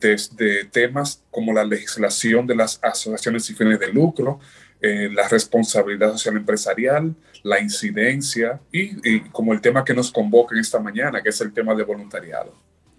desde 0.00 0.64
temas 0.64 1.22
como 1.30 1.52
la 1.52 1.64
legislación 1.64 2.46
de 2.46 2.56
las 2.56 2.78
asociaciones 2.82 3.44
sin 3.44 3.56
fines 3.56 3.78
de 3.78 3.92
lucro, 3.92 4.40
eh, 4.80 5.10
la 5.12 5.28
responsabilidad 5.28 6.12
social 6.12 6.36
empresarial, 6.36 7.14
la 7.42 7.60
incidencia 7.60 8.60
y, 8.72 9.20
como 9.30 9.52
el 9.52 9.60
tema 9.60 9.84
que 9.84 9.94
nos 9.94 10.10
convoca 10.10 10.54
en 10.54 10.60
esta 10.60 10.80
mañana, 10.80 11.22
que 11.22 11.28
es 11.28 11.40
el 11.40 11.52
tema 11.52 11.74
de 11.74 11.84
voluntariado. 11.84 12.54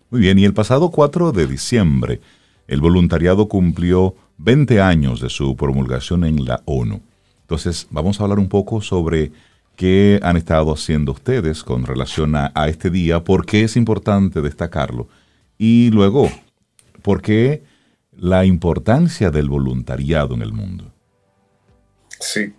Muy 0.09 0.21
bien, 0.21 0.37
y 0.37 0.45
el 0.45 0.53
pasado 0.53 0.91
4 0.91 1.31
de 1.31 1.47
diciembre, 1.47 2.21
el 2.67 2.81
voluntariado 2.81 3.47
cumplió 3.47 4.15
20 4.37 4.81
años 4.81 5.21
de 5.21 5.29
su 5.29 5.55
promulgación 5.55 6.23
en 6.23 6.45
la 6.45 6.61
ONU. 6.65 7.01
Entonces, 7.41 7.87
vamos 7.89 8.19
a 8.19 8.23
hablar 8.23 8.39
un 8.39 8.49
poco 8.49 8.81
sobre 8.81 9.31
qué 9.75 10.19
han 10.21 10.37
estado 10.37 10.73
haciendo 10.73 11.11
ustedes 11.11 11.63
con 11.63 11.85
relación 11.85 12.35
a 12.35 12.51
este 12.67 12.89
día, 12.89 13.23
por 13.23 13.45
qué 13.45 13.63
es 13.63 13.75
importante 13.75 14.41
destacarlo 14.41 15.07
y 15.63 15.91
luego 15.91 16.27
¿Por 17.01 17.21
qué 17.21 17.63
la 18.15 18.45
importancia 18.45 19.31
del 19.31 19.49
voluntariado 19.49 20.35
en 20.35 20.41
el 20.41 20.53
mundo? 20.53 20.93
Sí, 22.19 22.53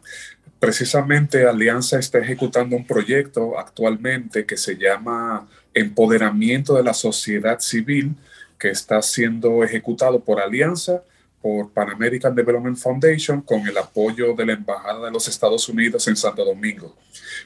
precisamente 0.59 1.47
Alianza 1.47 1.99
está 1.99 2.19
ejecutando 2.19 2.77
un 2.77 2.87
proyecto 2.87 3.59
actualmente 3.59 4.45
que 4.45 4.57
se 4.57 4.77
llama 4.77 5.49
Empoderamiento 5.75 6.75
de 6.75 6.83
la 6.83 6.95
Sociedad 6.95 7.61
Civil, 7.61 8.17
que 8.59 8.71
está 8.71 9.01
siendo 9.03 9.63
ejecutado 9.63 10.21
por 10.21 10.41
Alianza, 10.41 11.03
por 11.43 11.73
Pan 11.73 11.91
American 11.91 12.35
Development 12.35 12.79
Foundation, 12.79 13.43
con 13.43 13.67
el 13.67 13.77
apoyo 13.77 14.33
de 14.35 14.47
la 14.47 14.53
Embajada 14.53 15.07
de 15.07 15.11
los 15.11 15.27
Estados 15.27 15.69
Unidos 15.69 16.07
en 16.07 16.17
Santo 16.17 16.45
Domingo. 16.45 16.97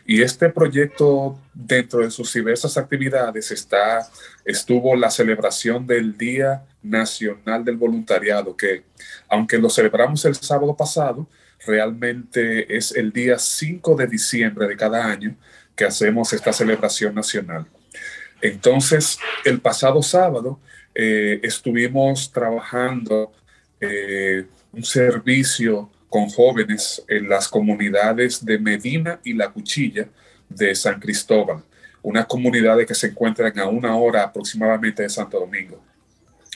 Y 0.05 0.21
este 0.23 0.51
proyecto, 0.51 1.39
dentro 1.55 2.01
de 2.01 2.11
sus 2.11 2.33
diversas 2.33 2.77
actividades, 2.77 3.51
está, 3.51 4.07
estuvo 4.45 4.95
la 4.95 5.11
celebración 5.11 5.87
del 5.87 6.17
Día 6.17 6.65
Nacional 6.83 7.65
del 7.65 7.79
Voluntariado, 7.79 8.55
que 8.55 8.85
aunque 9.29 9.59
lo 9.59 9.71
celebramos 9.71 10.25
el 10.27 10.35
sábado 10.35 10.77
pasado, 10.77 11.27
realmente 11.67 12.77
es 12.77 12.93
el 12.93 13.13
día 13.13 13.39
5 13.39 13.97
de 13.97 14.07
diciembre 14.07 14.69
de 14.69 14.77
cada 14.77 15.05
año 15.07 15.35
que 15.75 15.85
hacemos 15.85 16.33
esta 16.33 16.53
celebración 16.53 17.15
nacional. 17.15 17.67
Entonces, 18.41 19.19
el 19.45 19.61
pasado 19.61 20.03
sábado 20.03 20.61
eh, 20.95 21.41
estuvimos 21.43 22.31
trabajando 22.31 23.33
eh, 23.91 24.47
un 24.73 24.85
servicio 24.85 25.91
con 26.09 26.29
jóvenes 26.29 27.03
en 27.09 27.29
las 27.29 27.49
comunidades 27.49 28.45
de 28.45 28.59
Medina 28.59 29.21
y 29.25 29.33
La 29.33 29.51
Cuchilla 29.51 30.09
de 30.49 30.75
San 30.75 31.01
Cristóbal, 31.01 31.63
unas 32.03 32.27
comunidades 32.27 32.87
que 32.87 32.95
se 32.95 33.09
encuentran 33.09 33.59
a 33.59 33.67
una 33.67 33.97
hora 33.97 34.23
aproximadamente 34.23 35.03
de 35.03 35.09
Santo 35.09 35.41
Domingo. 35.41 35.83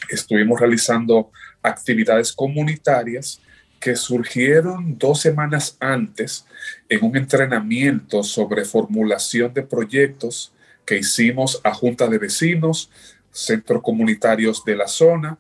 Estuvimos 0.09 0.61
realizando 0.61 1.31
actividades 1.63 2.33
comunitarias 2.33 3.41
que 3.81 3.97
surgieron 3.97 4.99
dos 4.99 5.21
semanas 5.21 5.77
antes 5.81 6.47
en 6.89 7.03
un 7.05 7.17
entrenamiento 7.17 8.23
sobre 8.23 8.65
formulación 8.65 9.53
de 9.55 9.63
proyectos 9.63 10.53
que 10.85 10.99
hicimos 10.99 11.61
a 11.65 11.73
junta 11.73 12.07
de 12.07 12.19
vecinos, 12.19 12.91
centros 13.33 13.83
comunitarios 13.83 14.65
de 14.65 14.77
la 14.77 14.87
zona, 14.87 15.39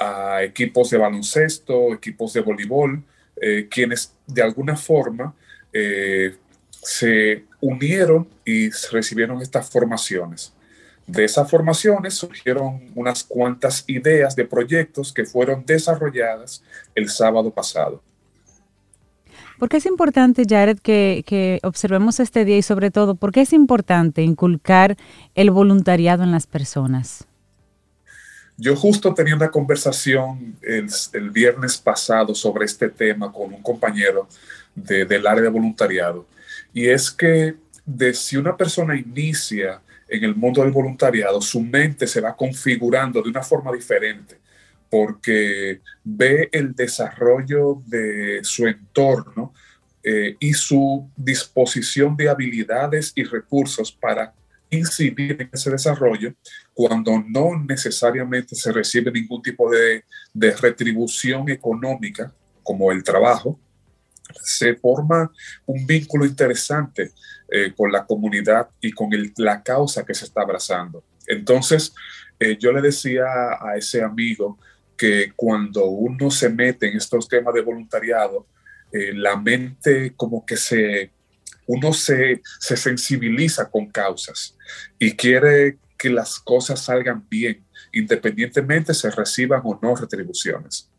a 0.00 0.42
equipos 0.42 0.90
de 0.90 0.98
baloncesto, 0.98 1.92
equipos 1.92 2.32
de 2.32 2.40
voleibol, 2.40 3.02
eh, 3.40 3.68
quienes 3.70 4.14
de 4.26 4.42
alguna 4.42 4.74
forma 4.76 5.34
eh, 5.72 6.36
se 6.70 7.44
unieron 7.60 8.26
y 8.44 8.70
recibieron 8.90 9.42
estas 9.42 9.68
formaciones. 9.70 10.54
De 11.06 11.24
esas 11.24 11.50
formaciones 11.50 12.14
surgieron 12.14 12.90
unas 12.94 13.24
cuantas 13.24 13.84
ideas 13.88 14.34
de 14.34 14.46
proyectos 14.46 15.12
que 15.12 15.24
fueron 15.24 15.66
desarrolladas 15.66 16.62
el 16.94 17.10
sábado 17.10 17.50
pasado. 17.50 18.02
¿Por 19.58 19.68
qué 19.68 19.76
es 19.76 19.86
importante, 19.86 20.44
Jared, 20.48 20.78
que, 20.78 21.22
que, 21.26 21.60
observemos 21.62 22.20
este 22.20 22.46
día 22.46 22.56
y 22.56 22.62
sobre 22.62 22.90
todo, 22.90 23.16
por 23.16 23.32
qué 23.32 23.42
es 23.42 23.52
importante 23.52 24.22
inculcar 24.22 24.96
el 25.34 25.50
voluntariado 25.50 26.22
en 26.22 26.30
las 26.30 26.46
personas? 26.46 27.26
Yo 28.60 28.76
justo 28.76 29.14
tenía 29.14 29.34
una 29.34 29.50
conversación 29.50 30.54
el, 30.60 31.30
viernes 31.30 31.78
pasado 31.78 32.34
sobre 32.34 32.66
este 32.66 32.90
tema 32.90 33.32
con 33.32 33.54
un 33.54 33.62
compañero 33.62 34.28
de, 34.74 35.06
del 35.06 35.26
área 35.26 35.44
de 35.44 35.48
voluntariado, 35.48 36.26
y 36.74 36.86
es 36.86 37.10
que 37.10 37.56
si 38.12 38.36
una 38.36 38.54
persona 38.56 38.94
inicia 38.94 39.80
en 40.06 40.24
el 40.24 40.34
mundo 40.34 40.62
del 40.62 40.72
voluntariado, 40.72 41.40
su 41.40 41.62
mente 41.62 42.06
se 42.06 42.20
va 42.20 42.36
configurando 42.36 43.22
de 43.22 43.30
una 43.30 43.42
forma 43.42 43.72
diferente 43.72 44.38
porque 44.90 45.80
ve 46.04 46.50
el 46.52 46.74
desarrollo 46.74 47.80
de 47.86 48.40
su 48.42 48.66
entorno 48.66 49.54
eh, 50.02 50.36
y 50.38 50.52
su 50.52 51.08
disposición 51.16 52.16
de 52.16 52.28
habilidades 52.28 53.12
y 53.14 53.22
recursos 53.22 53.92
para 53.92 54.34
incidir 54.68 55.36
en 55.40 55.50
ese 55.52 55.70
desarrollo 55.70 56.34
cuando 56.80 57.22
no 57.28 57.62
necesariamente 57.68 58.56
se 58.56 58.72
recibe 58.72 59.12
ningún 59.12 59.42
tipo 59.42 59.70
de, 59.70 60.02
de 60.32 60.56
retribución 60.56 61.50
económica 61.50 62.32
como 62.62 62.90
el 62.90 63.04
trabajo, 63.04 63.60
se 64.42 64.74
forma 64.76 65.30
un 65.66 65.86
vínculo 65.86 66.24
interesante 66.24 67.12
eh, 67.50 67.74
con 67.76 67.92
la 67.92 68.06
comunidad 68.06 68.70
y 68.80 68.92
con 68.92 69.10
la 69.36 69.62
causa 69.62 70.06
que 70.06 70.14
se 70.14 70.24
está 70.24 70.40
abrazando. 70.40 71.04
Entonces, 71.26 71.92
eh, 72.38 72.56
yo 72.58 72.72
le 72.72 72.80
decía 72.80 73.26
a 73.60 73.76
ese 73.76 74.02
amigo 74.02 74.58
que 74.96 75.34
cuando 75.36 75.84
uno 75.84 76.30
se 76.30 76.48
mete 76.48 76.88
en 76.88 76.96
estos 76.96 77.28
temas 77.28 77.52
de 77.52 77.60
voluntariado, 77.60 78.46
eh, 78.90 79.12
la 79.12 79.36
mente 79.36 80.14
como 80.16 80.46
que 80.46 80.56
se, 80.56 81.10
uno 81.66 81.92
se, 81.92 82.40
se 82.58 82.78
sensibiliza 82.78 83.70
con 83.70 83.90
causas 83.90 84.56
y 84.98 85.12
quiere 85.12 85.76
que 86.00 86.08
las 86.08 86.40
cosas 86.40 86.80
salgan 86.80 87.26
bien, 87.28 87.62
independientemente 87.92 88.94
se 88.94 89.10
reciban 89.10 89.60
o 89.64 89.78
no 89.82 89.94
retribuciones. 89.94 90.90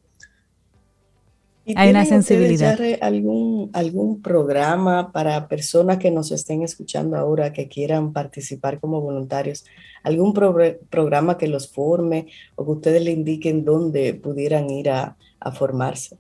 Hay 1.76 1.90
una 1.90 2.06
sensibilidad. 2.06 2.78
algún, 3.02 3.72
algún 3.74 4.22
programa 4.22 5.12
para 5.12 5.48
personas 5.48 5.98
que 5.98 6.12
nos 6.12 6.32
estén 6.32 6.62
escuchando 6.62 7.18
ahora 7.18 7.52
que 7.52 7.68
quieran 7.68 8.14
participar 8.14 8.80
como 8.80 9.02
voluntarios? 9.02 9.66
¿Algún 10.04 10.34
programa 10.34 11.38
que 11.38 11.48
los 11.48 11.72
forme 11.72 12.28
o 12.56 12.66
que 12.66 12.72
ustedes 12.72 13.04
le 13.04 13.12
indiquen 13.12 13.66
dónde 13.66 14.14
pudieran 14.14 14.70
ir 14.70 14.92
a, 14.92 15.18
a 15.40 15.52
formarse? 15.52 16.18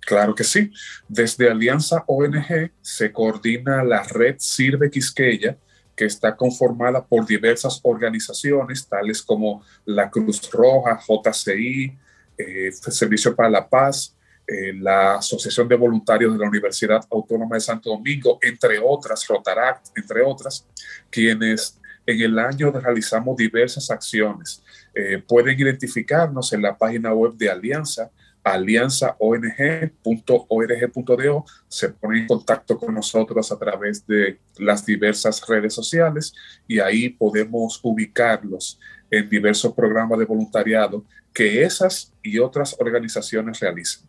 Claro 0.00 0.34
que 0.34 0.44
sí. 0.44 0.70
Desde 1.08 1.50
Alianza 1.50 2.04
ONG 2.06 2.70
se 2.80 3.12
coordina 3.12 3.82
la 3.82 4.04
red 4.04 4.36
Sirve 4.38 4.90
Quisqueya, 4.90 5.58
que 5.96 6.04
está 6.04 6.36
conformada 6.36 7.04
por 7.04 7.26
diversas 7.26 7.80
organizaciones, 7.82 8.86
tales 8.86 9.22
como 9.22 9.64
la 9.86 10.10
Cruz 10.10 10.48
Roja, 10.50 11.00
JCI, 11.00 11.96
eh, 12.38 12.70
Servicio 12.72 13.34
para 13.34 13.48
la 13.48 13.68
Paz, 13.68 14.14
eh, 14.46 14.74
la 14.74 15.16
Asociación 15.16 15.66
de 15.66 15.74
Voluntarios 15.74 16.32
de 16.32 16.38
la 16.38 16.48
Universidad 16.48 17.04
Autónoma 17.10 17.56
de 17.56 17.60
Santo 17.60 17.90
Domingo, 17.90 18.38
entre 18.42 18.78
otras, 18.78 19.26
Rotaract, 19.26 19.86
entre 19.96 20.22
otras, 20.22 20.66
quienes 21.10 21.80
en 22.06 22.20
el 22.20 22.38
año 22.38 22.70
realizamos 22.70 23.36
diversas 23.36 23.90
acciones. 23.90 24.62
Eh, 24.94 25.22
pueden 25.26 25.58
identificarnos 25.58 26.52
en 26.52 26.62
la 26.62 26.76
página 26.76 27.12
web 27.12 27.32
de 27.34 27.50
Alianza, 27.50 28.10
alianzaong.org.do, 28.46 31.44
se 31.66 31.88
ponen 31.88 32.22
en 32.22 32.28
contacto 32.28 32.78
con 32.78 32.94
nosotros 32.94 33.50
a 33.50 33.58
través 33.58 34.06
de 34.06 34.38
las 34.58 34.86
diversas 34.86 35.44
redes 35.48 35.74
sociales 35.74 36.32
y 36.68 36.78
ahí 36.78 37.08
podemos 37.08 37.80
ubicarlos 37.82 38.78
en 39.10 39.28
diversos 39.28 39.74
programas 39.74 40.20
de 40.20 40.26
voluntariado 40.26 41.02
que 41.32 41.64
esas 41.64 42.12
y 42.22 42.38
otras 42.38 42.76
organizaciones 42.78 43.58
realizan. 43.58 44.04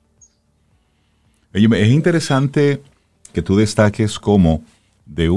Es 1.52 1.90
interesante 1.90 2.84
que 3.34 3.42
tú 3.42 3.58
destaques 3.58 4.20
cómo 4.20 4.64
de, 5.08 5.32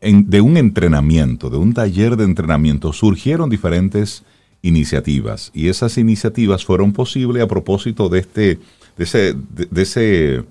de 0.00 0.40
un 0.40 0.56
entrenamiento, 0.56 1.50
de 1.50 1.58
un 1.58 1.74
taller 1.74 2.16
de 2.16 2.24
entrenamiento, 2.24 2.94
surgieron 2.94 3.50
diferentes 3.50 4.24
iniciativas 4.62 5.50
y 5.54 5.68
esas 5.68 5.96
iniciativas 5.98 6.64
fueron 6.64 6.92
posibles 6.92 7.42
a 7.42 7.48
propósito 7.48 8.08
de 8.08 8.18
este 8.20 8.58
de 8.96 9.04
ese, 9.04 9.34
de, 9.70 9.82
ese 9.82 10.44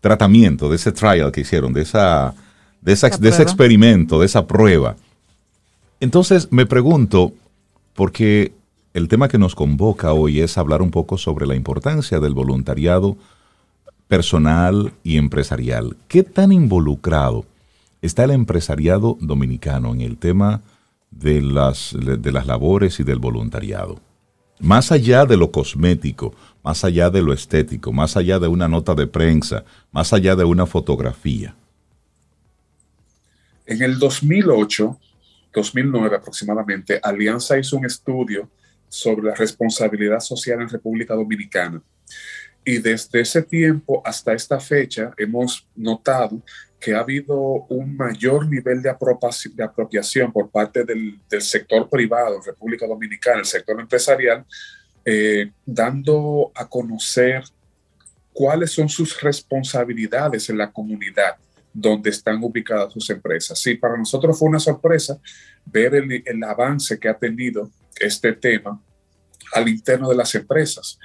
tratamiento, 0.00 0.68
de 0.68 0.76
ese 0.76 0.92
trial 0.92 1.32
que 1.32 1.40
hicieron, 1.40 1.72
de, 1.72 1.82
esa, 1.82 2.34
de, 2.80 2.94
de 2.94 3.28
ese 3.28 3.42
experimento, 3.42 4.20
de 4.20 4.26
esa 4.26 4.46
prueba. 4.46 4.94
Entonces 5.98 6.46
me 6.52 6.64
pregunto, 6.64 7.32
porque 7.94 8.52
el 8.94 9.08
tema 9.08 9.26
que 9.26 9.38
nos 9.38 9.56
convoca 9.56 10.12
hoy 10.12 10.40
es 10.40 10.58
hablar 10.58 10.80
un 10.80 10.92
poco 10.92 11.18
sobre 11.18 11.46
la 11.46 11.56
importancia 11.56 12.20
del 12.20 12.34
voluntariado 12.34 13.16
personal 14.06 14.92
y 15.02 15.16
empresarial. 15.16 15.96
¿Qué 16.06 16.22
tan 16.22 16.52
involucrado 16.52 17.44
está 18.00 18.24
el 18.24 18.30
empresariado 18.30 19.18
dominicano 19.20 19.92
en 19.92 20.02
el 20.02 20.18
tema 20.18 20.62
de 21.10 21.40
las, 21.40 21.96
de 21.98 22.32
las 22.32 22.46
labores 22.46 23.00
y 23.00 23.04
del 23.04 23.18
voluntariado? 23.18 24.00
Más 24.60 24.90
allá 24.90 25.24
de 25.24 25.36
lo 25.36 25.52
cosmético, 25.52 26.34
más 26.64 26.84
allá 26.84 27.10
de 27.10 27.22
lo 27.22 27.32
estético, 27.32 27.92
más 27.92 28.16
allá 28.16 28.38
de 28.38 28.48
una 28.48 28.66
nota 28.66 28.94
de 28.94 29.06
prensa, 29.06 29.64
más 29.92 30.12
allá 30.12 30.34
de 30.34 30.44
una 30.44 30.66
fotografía. 30.66 31.54
En 33.66 33.82
el 33.82 33.98
2008, 33.98 34.98
2009 35.54 36.16
aproximadamente, 36.16 36.98
Alianza 37.02 37.58
hizo 37.58 37.76
un 37.76 37.86
estudio 37.86 38.48
sobre 38.88 39.28
la 39.28 39.34
responsabilidad 39.34 40.20
social 40.20 40.60
en 40.62 40.68
República 40.68 41.14
Dominicana 41.14 41.82
y 42.64 42.78
desde 42.78 43.20
ese 43.20 43.42
tiempo 43.42 44.02
hasta 44.04 44.34
esta 44.34 44.60
fecha 44.60 45.12
hemos 45.16 45.66
notado 45.74 46.42
que 46.80 46.94
ha 46.94 47.00
habido 47.00 47.36
un 47.68 47.96
mayor 47.96 48.48
nivel 48.48 48.82
de, 48.82 48.90
apropiación 48.90 50.32
por 50.32 50.50
parte 50.50 50.84
del, 50.84 51.18
sector 51.40 51.88
privado 51.88 52.40
República 52.40 52.86
Dominicana, 52.86 53.40
el 53.40 53.46
sector 53.46 53.80
empresarial, 53.80 54.44
eh, 55.04 55.50
dando 55.66 56.52
a 56.54 56.68
conocer 56.68 57.42
cuáles 58.32 58.70
son 58.70 58.88
sus 58.88 59.20
responsabilidades 59.20 60.48
en 60.48 60.58
la 60.58 60.70
comunidad 60.70 61.36
donde 61.72 62.10
están 62.10 62.42
ubicadas 62.42 62.92
sus 62.92 63.10
empresas. 63.10 63.58
Sí, 63.58 63.74
para 63.74 63.96
nosotros 63.96 64.38
fue 64.38 64.48
una 64.48 64.60
sorpresa 64.60 65.18
ver 65.64 65.94
el, 65.96 66.22
el 66.24 66.44
avance 66.44 66.98
que 66.98 67.08
ha 67.08 67.14
tenido 67.14 67.70
este 67.98 68.32
tema 68.32 68.80
al 69.52 69.68
interno 69.68 70.08
de 70.08 70.16
las 70.16 70.34
empresas. 70.34 70.98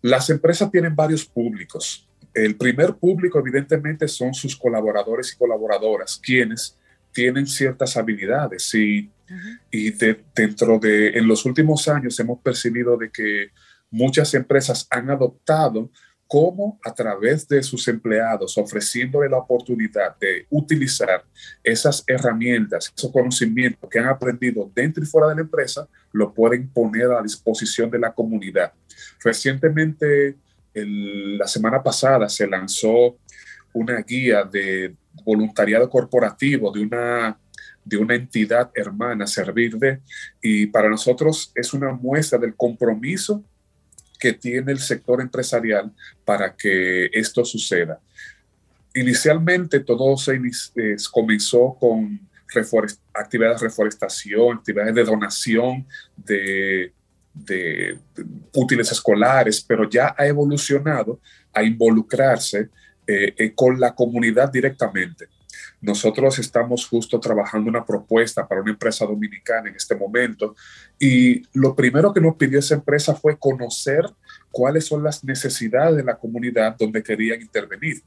Las 0.00 0.30
empresas 0.30 0.70
tienen 0.70 0.94
varios 0.94 1.24
públicos. 1.24 2.07
El 2.34 2.56
primer 2.56 2.94
público, 2.94 3.38
evidentemente, 3.38 4.06
son 4.08 4.34
sus 4.34 4.56
colaboradores 4.56 5.32
y 5.32 5.36
colaboradoras, 5.36 6.20
quienes 6.22 6.76
tienen 7.12 7.46
ciertas 7.46 7.96
habilidades 7.96 8.72
y, 8.74 9.10
y 9.70 9.90
dentro 9.90 10.78
de, 10.78 11.08
en 11.10 11.26
los 11.26 11.44
últimos 11.44 11.88
años 11.88 12.18
hemos 12.20 12.40
percibido 12.40 12.96
de 12.96 13.10
que 13.10 13.48
muchas 13.90 14.34
empresas 14.34 14.86
han 14.90 15.10
adoptado 15.10 15.90
cómo 16.28 16.78
a 16.84 16.92
través 16.92 17.48
de 17.48 17.62
sus 17.62 17.88
empleados, 17.88 18.58
ofreciéndole 18.58 19.30
la 19.30 19.38
oportunidad 19.38 20.16
de 20.18 20.46
utilizar 20.50 21.24
esas 21.64 22.04
herramientas, 22.06 22.92
esos 22.94 23.10
conocimientos 23.10 23.88
que 23.88 23.98
han 23.98 24.08
aprendido 24.08 24.70
dentro 24.74 25.02
y 25.02 25.06
fuera 25.06 25.28
de 25.28 25.36
la 25.36 25.40
empresa, 25.40 25.88
lo 26.12 26.34
pueden 26.34 26.68
poner 26.68 27.10
a 27.10 27.22
disposición 27.22 27.90
de 27.90 27.98
la 27.98 28.12
comunidad. 28.12 28.74
Recientemente, 29.24 30.36
la 30.86 31.46
semana 31.46 31.82
pasada, 31.82 32.28
se 32.28 32.46
lanzó 32.46 33.18
una 33.72 34.00
guía 34.02 34.44
de 34.44 34.94
voluntariado 35.24 35.88
corporativo 35.88 36.72
de 36.72 36.80
una, 36.80 37.38
de 37.84 37.96
una 37.96 38.14
entidad 38.14 38.70
hermana, 38.74 39.26
Servir 39.26 39.76
de, 39.76 40.00
y 40.42 40.66
para 40.66 40.88
nosotros 40.88 41.52
es 41.54 41.72
una 41.72 41.92
muestra 41.92 42.38
del 42.38 42.54
compromiso 42.54 43.44
que 44.18 44.32
tiene 44.32 44.72
el 44.72 44.80
sector 44.80 45.20
empresarial 45.20 45.92
para 46.24 46.54
que 46.54 47.06
esto 47.12 47.44
suceda. 47.44 48.00
Inicialmente 48.94 49.80
todo 49.80 50.16
se 50.16 50.40
comenzó 51.12 51.76
con 51.78 52.20
actividades 53.14 53.60
de 53.60 53.68
reforestación, 53.68 54.58
actividades 54.58 54.94
de 54.94 55.04
donación 55.04 55.86
de, 56.16 56.92
útiles 58.54 58.92
escolares, 58.92 59.64
pero 59.66 59.88
ya 59.88 60.14
ha 60.16 60.26
evolucionado 60.26 61.20
a 61.52 61.62
involucrarse 61.62 62.68
eh, 63.06 63.34
eh, 63.36 63.52
con 63.54 63.80
la 63.80 63.94
comunidad 63.94 64.52
directamente. 64.52 65.28
Nosotros 65.80 66.38
estamos 66.38 66.86
justo 66.86 67.20
trabajando 67.20 67.70
una 67.70 67.84
propuesta 67.84 68.46
para 68.46 68.60
una 68.60 68.72
empresa 68.72 69.06
dominicana 69.06 69.68
en 69.68 69.76
este 69.76 69.94
momento 69.94 70.56
y 70.98 71.42
lo 71.52 71.74
primero 71.74 72.12
que 72.12 72.20
nos 72.20 72.36
pidió 72.36 72.58
esa 72.58 72.74
empresa 72.74 73.14
fue 73.14 73.38
conocer 73.38 74.04
cuáles 74.50 74.86
son 74.86 75.04
las 75.04 75.22
necesidades 75.22 75.96
de 75.96 76.04
la 76.04 76.16
comunidad 76.16 76.76
donde 76.76 77.02
querían 77.02 77.40
intervenir. 77.40 78.02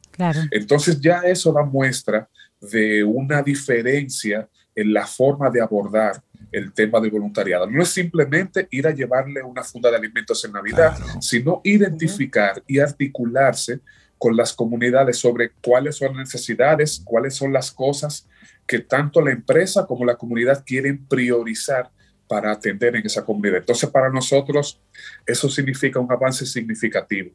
Entonces 0.51 0.99
ya 0.99 1.19
eso 1.21 1.53
da 1.53 1.63
muestra 1.63 2.29
de 2.59 3.03
una 3.03 3.41
diferencia 3.41 4.49
en 4.75 4.93
la 4.93 5.07
forma 5.07 5.49
de 5.49 5.61
abordar 5.61 6.21
el 6.51 6.73
tema 6.73 6.99
de 6.99 7.09
voluntariado. 7.09 7.69
No 7.69 7.81
es 7.83 7.89
simplemente 7.89 8.67
ir 8.71 8.87
a 8.87 8.91
llevarle 8.91 9.41
una 9.43 9.63
funda 9.63 9.89
de 9.89 9.97
alimentos 9.97 10.43
en 10.45 10.51
Navidad, 10.51 10.97
sino 11.19 11.61
identificar 11.63 12.61
y 12.67 12.79
articularse 12.79 13.79
con 14.17 14.35
las 14.35 14.53
comunidades 14.53 15.17
sobre 15.17 15.51
cuáles 15.61 15.95
son 15.95 16.09
las 16.09 16.27
necesidades, 16.27 17.01
cuáles 17.03 17.35
son 17.35 17.51
las 17.51 17.71
cosas 17.71 18.27
que 18.67 18.79
tanto 18.79 19.21
la 19.21 19.31
empresa 19.31 19.85
como 19.85 20.05
la 20.05 20.15
comunidad 20.15 20.63
quieren 20.65 21.05
priorizar 21.07 21.89
para 22.27 22.51
atender 22.51 22.95
en 22.95 23.05
esa 23.05 23.25
comunidad. 23.25 23.57
Entonces, 23.57 23.89
para 23.89 24.09
nosotros, 24.09 24.79
eso 25.25 25.49
significa 25.49 25.99
un 25.99 26.11
avance 26.11 26.45
significativo. 26.45 27.31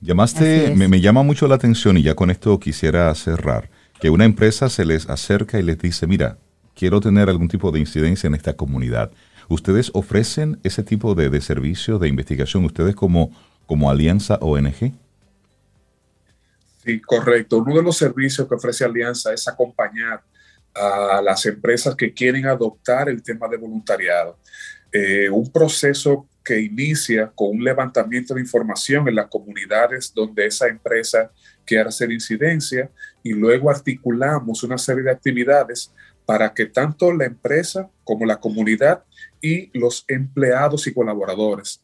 Llamaste, 0.00 0.74
me, 0.74 0.88
me, 0.88 1.00
llama 1.00 1.22
mucho 1.22 1.46
la 1.46 1.56
atención 1.56 1.98
y 1.98 2.02
ya 2.02 2.14
con 2.14 2.30
esto 2.30 2.58
quisiera 2.58 3.14
cerrar, 3.14 3.70
que 4.00 4.08
una 4.08 4.24
empresa 4.24 4.70
se 4.70 4.84
les 4.86 5.08
acerca 5.08 5.58
y 5.58 5.62
les 5.62 5.78
dice, 5.78 6.06
mira, 6.06 6.38
quiero 6.80 6.98
tener 6.98 7.28
algún 7.28 7.48
tipo 7.48 7.70
de 7.70 7.78
incidencia 7.78 8.26
en 8.26 8.34
esta 8.34 8.54
comunidad. 8.54 9.10
¿Ustedes 9.50 9.90
ofrecen 9.92 10.58
ese 10.62 10.82
tipo 10.82 11.14
de, 11.14 11.28
de 11.28 11.38
de 11.38 12.08
investigación, 12.08 12.64
ustedes 12.64 12.94
como, 12.94 13.30
como 13.66 13.90
Alianza 13.90 14.36
ONG? 14.40 14.94
Sí, 16.82 17.00
correcto. 17.02 17.58
Uno 17.58 17.74
de 17.76 17.82
los 17.82 17.98
servicios 17.98 18.48
que 18.48 18.54
ofrece 18.54 18.86
Alianza 18.86 19.34
es 19.34 19.46
acompañar 19.46 20.22
a 20.74 21.20
las 21.22 21.44
empresas 21.44 21.94
que 21.94 22.14
quieren 22.14 22.46
adoptar 22.46 23.10
el 23.10 23.22
tema 23.22 23.46
de 23.48 23.58
voluntariado. 23.58 24.38
Eh, 24.90 25.28
un 25.28 25.52
proceso 25.52 26.26
que 26.42 26.62
inicia 26.62 27.30
con 27.34 27.50
un 27.50 27.62
levantamiento 27.62 28.32
de 28.32 28.40
información 28.40 29.06
en 29.06 29.16
las 29.16 29.26
comunidades 29.26 30.14
donde 30.14 30.46
esa 30.46 30.66
empresa 30.66 31.30
quiere 31.66 31.90
hacer 31.90 32.10
incidencia 32.10 32.90
y 33.22 33.34
luego 33.34 33.68
articulamos 33.68 34.62
una 34.62 34.78
serie 34.78 35.02
de 35.02 35.10
actividades 35.10 35.92
para 36.30 36.54
que 36.54 36.66
tanto 36.66 37.12
la 37.12 37.24
empresa 37.24 37.90
como 38.04 38.24
la 38.24 38.38
comunidad 38.38 39.02
y 39.40 39.76
los 39.76 40.04
empleados 40.06 40.86
y 40.86 40.94
colaboradores 40.94 41.82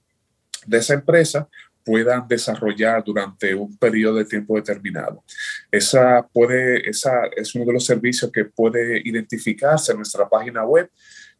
de 0.64 0.78
esa 0.78 0.94
empresa 0.94 1.48
puedan 1.84 2.28
desarrollar 2.28 3.02
durante 3.02 3.56
un 3.56 3.76
periodo 3.76 4.18
de 4.18 4.24
tiempo 4.24 4.54
determinado. 4.54 5.24
Esa, 5.68 6.24
puede, 6.32 6.88
esa 6.88 7.26
es 7.36 7.56
uno 7.56 7.64
de 7.64 7.72
los 7.72 7.84
servicios 7.84 8.30
que 8.30 8.44
puede 8.44 9.02
identificarse 9.04 9.90
en 9.90 9.98
nuestra 9.98 10.28
página 10.28 10.64
web, 10.64 10.88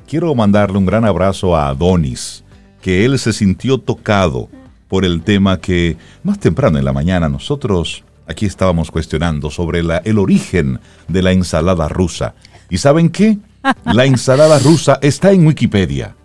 Quiero 0.07 0.33
mandarle 0.33 0.77
un 0.77 0.85
gran 0.85 1.03
abrazo 1.03 1.55
a 1.55 1.67
Adonis, 1.67 2.45
que 2.81 3.03
él 3.03 3.19
se 3.19 3.33
sintió 3.33 3.77
tocado 3.77 4.47
por 4.87 5.03
el 5.03 5.21
tema 5.21 5.59
que 5.59 5.97
más 6.23 6.39
temprano 6.39 6.77
en 6.77 6.85
la 6.85 6.93
mañana 6.93 7.27
nosotros 7.27 8.05
aquí 8.25 8.45
estábamos 8.45 8.89
cuestionando 8.89 9.49
sobre 9.49 9.83
la, 9.83 9.97
el 9.97 10.17
origen 10.17 10.79
de 11.07 11.21
la 11.21 11.33
ensalada 11.33 11.89
rusa. 11.89 12.35
¿Y 12.69 12.77
saben 12.77 13.09
qué? 13.09 13.37
La 13.85 14.05
ensalada 14.05 14.59
rusa 14.59 14.99
está 15.01 15.31
en 15.31 15.45
Wikipedia. 15.45 16.15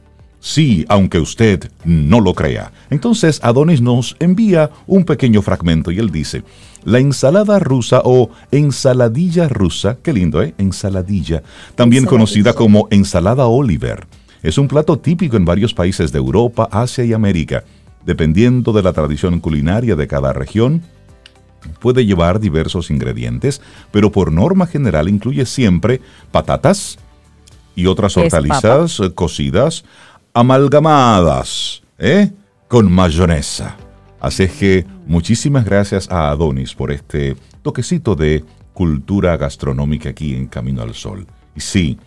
Sí, 0.41 0.86
aunque 0.88 1.18
usted 1.18 1.70
no 1.84 2.20
lo 2.20 2.34
crea. 2.34 2.72
Entonces 2.88 3.41
Adonis 3.43 3.82
nos 3.82 4.16
envía 4.20 4.70
un 4.86 5.05
pequeño 5.05 5.43
fragmento 5.43 5.91
y 5.91 5.99
él 5.99 6.11
dice, 6.11 6.43
la 6.84 6.99
ensalada 6.99 7.59
rusa 7.59 8.01
o 8.05 8.30
ensaladilla 8.51 9.49
rusa, 9.49 9.99
qué 10.03 10.14
lindo, 10.14 10.43
¿eh? 10.43 10.55
Ensaladilla, 10.57 11.43
también 11.74 12.07
conocida 12.07 12.55
como 12.55 12.88
ensalada 12.91 13.47
Oliver, 13.47 14.07
es 14.43 14.57
un 14.57 14.68
plato 14.68 14.99
típico 14.99 15.36
en 15.36 15.45
varios 15.45 15.74
países 15.74 16.12
de 16.12 16.18
Europa, 16.18 16.68
Asia 16.72 17.05
y 17.05 17.12
América. 17.12 17.64
Dependiendo 18.07 18.72
de 18.72 18.82
la 18.82 18.95
tradición 18.95 19.41
culinaria 19.41 19.95
de 19.95 20.07
cada 20.07 20.32
región, 20.32 20.82
puede 21.80 22.07
llevar 22.07 22.41
diversos 22.41 22.91
ingredientes, 22.91 23.61
pero 23.91 24.11
por 24.11 24.32
norma 24.32 24.66
general 24.66 25.11
incluye 25.11 25.45
siempre 25.45 26.01
patatas 26.32 26.99
y 27.81 27.87
otras 27.87 28.16
hortalizas 28.16 29.01
cocidas, 29.14 29.85
amalgamadas, 30.35 31.83
¿eh? 31.99 32.31
Con 32.68 32.93
mayonesa. 32.93 33.76
Así 34.20 34.43
es 34.43 34.53
que 34.53 34.85
muchísimas 35.07 35.64
gracias 35.64 36.11
a 36.11 36.31
Adonis 36.31 36.74
por 36.74 36.93
este 36.93 37.37
toquecito 37.62 38.14
de 38.14 38.45
cultura 38.74 39.37
gastronómica 39.39 40.11
aquí 40.11 40.35
en 40.35 40.47
Camino 40.47 40.83
al 40.83 40.95
Sol. 40.95 41.26
Y 41.57 41.61
sí, 41.61 41.99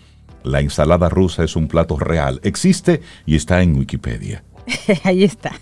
la 0.43 0.59
ensalada 0.59 1.09
rusa 1.09 1.43
es 1.43 1.55
un 1.55 1.67
plato 1.67 1.97
real, 1.97 2.39
existe 2.43 3.01
y 3.25 3.35
está 3.35 3.63
en 3.63 3.75
Wikipedia. 3.75 4.43
Ahí 5.03 5.23
está. 5.23 5.53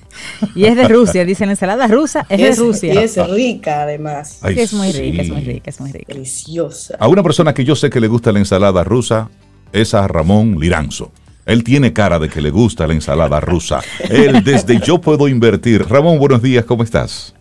Y 0.55 0.66
es 0.66 0.76
de 0.76 0.88
Rusia, 0.88 1.26
dice 1.26 1.45
la 1.45 1.53
ensalada 1.53 1.88
rusa, 1.88 2.26
es, 2.30 2.39
de 2.57 2.64
Rusia. 2.64 2.93
Y 2.93 2.97
es 2.97 3.30
rica 3.30 3.84
además. 3.84 4.39
es 4.43 4.74
muy 4.74 4.91
rica, 4.91 5.22
es 5.22 5.30
muy 5.30 5.41
rica, 5.41 5.70
es 5.70 5.80
muy 5.80 5.91
rica. 5.91 6.14
Deliciosa. 6.14 6.97
A 6.99 7.07
una 7.07 7.24
persona 7.24 7.53
que 7.53 7.64
yo 7.64 7.76
sé 7.76 7.89
que 7.89 8.01
le 8.01 8.07
gusta 8.07 8.32
la 8.32 8.39
ensalada 8.39 8.84
rusa 8.84 9.30
es 9.74 9.93
a 9.93 10.07
Ramón 10.07 10.59
Liranzo. 10.59 11.11
Él 11.45 11.63
tiene 11.63 11.91
cara 11.91 12.19
de 12.19 12.30
que 12.30 12.41
le 12.41 12.51
gusta 12.51 12.88
la 12.88 12.93
ensalada 12.93 13.39
rusa. 13.39 13.82
Él 14.09 14.43
desde 14.43 14.80
Yo 14.80 15.01
Puedo 15.01 15.28
Invertir. 15.28 15.88
Ramón, 15.88 16.19
buenos 16.19 16.41
días, 16.41 16.65
¿cómo 16.65 16.84
estás? 16.84 17.36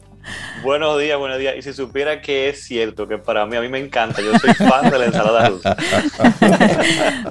Buenos 0.62 0.98
días, 0.98 1.18
buenos 1.18 1.38
días. 1.38 1.54
Y 1.56 1.62
si 1.62 1.72
supiera 1.72 2.20
que 2.20 2.48
es 2.48 2.64
cierto, 2.64 3.08
que 3.08 3.18
para 3.18 3.46
mí, 3.46 3.56
a 3.56 3.60
mí 3.60 3.68
me 3.68 3.78
encanta, 3.78 4.20
yo 4.22 4.38
soy 4.38 4.54
fan 4.54 4.90
de 4.90 4.98
la 4.98 5.04
ensalada 5.06 5.48
rusa. 5.48 5.76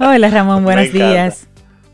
Hola 0.00 0.30
Ramón, 0.30 0.64
buenos 0.64 0.92
días. 0.92 1.48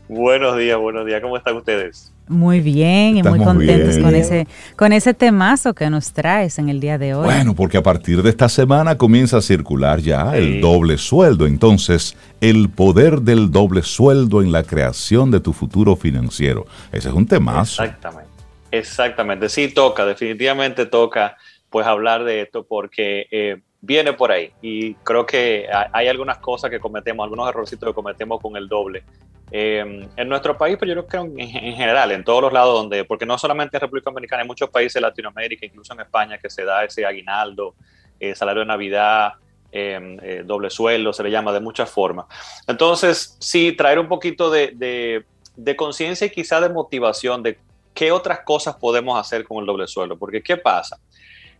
Buenos 0.07 0.57
días, 0.57 0.77
buenos 0.77 1.05
días. 1.05 1.21
¿Cómo 1.21 1.37
están 1.37 1.55
ustedes? 1.57 2.13
Muy 2.27 2.59
bien 2.59 3.17
y 3.17 3.23
muy 3.23 3.39
contentos 3.39 3.97
con 3.99 4.15
ese, 4.15 4.47
con 4.75 4.91
ese 4.93 5.13
temazo 5.13 5.73
que 5.73 5.89
nos 5.89 6.11
traes 6.11 6.59
en 6.59 6.69
el 6.69 6.79
día 6.79 6.97
de 6.97 7.13
hoy. 7.13 7.25
Bueno, 7.25 7.55
porque 7.55 7.77
a 7.77 7.83
partir 7.83 8.21
de 8.21 8.29
esta 8.29 8.49
semana 8.49 8.97
comienza 8.97 9.37
a 9.37 9.41
circular 9.41 9.99
ya 9.99 10.35
el 10.35 10.59
doble 10.59 10.97
sueldo. 10.97 11.45
Entonces, 11.45 12.17
el 12.41 12.69
poder 12.69 13.21
del 13.21 13.51
doble 13.51 13.81
sueldo 13.83 14.41
en 14.41 14.51
la 14.51 14.63
creación 14.63 15.31
de 15.31 15.39
tu 15.39 15.53
futuro 15.53 15.95
financiero. 15.95 16.65
Ese 16.91 17.09
es 17.09 17.13
un 17.13 17.25
temazo. 17.25 17.83
Exactamente. 17.83 18.31
Exactamente. 18.71 19.49
Sí, 19.49 19.69
toca, 19.69 20.05
definitivamente 20.05 20.85
toca 20.85 21.37
pues 21.69 21.85
hablar 21.87 22.23
de 22.23 22.41
esto 22.41 22.65
porque 22.65 23.27
eh, 23.31 23.61
viene 23.81 24.13
por 24.13 24.31
ahí 24.31 24.51
y 24.61 24.93
creo 24.95 25.25
que 25.25 25.67
hay 25.91 26.07
algunas 26.07 26.37
cosas 26.39 26.69
que 26.69 26.79
cometemos, 26.79 27.23
algunos 27.23 27.49
errorcitos 27.49 27.89
que 27.89 27.93
cometemos 27.93 28.41
con 28.41 28.55
el 28.57 28.67
doble 28.67 29.03
Em, 29.49 30.09
en 30.17 30.27
nuestro 30.27 30.57
país, 30.57 30.75
pero 30.77 30.93
yo 30.93 31.05
creo 31.05 31.31
que 31.33 31.41
en, 31.41 31.75
general, 31.75 32.11
en 32.11 32.23
todos 32.23 32.41
los 32.41 32.51
lados 32.51 32.73
donde, 32.73 33.05
porque 33.05 33.25
no 33.25 33.37
solamente 33.37 33.77
en 33.77 33.81
República 33.81 34.09
Dominicana, 34.09 34.41
en 34.41 34.47
muchos 34.47 34.69
países 34.69 34.95
de 34.95 35.01
Latinoamérica, 35.01 35.65
incluso 35.65 35.93
en 35.93 36.01
España, 36.01 36.37
que 36.37 36.49
se 36.49 36.65
da 36.65 36.83
ese 36.83 37.05
aguinaldo, 37.05 37.75
eh, 38.19 38.35
salario 38.35 38.61
de 38.61 38.65
Navidad, 38.65 39.33
em, 39.71 40.17
eh, 40.21 40.43
doble 40.45 40.69
sueldo, 40.69 41.13
se 41.13 41.23
le 41.23 41.31
llama 41.31 41.53
de 41.53 41.61
muchas 41.61 41.89
formas. 41.89 42.25
Entonces, 42.67 43.37
sí, 43.39 43.71
traer 43.71 43.99
un 43.99 44.09
poquito 44.09 44.49
de, 44.49 45.23
de 45.55 45.75
conciencia 45.75 46.27
y 46.27 46.29
quizá 46.29 46.59
de 46.59 46.69
motivación 46.69 47.41
de 47.41 47.57
qué 47.93 48.11
otras 48.11 48.41
cosas 48.41 48.75
podemos 48.75 49.17
hacer 49.17 49.45
con 49.45 49.59
el 49.59 49.65
doble 49.65 49.87
sueldo, 49.87 50.17
porque 50.17 50.43
¿qué 50.43 50.57
pasa? 50.57 50.99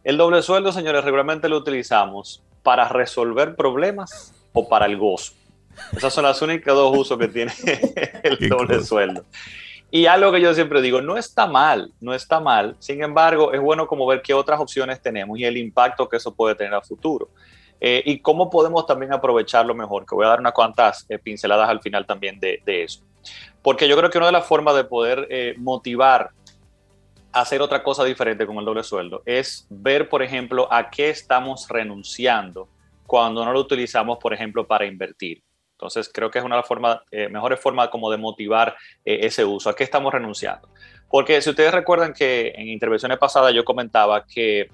El 0.04 0.18
doble 0.18 0.42
sueldo, 0.42 0.74
señores, 0.74 1.04
regularmente 1.04 1.48
lo 1.48 1.58
utilizamos 1.58 2.44
para 2.64 2.90
resolver 2.90 3.56
problemas 3.56 4.34
o 4.52 4.68
para 4.68 4.86
el 4.86 4.98
gozo. 4.98 5.34
Esas 5.96 6.14
son 6.14 6.24
las 6.24 6.42
únicas 6.42 6.76
dos 6.76 6.98
usos 6.98 7.18
que 7.18 7.28
tiene 7.28 7.54
el 8.24 8.50
doble 8.50 8.84
sueldo. 8.84 9.26
Y 9.90 10.06
algo 10.06 10.32
que 10.32 10.42
yo 10.42 10.54
siempre 10.54 10.82
digo, 10.82 11.02
no 11.02 11.18
está 11.18 11.48
mal, 11.48 11.94
no 12.02 12.14
está 12.14 12.40
mal. 12.40 12.76
Sin 12.80 13.02
embargo, 13.02 13.54
es 13.54 13.62
bueno 13.62 13.88
como 13.88 14.06
ver 14.06 14.22
qué 14.22 14.34
otras 14.34 14.60
opciones 14.60 15.02
tenemos 15.02 15.40
y 15.40 15.46
el 15.46 15.56
impacto 15.58 16.10
que 16.10 16.18
eso 16.18 16.34
puede 16.36 16.56
tener 16.56 16.74
a 16.74 16.82
futuro. 16.82 17.30
Eh, 17.80 18.02
y 18.06 18.20
cómo 18.20 18.50
podemos 18.50 18.86
también 18.86 19.14
aprovecharlo 19.14 19.74
mejor, 19.76 20.06
que 20.06 20.16
voy 20.16 20.26
a 20.26 20.30
dar 20.30 20.40
unas 20.40 20.54
cuantas 20.54 21.06
eh, 21.10 21.20
pinceladas 21.20 21.70
al 21.70 21.80
final 21.80 22.06
también 22.06 22.40
de, 22.40 22.62
eso. 22.66 23.02
Porque 23.62 23.88
yo 23.88 23.96
creo 23.98 24.10
que 24.10 24.18
una 24.18 24.28
de 24.28 24.34
las 24.34 24.46
formas 24.46 24.76
de 24.76 24.84
poder 24.84 25.28
eh, 25.30 25.56
motivar 25.58 26.32
a 27.32 27.42
hacer 27.42 27.62
otra 27.62 27.84
cosa 27.84 28.04
diferente 28.04 28.46
con 28.46 28.58
el 28.58 28.66
doble 28.66 28.84
sueldo 28.84 29.22
es 29.26 29.68
ver, 29.70 30.10
por 30.10 30.24
ejemplo, 30.24 30.68
a 30.72 30.90
qué 30.90 31.10
estamos 31.10 31.68
renunciando 31.70 32.68
cuando 33.06 33.46
no 33.46 33.54
lo 33.54 33.60
utilizamos, 33.60 34.18
por 34.18 34.34
ejemplo, 34.34 34.66
para 34.66 34.86
invertir. 34.86 35.44
Entonces, 35.78 36.10
creo 36.12 36.32
que 36.32 36.40
es 36.40 36.44
una 36.44 36.56
de 36.56 36.62
las 36.62 36.68
formas, 36.68 37.02
eh, 37.12 37.30
mejores 37.30 37.60
formas 37.60 37.90
como 37.90 38.10
de 38.10 38.18
motivar 38.18 38.76
eh, 39.06 39.20
ese 39.22 39.46
uso. 39.46 39.70
¿A 39.70 39.76
qué 39.76 39.84
estamos 39.84 40.12
renunciando? 40.12 40.70
Porque 41.08 41.40
si 41.40 41.52
ustedes 41.52 41.72
recuerdan 41.72 42.14
que 42.14 42.52
en 42.56 42.68
intervenciones 42.68 43.20
pasadas 43.20 43.54
yo 43.54 43.64
comentaba 43.64 44.26
que 44.26 44.72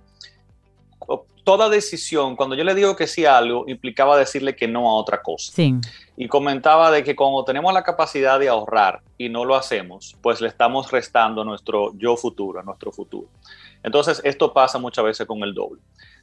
toda 1.44 1.70
decisión, 1.70 2.36
cuando 2.36 2.56
yo 2.56 2.64
le 2.64 2.74
digo 2.74 2.96
que 2.96 3.08
sí 3.08 3.26
a 3.26 3.38
algo, 3.38 3.66
implicaba 3.68 4.18
decirle 4.18 4.56
que 4.56 4.68
no 4.68 4.90
a 4.90 4.94
otra 4.96 5.22
cosa. 5.22 5.52
Sí. 5.54 5.76
Y 6.16 6.28
comentaba 6.28 6.92
de 6.92 7.04
que 7.04 7.16
cuando 7.16 7.44
tenemos 7.44 7.74
la 7.74 7.84
capacidad 7.84 8.40
de 8.40 8.50
ahorrar 8.50 9.02
y 9.18 9.30
no 9.30 9.44
lo 9.46 9.56
hacemos, 9.56 10.16
pues 10.22 10.42
le 10.42 10.48
estamos 10.48 10.92
restando 10.92 11.44
nuestro 11.44 11.94
yo 11.98 12.16
futuro, 12.16 12.60
a 12.60 12.64
nuestro 12.64 12.92
futuro. 12.92 13.28
Entonces, 13.84 14.22
esto 14.24 14.54
pasa 14.54 14.80
muchas 14.80 15.04
veces 15.04 15.28
con 15.28 15.44
el 15.44 15.54
doble. 15.54 15.82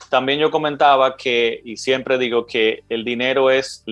También 0.08 0.40
yo 0.40 0.50
comentaba 0.50 1.16
que, 1.16 1.60
y 1.64 1.76
siempre 1.76 2.16
digo 2.16 2.46
que 2.46 2.82
el 2.88 3.04
dinero 3.04 3.50
es 3.50 3.84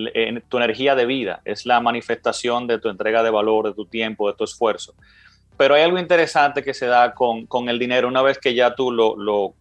tu 0.49 0.57
energía 0.57 0.95
de 0.95 1.05
vida, 1.05 1.43
es 1.45 1.67
la 1.67 1.81
manifestación 1.81 2.67
de 2.67 2.79
tu 2.79 2.89
entrega 2.89 3.23
de 3.23 3.31
valor, 3.31 3.67
de 3.67 3.75
tu 3.75 3.85
tiempo, 3.85 4.29
de 4.29 4.35
tu 4.35 4.45
esfuerzo. 4.45 4.95
Pero 5.59 5.75
hay 5.75 5.83
algo 5.83 5.99
interesante 5.99 6.63
que 6.63 6.73
se 6.73 6.87
da 6.87 7.15
con, 7.15 7.69
el 7.69 7.79
dinero 7.79 8.09
una 8.09 8.23
vez 8.23 8.39
que 8.39 8.55
ya 8.55 8.75
tú 8.75 8.91
lo, 8.91 9.15
eh, 9.17 9.53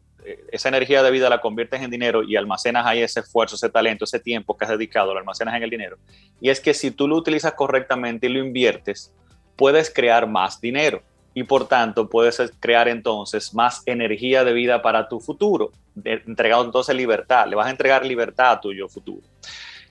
esa 0.51 0.69
energía 0.69 1.03
de 1.03 1.11
vida 1.11 1.29
la 1.29 1.41
conviertes 1.41 1.81
en 1.81 1.89
dinero 1.89 2.23
y 2.23 2.35
almacenas 2.35 2.85
ahí 2.85 3.01
ese 3.01 3.21
esfuerzo, 3.21 3.55
ese 3.55 3.69
talento, 3.69 4.05
ese 4.05 4.19
tiempo 4.19 4.57
que 4.57 4.65
has 4.65 4.71
dedicado, 4.71 5.13
lo 5.13 5.19
almacenas 5.19 5.55
en 5.55 5.63
el 5.63 5.69
dinero. 5.69 5.97
Y 6.41 6.49
es 6.49 6.59
que 6.59 6.73
si 6.73 6.91
tú 6.91 7.07
lo 7.07 7.15
utilizas 7.15 7.53
correctamente 7.53 8.27
y 8.27 8.29
lo 8.29 8.39
inviertes, 8.39 9.13
puedes 9.55 9.89
crear 9.89 10.27
más 10.27 10.61
dinero 10.61 11.01
y 11.33 11.43
por 11.43 11.67
tanto 11.67 12.09
puedes 12.09 12.41
crear 12.59 12.87
entonces 12.87 13.53
más 13.53 13.83
energía 13.85 14.43
de 14.43 14.53
vida 14.53 14.81
para 14.81 15.07
tu 15.07 15.19
futuro, 15.19 15.71
entregando 16.03 16.65
entonces 16.65 16.95
libertad, 16.95 17.47
le 17.47 17.55
vas 17.55 17.67
a 17.67 17.71
entregar 17.71 18.05
libertad 18.05 18.53
a 18.53 18.59
tu 18.59 18.73
yo 18.73 18.87
futuro. 18.87 19.21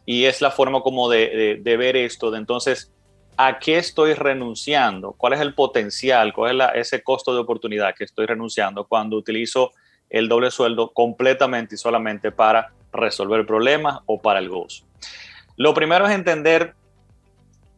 Y 0.05 0.25
es 0.25 0.41
la 0.41 0.51
forma 0.51 0.81
como 0.81 1.09
de, 1.09 1.61
ver 1.65 1.97
esto, 1.97 2.31
de 2.31 2.39
entonces, 2.39 2.93
¿a 3.37 3.59
qué 3.59 3.79
estoy 3.79 4.15
renunciando? 4.15 5.13
¿Cuál 5.13 5.35
es 5.35 5.41
el 5.41 5.55
potencial? 5.55 6.33
¿Cuál 6.33 6.61
es 6.61 6.89
ese 6.93 7.03
costo 7.03 7.35
de 7.35 7.41
oportunidad 7.41 7.95
que 7.95 8.05
estoy 8.05 8.27
renunciando 8.27 8.85
cuando 8.85 9.17
utilizo 9.17 9.73
el 10.11 10.29
doble 10.29 10.51
sueldo 10.51 10.93
completamente 10.93 11.75
y 11.75 11.79
solamente 11.79 12.31
para 12.33 12.73
resolver 12.93 13.47
problemas 13.47 14.01
o 14.07 14.21
para 14.21 14.39
el 14.39 14.49
gozo? 14.49 14.85
Lo 15.57 15.75
primero 15.75 16.07
es 16.07 16.13
entender 16.13 16.75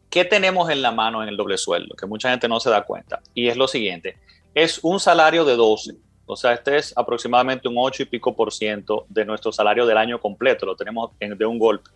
¿Qué 0.09 0.25
tenemos 0.25 0.71
en 0.71 0.81
la 0.81 0.91
mano 0.91 1.21
en 1.21 1.29
el 1.29 1.37
doble 1.37 1.57
sueldo? 1.57 1.95
Que 1.95 2.07
mucha 2.07 2.31
gente 2.31 2.47
no 2.47 2.59
se 2.59 2.71
da 2.71 2.81
cuenta. 2.81 3.21
Y 3.35 3.47
es 3.47 3.57
lo 3.57 3.67
siguiente, 3.67 4.17
es 4.55 4.79
un 4.81 4.99
salario 4.99 5.45
de 5.45 5.55
12. 5.55 5.93
O 6.25 6.35
sea, 6.35 6.53
este 6.53 6.77
es 6.77 6.97
aproximadamente 6.97 7.67
un 7.67 7.75
8 7.77 8.03
y 8.03 8.05
pico 8.05 8.35
por 8.35 8.51
ciento 8.51 9.05
de 9.09 9.25
nuestro 9.25 9.51
salario 9.51 9.85
del 9.85 9.97
año 9.97 10.19
completo. 10.19 10.65
Lo 10.65 10.75
tenemos 10.75 11.11
de 11.19 11.45
un 11.45 11.59
golpe. 11.59 11.91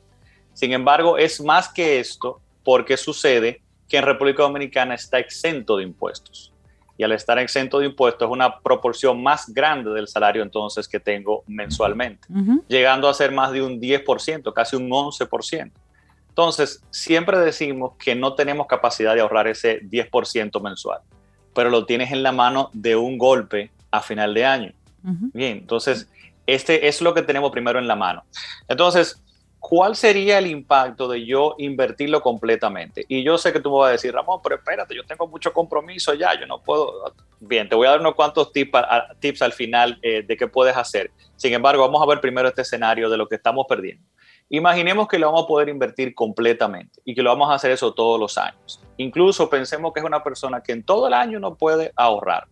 Sin 0.54 0.74
embargo, 0.74 1.18
es 1.18 1.42
más 1.42 1.70
que 1.70 2.00
esto 2.00 2.40
porque 2.64 2.98
sucede 2.98 3.62
que 3.90 3.98
en 3.98 4.06
República 4.06 4.44
Dominicana 4.44 4.94
está 4.94 5.18
exento 5.18 5.78
de 5.78 5.84
impuestos. 5.84 6.53
Y 6.98 7.04
al 7.04 7.12
estar 7.12 7.40
exento 7.40 7.80
de 7.80 7.88
impuestos 7.88 8.28
es 8.28 8.32
una 8.32 8.60
proporción 8.60 9.22
más 9.24 9.52
grande 9.52 9.92
del 9.92 10.08
salario 10.08 10.44
entonces 10.44 10.88
que 10.88 11.00
tengo 11.00 11.44
mensualmente, 11.48 12.28
llegando 12.68 13.10
a 13.10 13.14
ser 13.14 13.32
más 13.32 13.52
de 13.52 13.64
un 13.64 13.82
10%, 13.82 14.54
casi 14.54 14.76
un 14.76 14.90
11%. 14.90 15.72
Entonces, 16.30 16.84
siempre 16.92 17.38
decimos 17.40 17.94
que 17.98 18.16
no 18.16 18.34
tenemos 18.34 18.68
capacidad 18.68 19.16
de 19.16 19.22
ahorrar 19.22 19.48
ese 19.48 19.82
10% 19.82 20.62
mensual, 20.62 21.00
pero 21.54 21.70
lo 21.70 21.86
tienes 21.86 22.12
en 22.12 22.24
la 22.24 22.32
mano 22.32 22.70
de 22.74 22.96
un 22.96 23.18
golpe 23.18 23.72
a 23.92 24.02
final 24.02 24.34
de 24.34 24.46
año. 24.46 24.74
Bien, 25.02 25.58
entonces, 25.58 26.10
este 26.46 26.88
es 26.88 27.02
lo 27.02 27.14
que 27.14 27.22
tenemos 27.22 27.52
primero 27.52 27.80
en 27.80 27.88
la 27.88 27.96
mano. 27.96 28.24
Entonces, 28.68 29.23
¿cuál 29.64 29.96
sería 29.96 30.40
el 30.40 30.48
impacto 30.48 31.08
de 31.08 31.26
yo 31.26 31.56
invertirlo 31.58 32.22
completamente? 32.22 33.06
Y 33.08 33.24
yo 33.24 33.38
sé 33.38 33.54
que 33.54 33.62
tú 33.62 33.72
me 33.72 33.78
vas 33.78 33.88
a 33.88 33.92
decir, 33.94 34.14
Ramón, 34.14 34.42
pero 34.44 34.56
espérate, 34.56 34.94
yo 34.94 35.06
tengo 35.06 35.26
mucho 35.26 35.54
compromiso 35.54 36.14
ya, 36.14 36.38
yo 36.38 36.46
no 36.46 36.62
puedo. 36.62 37.14
Bien, 37.40 37.70
te 37.70 37.74
voy 37.74 37.88
a 37.88 37.92
dar 37.92 38.02
unos 38.02 38.14
cuantos 38.14 38.52
tips, 38.52 38.78
tips 39.22 39.42
al 39.42 39.54
final 39.54 39.98
eh, 40.02 40.22
de 40.22 40.36
qué 40.36 40.50
puedes 40.50 40.76
hacer. 40.76 41.12
Sin 41.38 41.54
embargo, 41.54 41.82
vamos 41.82 42.04
a 42.04 42.06
ver 42.06 42.20
primero 42.20 42.50
este 42.50 42.64
escenario 42.64 43.10
de 43.10 43.16
lo 43.16 43.30
que 43.30 43.36
estamos 43.36 43.66
perdiendo. 43.68 44.06
Imaginemos 44.50 45.08
que 45.08 45.18
lo 45.18 45.28
vamos 45.28 45.46
a 45.46 45.48
poder 45.48 45.70
invertir 45.70 46.14
completamente 46.14 47.00
y 47.06 47.16
que 47.16 47.24
lo 47.24 47.30
vamos 47.30 47.50
a 47.50 47.56
hacer 47.56 47.72
eso 47.72 47.94
todos 47.94 48.20
los 48.20 48.38
años. 48.38 48.82
Incluso 48.98 49.50
pensemos 49.50 49.94
que 49.94 50.02
es 50.02 50.06
una 50.06 50.22
persona 50.22 50.62
que 50.62 50.74
en 50.74 50.84
todo 50.84 51.08
el 51.08 51.14
año 51.14 51.40
no 51.40 51.56
puede 51.56 51.94
ahorrar. 51.96 52.48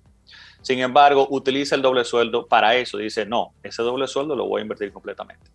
Sin 0.61 0.79
embargo, 0.79 1.27
utiliza 1.29 1.75
el 1.75 1.81
doble 1.81 2.05
sueldo 2.05 2.47
para 2.47 2.75
eso. 2.75 2.97
Dice, 2.97 3.25
no, 3.25 3.53
ese 3.63 3.83
doble 3.83 4.07
sueldo 4.07 4.33
lo 4.33 4.45
voy 4.45 4.59
a 4.59 4.61
invertir 4.61 4.93
completamente. 4.93 5.51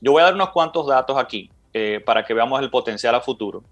Yo 0.00 0.12
voy 0.12 0.22
a 0.22 0.26
dar 0.26 0.34
unos 0.34 0.50
cuantos 0.50 0.86
datos 0.86 1.16
aquí 1.16 1.50
eh, 1.72 2.00
para 2.04 2.24
que 2.24 2.34
veamos 2.34 2.60
el 2.60 2.70
potencial 2.70 3.14
a 3.14 3.20
futuro. 3.20 3.62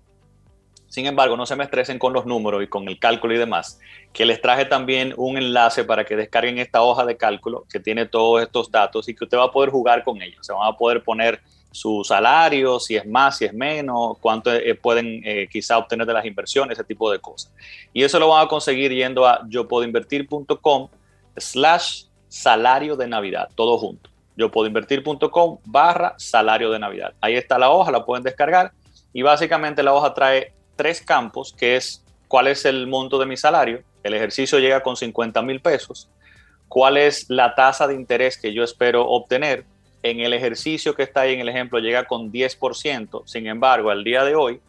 Sin 0.94 1.06
embargo, 1.06 1.36
no 1.36 1.44
se 1.44 1.56
me 1.56 1.64
estresen 1.64 1.98
con 1.98 2.12
los 2.12 2.24
números 2.24 2.62
y 2.62 2.68
con 2.68 2.86
el 2.86 3.00
cálculo 3.00 3.34
y 3.34 3.38
demás, 3.38 3.80
que 4.12 4.24
les 4.24 4.40
traje 4.40 4.64
también 4.64 5.12
un 5.16 5.36
enlace 5.36 5.82
para 5.82 6.04
que 6.04 6.14
descarguen 6.14 6.58
esta 6.58 6.82
hoja 6.82 7.04
de 7.04 7.16
cálculo 7.16 7.64
que 7.68 7.80
tiene 7.80 8.06
todos 8.06 8.42
estos 8.42 8.70
datos 8.70 9.08
y 9.08 9.14
que 9.14 9.24
usted 9.24 9.36
va 9.36 9.46
a 9.46 9.50
poder 9.50 9.70
jugar 9.70 10.04
con 10.04 10.22
ellos. 10.22 10.46
Se 10.46 10.52
van 10.52 10.68
a 10.68 10.76
poder 10.76 11.02
poner 11.02 11.40
su 11.72 12.04
salario, 12.04 12.78
si 12.78 12.94
es 12.94 13.04
más, 13.04 13.38
si 13.38 13.46
es 13.46 13.52
menos, 13.52 14.18
cuánto 14.20 14.54
eh, 14.54 14.76
pueden 14.76 15.20
eh, 15.24 15.48
quizá 15.50 15.78
obtener 15.78 16.06
de 16.06 16.12
las 16.12 16.24
inversiones, 16.24 16.78
ese 16.78 16.86
tipo 16.86 17.10
de 17.10 17.18
cosas. 17.18 17.52
Y 17.92 18.04
eso 18.04 18.20
lo 18.20 18.28
van 18.28 18.46
a 18.46 18.48
conseguir 18.48 18.92
yendo 18.92 19.26
a 19.26 19.40
yo 19.48 19.66
puedo 19.66 19.82
invertir.com 19.82 20.88
slash 21.36 22.04
salario 22.28 22.94
de 22.94 23.08
Navidad, 23.08 23.48
todo 23.56 23.76
junto. 23.78 24.13
Yo 24.36 24.50
puedo 24.50 24.66
invertir.com 24.66 25.58
barra 25.64 26.14
salario 26.18 26.70
de 26.70 26.78
Navidad. 26.78 27.14
Ahí 27.20 27.34
está 27.34 27.58
la 27.58 27.70
hoja, 27.70 27.92
la 27.92 28.04
pueden 28.04 28.24
descargar. 28.24 28.72
Y 29.12 29.22
básicamente 29.22 29.82
la 29.82 29.92
hoja 29.92 30.12
trae 30.12 30.52
tres 30.76 31.00
campos, 31.00 31.54
que 31.56 31.76
es 31.76 32.04
cuál 32.28 32.48
es 32.48 32.64
el 32.64 32.86
monto 32.86 33.18
de 33.18 33.26
mi 33.26 33.36
salario, 33.36 33.82
el 34.02 34.14
ejercicio 34.14 34.58
llega 34.58 34.82
con 34.82 34.96
50 34.96 35.40
mil 35.42 35.60
pesos, 35.60 36.10
cuál 36.68 36.96
es 36.96 37.30
la 37.30 37.54
tasa 37.54 37.86
de 37.86 37.94
interés 37.94 38.38
que 38.38 38.52
yo 38.52 38.64
espero 38.64 39.06
obtener, 39.08 39.64
en 40.02 40.20
el 40.20 40.34
ejercicio 40.34 40.94
que 40.94 41.02
está 41.02 41.22
ahí 41.22 41.32
en 41.32 41.40
el 41.40 41.48
ejemplo 41.48 41.78
llega 41.78 42.04
con 42.04 42.30
10%, 42.30 43.22
sin 43.24 43.46
embargo, 43.46 43.90
al 43.90 44.04
día 44.04 44.24
de 44.24 44.34
hoy, 44.34 44.60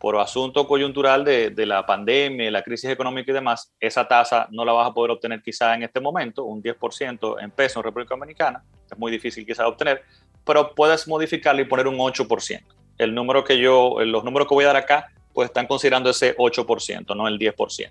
por 0.00 0.16
asunto 0.16 0.66
coyuntural 0.66 1.26
de, 1.26 1.66
la 1.66 1.84
pandemia, 1.84 2.50
la 2.50 2.62
crisis 2.62 2.88
económica 2.88 3.30
y 3.30 3.34
demás, 3.34 3.70
esa 3.78 4.08
tasa 4.08 4.48
no 4.50 4.64
la 4.64 4.72
vas 4.72 4.88
a 4.88 4.94
poder 4.94 5.10
obtener 5.10 5.42
quizá 5.42 5.74
en 5.74 5.82
este 5.82 6.00
momento, 6.00 6.44
un 6.44 6.62
10% 6.62 7.36
en 7.38 7.50
peso 7.50 7.80
en 7.80 7.84
República 7.84 8.14
Dominicana, 8.14 8.64
es 8.90 8.98
muy 8.98 9.12
difícil 9.12 9.44
quizá 9.44 9.68
obtener, 9.68 10.02
pero 10.42 10.74
puedes 10.74 11.06
modificarla 11.06 11.60
y 11.60 11.66
poner 11.66 11.86
un 11.86 11.98
8%. 11.98 12.62
El 12.96 13.14
número 13.14 13.44
que 13.44 13.58
yo, 13.58 13.96
los 14.00 14.24
números 14.24 14.48
que 14.48 14.54
voy 14.54 14.64
a 14.64 14.68
dar 14.68 14.76
acá, 14.76 15.12
pues 15.34 15.50
están 15.50 15.66
considerando 15.66 16.08
ese 16.08 16.34
8%, 16.34 17.14
no 17.14 17.28
el 17.28 17.38
10%. 17.38 17.90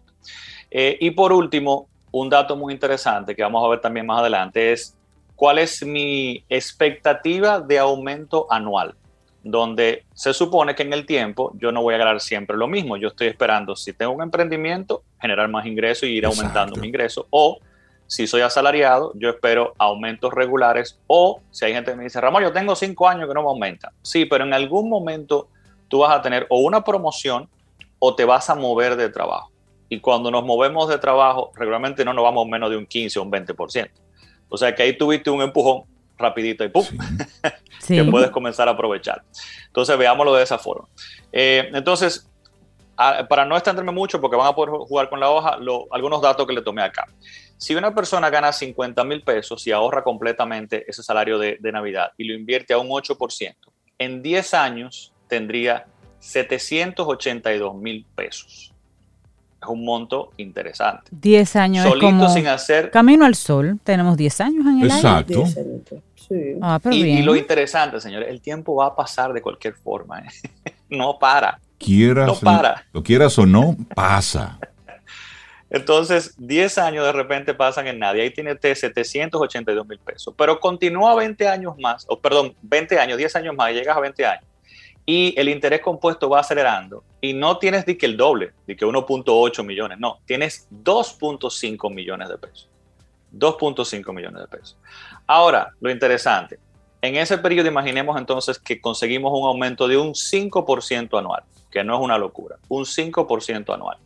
Eh, 0.71 0.97
y 0.99 1.11
por 1.11 1.31
último, 1.31 1.89
un 2.11 2.27
dato 2.27 2.55
muy 2.55 2.73
interesante 2.73 3.35
que 3.35 3.43
vamos 3.43 3.63
a 3.63 3.69
ver 3.69 3.81
también 3.81 4.07
más 4.07 4.21
adelante 4.21 4.71
es 4.71 4.97
cuál 5.35 5.59
es 5.59 5.85
mi 5.85 6.43
expectativa 6.49 7.61
de 7.61 7.77
aumento 7.77 8.47
anual, 8.49 8.95
donde 9.43 10.05
se 10.13 10.33
supone 10.33 10.75
que 10.75 10.83
en 10.83 10.93
el 10.93 11.05
tiempo 11.05 11.53
yo 11.55 11.71
no 11.71 11.81
voy 11.81 11.95
a 11.95 11.97
ganar 11.97 12.19
siempre 12.19 12.57
lo 12.57 12.67
mismo. 12.67 12.97
Yo 12.97 13.09
estoy 13.09 13.27
esperando, 13.27 13.75
si 13.75 13.93
tengo 13.93 14.11
un 14.11 14.21
emprendimiento, 14.21 15.03
generar 15.19 15.47
más 15.49 15.65
ingresos 15.65 16.03
y 16.03 16.13
ir 16.13 16.25
aumentando 16.25 16.75
mi 16.75 16.87
ingreso. 16.87 17.27
O 17.29 17.59
si 18.07 18.27
soy 18.27 18.41
asalariado, 18.41 19.11
yo 19.15 19.29
espero 19.29 19.75
aumentos 19.77 20.33
regulares. 20.33 20.99
O 21.07 21.41
si 21.51 21.65
hay 21.65 21.73
gente 21.73 21.91
que 21.91 21.97
me 21.97 22.03
dice, 22.03 22.19
Ramón, 22.19 22.43
yo 22.43 22.51
tengo 22.51 22.75
cinco 22.75 23.07
años 23.07 23.27
que 23.27 23.33
no 23.33 23.43
me 23.43 23.49
aumenta. 23.49 23.93
Sí, 24.01 24.25
pero 24.25 24.43
en 24.43 24.53
algún 24.53 24.89
momento 24.89 25.47
tú 25.87 25.99
vas 25.99 26.17
a 26.17 26.21
tener 26.21 26.45
o 26.49 26.59
una 26.59 26.83
promoción 26.83 27.47
o 27.99 28.15
te 28.15 28.25
vas 28.25 28.49
a 28.49 28.55
mover 28.55 28.95
de 28.95 29.09
trabajo. 29.09 29.51
Y 29.89 29.99
cuando 29.99 30.31
nos 30.31 30.43
movemos 30.43 30.87
de 30.87 30.97
trabajo, 30.97 31.51
regularmente 31.55 32.05
no 32.05 32.13
nos 32.13 32.23
vamos 32.23 32.47
menos 32.47 32.69
de 32.69 32.77
un 32.77 32.85
15 32.85 33.19
o 33.19 33.23
un 33.23 33.31
20%. 33.31 33.89
O 34.49 34.57
sea 34.57 34.73
que 34.73 34.83
ahí 34.83 34.97
tuviste 34.97 35.29
un 35.29 35.41
empujón 35.41 35.83
rapidito 36.19 36.63
y 36.63 36.69
¡pum! 36.69 36.85
que 37.87 38.03
puedes 38.03 38.29
comenzar 38.29 38.67
a 38.67 38.71
aprovechar. 38.71 39.23
Entonces 39.67 39.97
veámoslo 39.97 40.35
de 40.35 40.43
esa 40.43 40.59
forma. 40.59 40.87
Eh, 41.31 41.69
entonces, 41.73 42.29
para 43.29 43.45
no 43.45 43.55
extenderme 43.55 43.91
mucho, 43.91 44.19
porque 44.19 44.35
van 44.35 44.47
a 44.47 44.53
poder 44.53 44.71
jugar 44.71 45.09
con 45.09 45.19
la 45.19 45.29
hoja, 45.29 45.57
algunos 45.91 46.21
datos 46.21 46.45
que 46.45 46.53
le 46.53 46.61
tomé 46.61 46.83
acá. 46.83 47.07
Si 47.57 47.73
una 47.75 47.95
persona 47.95 48.29
gana 48.29 48.51
50 48.51 49.03
mil 49.05 49.21
pesos 49.21 49.65
y 49.65 49.71
ahorra 49.71 50.03
completamente 50.03 50.85
ese 50.87 51.01
salario 51.01 51.39
de, 51.39 51.57
de 51.59 51.71
Navidad 51.71 52.11
y 52.17 52.25
lo 52.25 52.33
invierte 52.33 52.73
a 52.73 52.77
un 52.77 52.89
8%, 52.89 53.55
en 53.97 54.21
10 54.21 54.53
años 54.53 55.13
tendría 55.27 55.85
782 56.19 57.75
mil 57.75 58.05
pesos 58.15 58.73
es 59.61 59.67
un 59.67 59.83
monto 59.83 60.31
interesante. 60.37 61.03
10 61.11 61.55
años 61.57 61.87
Solito 61.87 62.07
es 62.07 62.13
como 62.13 62.29
sin 62.29 62.47
hacer... 62.47 62.91
Camino 62.91 63.25
al 63.25 63.35
sol, 63.35 63.79
tenemos 63.83 64.15
10 64.17 64.41
años 64.41 64.65
en 64.65 64.81
el 64.81 64.91
Exacto. 64.91 65.43
Sí. 66.29 66.55
Ah, 66.61 66.79
pero 66.81 66.95
y, 66.95 67.03
bien. 67.03 67.17
y, 67.17 67.21
lo 67.23 67.35
interesante, 67.35 67.99
señores, 67.99 68.29
el 68.29 68.41
tiempo 68.41 68.75
va 68.75 68.87
a 68.87 68.95
pasar 68.95 69.33
de 69.33 69.41
cualquier 69.41 69.73
forma. 69.73 70.19
¿eh? 70.19 70.73
no 70.89 71.17
para. 71.19 71.59
Quieras, 71.77 72.27
no 72.27 72.35
para. 72.35 72.85
Lo 72.93 73.03
quieras 73.03 73.37
o 73.39 73.45
no, 73.45 73.75
pasa. 73.95 74.59
Entonces, 75.71 76.35
10 76.37 76.77
años 76.79 77.05
de 77.05 77.11
repente 77.11 77.53
pasan 77.53 77.87
en 77.87 77.99
nada. 77.99 78.17
Y 78.17 78.21
ahí 78.21 78.31
tiene 78.31 78.57
782 78.59 79.87
mil 79.87 79.99
pesos. 79.99 80.33
Pero 80.37 80.59
continúa 80.59 81.15
20 81.15 81.47
años 81.47 81.77
más, 81.77 82.05
o 82.09 82.19
perdón, 82.19 82.55
20 82.61 82.99
años, 82.99 83.17
10 83.17 83.35
años 83.35 83.55
más, 83.55 83.71
y 83.71 83.75
llegas 83.75 83.95
a 83.95 83.99
20 83.99 84.25
años 84.25 84.49
y 85.11 85.33
el 85.39 85.49
interés 85.49 85.81
compuesto 85.81 86.29
va 86.29 86.41
acelerando 86.41 87.03
y 87.19 87.33
no 87.33 87.57
tienes 87.57 87.83
de 87.83 87.97
que 87.97 88.05
el 88.05 88.15
doble, 88.15 88.51
de 88.67 88.75
que 88.75 88.85
1.8 88.85 89.65
millones, 89.65 89.97
no, 89.97 90.19
tienes 90.27 90.67
2.5 90.71 91.91
millones 91.91 92.29
de 92.29 92.37
pesos. 92.37 92.68
2.5 93.33 94.13
millones 94.13 94.41
de 94.41 94.47
pesos. 94.47 94.77
Ahora, 95.27 95.73
lo 95.79 95.91
interesante, 95.91 96.59
en 97.01 97.15
ese 97.15 97.37
periodo 97.37 97.67
imaginemos 97.67 98.17
entonces 98.17 98.59
que 98.59 98.81
conseguimos 98.81 99.31
un 99.33 99.45
aumento 99.47 99.87
de 99.87 99.97
un 99.97 100.13
5% 100.13 101.17
anual, 101.17 101.43
que 101.71 101.83
no 101.83 101.95
es 101.95 102.01
una 102.01 102.17
locura, 102.17 102.57
un 102.67 102.85
5% 102.85 103.73
anual. 103.73 103.97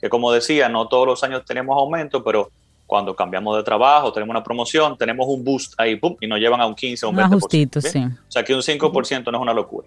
Que 0.00 0.08
como 0.08 0.32
decía, 0.32 0.68
no 0.68 0.88
todos 0.88 1.06
los 1.06 1.22
años 1.22 1.44
tenemos 1.44 1.76
aumento, 1.76 2.24
pero 2.24 2.50
cuando 2.86 3.14
cambiamos 3.14 3.56
de 3.56 3.62
trabajo, 3.62 4.12
tenemos 4.12 4.32
una 4.32 4.42
promoción, 4.42 4.96
tenemos 4.98 5.26
un 5.28 5.44
boost 5.44 5.74
ahí, 5.78 5.94
pum, 5.96 6.16
y 6.20 6.26
nos 6.26 6.40
llevan 6.40 6.60
a 6.60 6.66
un 6.66 6.74
15 6.74 7.06
o 7.06 7.10
un 7.10 7.16
20%. 7.16 7.24
Ajustito, 7.26 7.80
sí. 7.80 8.00
O 8.00 8.30
sea 8.30 8.42
que 8.42 8.52
un 8.52 8.62
5% 8.62 9.30
no 9.30 9.38
es 9.38 9.42
una 9.42 9.54
locura. 9.54 9.86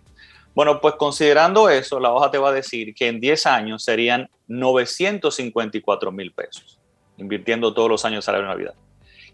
Bueno, 0.56 0.80
pues 0.80 0.94
considerando 0.96 1.68
eso, 1.68 2.00
la 2.00 2.14
hoja 2.14 2.30
te 2.30 2.38
va 2.38 2.50
a 2.50 2.54
decir 2.54 2.94
que 2.94 3.08
en 3.08 3.20
10 3.20 3.46
años 3.48 3.84
serían 3.84 4.30
954 4.48 6.12
mil 6.12 6.32
pesos, 6.32 6.80
invirtiendo 7.18 7.74
todos 7.74 7.90
los 7.90 8.06
años 8.06 8.24
de 8.24 8.26
salario 8.26 8.48
Navidad. 8.48 8.74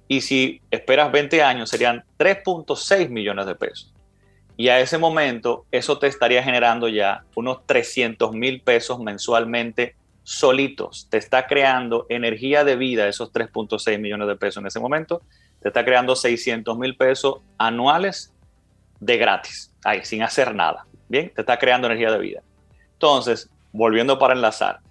Y 0.08 0.22
si 0.22 0.62
esperas 0.72 1.12
20 1.12 1.44
años, 1.44 1.70
serían 1.70 2.04
3.6 2.18 3.10
millones 3.10 3.46
de 3.46 3.56
pesos. 3.56 3.94
Y 4.58 4.70
a 4.70 4.80
ese 4.80 4.98
momento, 4.98 5.66
eso 5.72 6.00
te 6.00 6.08
estaría 6.08 6.44
generando 6.44 6.90
ya 6.90 7.24
unos 7.36 7.66
300 7.66 8.34
mil 8.34 8.62
pesos 8.62 9.00
mensualmente 9.00 9.96
solitos. 10.24 11.08
Te 11.10 11.18
está 11.18 11.48
creando 11.48 12.06
energía 12.10 12.64
de 12.64 12.76
vida, 12.76 13.08
esos 13.08 13.32
3.6 13.32 14.00
millones 14.00 14.28
de 14.28 14.36
pesos 14.36 14.62
en 14.62 14.68
ese 14.68 14.80
momento. 14.80 15.22
Te 15.62 15.70
está 15.70 15.86
creando 15.86 16.16
600 16.16 16.78
mil 16.78 16.98
pesos 16.98 17.42
anuales 17.58 18.34
de 19.00 19.18
gratis, 19.18 19.72
ahí, 19.86 20.04
sin 20.04 20.24
hacer 20.24 20.54
nada. 20.54 20.86
Bien, 21.08 21.32
te 21.34 21.42
está 21.42 21.58
creando 21.58 21.88
energía 21.88 22.12
de 22.12 22.20
vida. 22.20 22.42
Entonces, 22.94 23.50
volviendo 23.72 24.20
para 24.20 24.34
enlazar, 24.34 24.82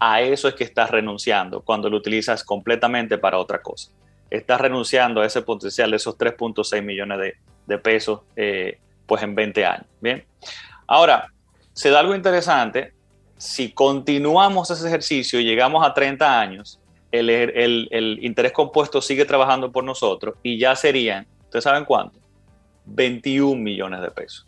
a 0.00 0.20
eso 0.20 0.48
es 0.48 0.54
que 0.54 0.64
estás 0.64 0.90
renunciando 0.90 1.62
cuando 1.62 1.90
lo 1.90 1.96
utilizas 1.96 2.44
completamente 2.44 3.18
para 3.18 3.38
otra 3.38 3.60
cosa. 3.60 3.90
Estás 4.30 4.60
renunciando 4.60 5.20
a 5.20 5.26
ese 5.26 5.42
potencial 5.42 5.92
esos 5.94 6.16
3.6 6.16 6.82
millones 6.82 7.34
de, 7.66 7.78
pesos 7.78 8.20
eh, 8.36 8.78
pues 9.06 9.22
en 9.22 9.34
20 9.34 9.64
años. 9.64 9.86
Bien. 10.00 10.24
Ahora, 10.86 11.32
se 11.72 11.90
da 11.90 12.00
algo 12.00 12.14
interesante. 12.14 12.92
Si 13.36 13.72
continuamos 13.72 14.70
ese 14.70 14.86
ejercicio 14.86 15.40
y 15.40 15.44
llegamos 15.44 15.86
a 15.86 15.94
30 15.94 16.40
años, 16.40 16.80
el, 17.10 17.30
el 17.30 18.18
interés 18.22 18.52
compuesto 18.52 19.00
sigue 19.00 19.24
trabajando 19.24 19.72
por 19.72 19.84
nosotros 19.84 20.34
y 20.42 20.58
ya 20.58 20.74
serían, 20.76 21.26
¿ustedes 21.44 21.64
saben 21.64 21.84
cuánto? 21.84 22.18
21 22.84 23.60
millones 23.60 24.00
de 24.02 24.10
pesos 24.10 24.47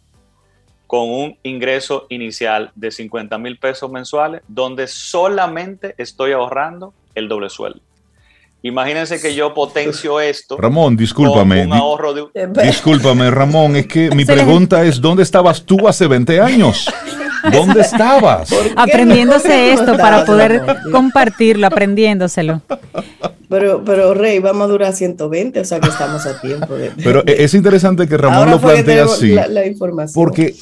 con 0.91 1.09
un 1.09 1.37
ingreso 1.45 2.07
inicial 2.09 2.73
de 2.75 2.91
50 2.91 3.39
mil 3.39 3.57
pesos 3.59 3.93
mensuales, 3.93 4.43
donde 4.49 4.89
solamente 4.89 5.95
estoy 5.99 6.33
ahorrando 6.33 6.93
el 7.15 7.29
doble 7.29 7.49
sueldo. 7.49 7.79
Imagínense 8.63 9.21
que 9.21 9.33
yo 9.37 9.55
potencio 9.55 10.19
esto. 10.19 10.57
Ramón, 10.57 10.97
discúlpame. 10.97 11.65
un 11.65 11.75
ahorro 11.75 12.13
de... 12.13 12.49
Discúlpame, 12.65 13.31
Ramón, 13.31 13.77
es 13.77 13.87
que 13.87 14.11
mi 14.11 14.25
pregunta 14.25 14.83
es, 14.83 15.01
¿dónde 15.01 15.23
estabas 15.23 15.63
tú 15.63 15.87
hace 15.87 16.09
20 16.09 16.41
años? 16.41 16.93
¿Dónde 17.53 17.83
estabas? 17.83 18.53
Aprendiéndose 18.75 19.73
esto 19.73 19.97
para 19.97 20.25
poder 20.25 20.61
compartirlo, 20.91 21.69
aprendiéndoselo. 21.69 22.63
Pero, 23.49 23.85
pero 23.85 24.13
Rey, 24.13 24.41
vamos 24.41 24.65
a 24.65 24.67
durar 24.67 24.93
120, 24.93 25.61
o 25.61 25.65
sea 25.65 25.79
que 25.79 25.89
estamos 25.89 26.27
a 26.27 26.41
tiempo. 26.41 26.75
Pero 26.97 27.25
es 27.25 27.55
interesante 27.55 28.09
que 28.09 28.17
Ramón 28.17 28.51
lo 28.51 28.61
plantee 28.61 29.01
así. 29.01 29.37
Porque 30.13 30.57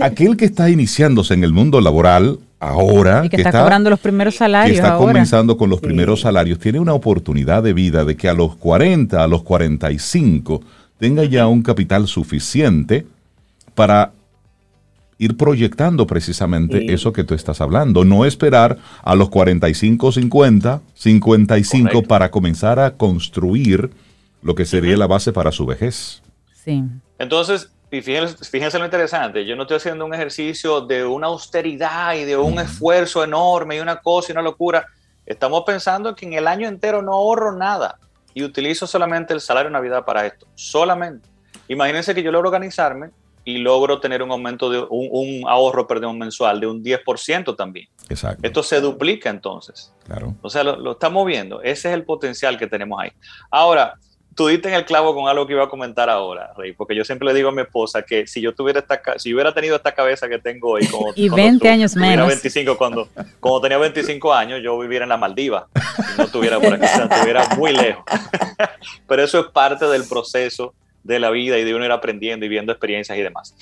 aquel 0.00 0.36
que 0.36 0.44
está 0.44 0.70
iniciándose 0.70 1.34
en 1.34 1.44
el 1.44 1.52
mundo 1.52 1.80
laboral 1.80 2.38
ahora, 2.60 3.24
y 3.24 3.28
que, 3.28 3.36
está, 3.36 3.62
cobrando 3.62 3.90
los 3.90 3.98
primeros 3.98 4.36
salarios, 4.36 4.80
que 4.80 4.86
está 4.86 4.96
comenzando 4.96 5.56
con 5.56 5.68
los 5.68 5.80
primeros 5.80 6.20
salarios, 6.20 6.58
tiene 6.58 6.78
una 6.78 6.94
oportunidad 6.94 7.62
de 7.62 7.72
vida 7.72 8.04
de 8.04 8.16
que 8.16 8.28
a 8.28 8.34
los 8.34 8.56
40, 8.56 9.22
a 9.22 9.26
los 9.26 9.42
45 9.42 10.62
tenga 10.98 11.24
ya 11.24 11.48
un 11.48 11.62
capital 11.62 12.06
suficiente 12.06 13.06
para 13.74 14.12
ir 15.18 15.36
proyectando 15.36 16.06
precisamente 16.06 16.92
eso 16.92 17.12
que 17.12 17.24
tú 17.24 17.34
estás 17.34 17.60
hablando, 17.60 18.04
no 18.04 18.24
esperar 18.24 18.78
a 19.02 19.14
los 19.14 19.28
45, 19.28 20.12
50, 20.12 20.80
55 20.94 22.02
para 22.02 22.30
comenzar 22.30 22.80
a 22.80 22.96
construir 22.96 23.90
lo 24.42 24.54
que 24.54 24.64
sería 24.64 24.96
la 24.96 25.06
base 25.06 25.32
para 25.32 25.52
su 25.52 25.66
vejez. 25.66 26.22
Sí. 26.64 26.82
Entonces, 27.18 27.70
y 27.92 28.00
fíjense, 28.00 28.78
lo 28.78 28.86
interesante, 28.86 29.44
yo 29.44 29.54
no 29.54 29.62
estoy 29.64 29.76
haciendo 29.76 30.06
un 30.06 30.14
ejercicio 30.14 30.80
de 30.80 31.04
una 31.04 31.26
austeridad 31.26 32.14
y 32.14 32.24
de 32.24 32.38
un 32.38 32.58
esfuerzo 32.58 33.22
enorme 33.22 33.76
y 33.76 33.80
una 33.80 34.00
cosa 34.00 34.30
y 34.30 34.32
una 34.32 34.40
locura. 34.40 34.86
Estamos 35.26 35.62
pensando 35.66 36.14
que 36.14 36.24
en 36.24 36.32
el 36.32 36.48
año 36.48 36.66
entero 36.66 37.02
no 37.02 37.12
ahorro 37.12 37.52
nada 37.52 37.98
y 38.32 38.44
utilizo 38.44 38.86
solamente 38.86 39.34
el 39.34 39.42
salario 39.42 39.68
de 39.68 39.74
Navidad 39.74 40.06
para 40.06 40.24
esto. 40.24 40.46
Solamente. 40.54 41.28
Imagínense 41.68 42.14
que 42.14 42.22
yo 42.22 42.32
logro 42.32 42.48
organizarme 42.48 43.10
y 43.44 43.58
logro 43.58 44.00
tener 44.00 44.22
un 44.22 44.30
aumento 44.30 44.70
de 44.70 44.86
un, 44.88 45.44
ahorro, 45.46 45.86
perdón, 45.86 46.18
mensual 46.18 46.60
de 46.60 46.68
un 46.68 46.82
10% 46.82 47.54
también. 47.56 47.88
Exacto. 48.08 48.40
Esto 48.42 48.62
se 48.62 48.80
duplica 48.80 49.28
entonces. 49.28 49.92
Claro. 50.06 50.34
O 50.40 50.48
sea, 50.48 50.64
lo, 50.64 50.76
lo 50.76 50.92
estamos 50.92 51.26
viendo. 51.26 51.60
Ese 51.60 51.90
es 51.90 51.94
el 51.94 52.04
potencial 52.04 52.56
que 52.56 52.66
tenemos 52.66 52.98
ahí. 53.02 53.12
Ahora, 53.50 53.98
tú 54.34 54.46
diste 54.46 54.68
en 54.68 54.74
el 54.74 54.84
clavo 54.84 55.14
con 55.14 55.28
algo 55.28 55.46
que 55.46 55.52
iba 55.52 55.64
a 55.64 55.68
comentar 55.68 56.08
ahora, 56.08 56.52
Rey, 56.56 56.72
porque 56.72 56.94
yo 56.94 57.04
siempre 57.04 57.26
le 57.28 57.34
digo 57.34 57.50
a 57.50 57.52
mi 57.52 57.62
esposa 57.62 58.02
que 58.02 58.26
si 58.26 58.40
yo 58.40 58.54
tuviera 58.54 58.80
esta, 58.80 59.00
si 59.18 59.32
hubiera 59.34 59.52
tenido 59.52 59.76
esta 59.76 59.92
cabeza 59.92 60.28
que 60.28 60.38
tengo 60.38 60.72
hoy, 60.72 60.86
como, 60.86 61.12
y 61.16 61.28
20 61.28 61.68
años 61.68 61.96
menos. 61.96 62.26
25, 62.26 62.76
cuando, 62.76 63.08
cuando 63.40 63.60
tenía 63.60 63.78
25 63.78 64.32
años, 64.32 64.60
yo 64.62 64.78
viviera 64.78 65.04
en 65.04 65.10
la 65.10 65.16
Maldiva, 65.16 65.68
no 66.16 66.24
estuviera 66.24 66.58
por 66.60 66.74
aquí, 66.74 66.84
estuviera 66.84 67.48
muy 67.56 67.72
lejos. 67.72 68.04
Pero 69.06 69.22
eso 69.22 69.40
es 69.40 69.46
parte 69.46 69.86
del 69.86 70.04
proceso 70.04 70.74
de 71.04 71.18
la 71.18 71.30
vida 71.30 71.58
y 71.58 71.64
de 71.64 71.74
uno 71.74 71.84
ir 71.84 71.92
aprendiendo 71.92 72.46
y 72.46 72.48
viendo 72.48 72.72
experiencias 72.72 73.18
y 73.18 73.22
demás. 73.22 73.54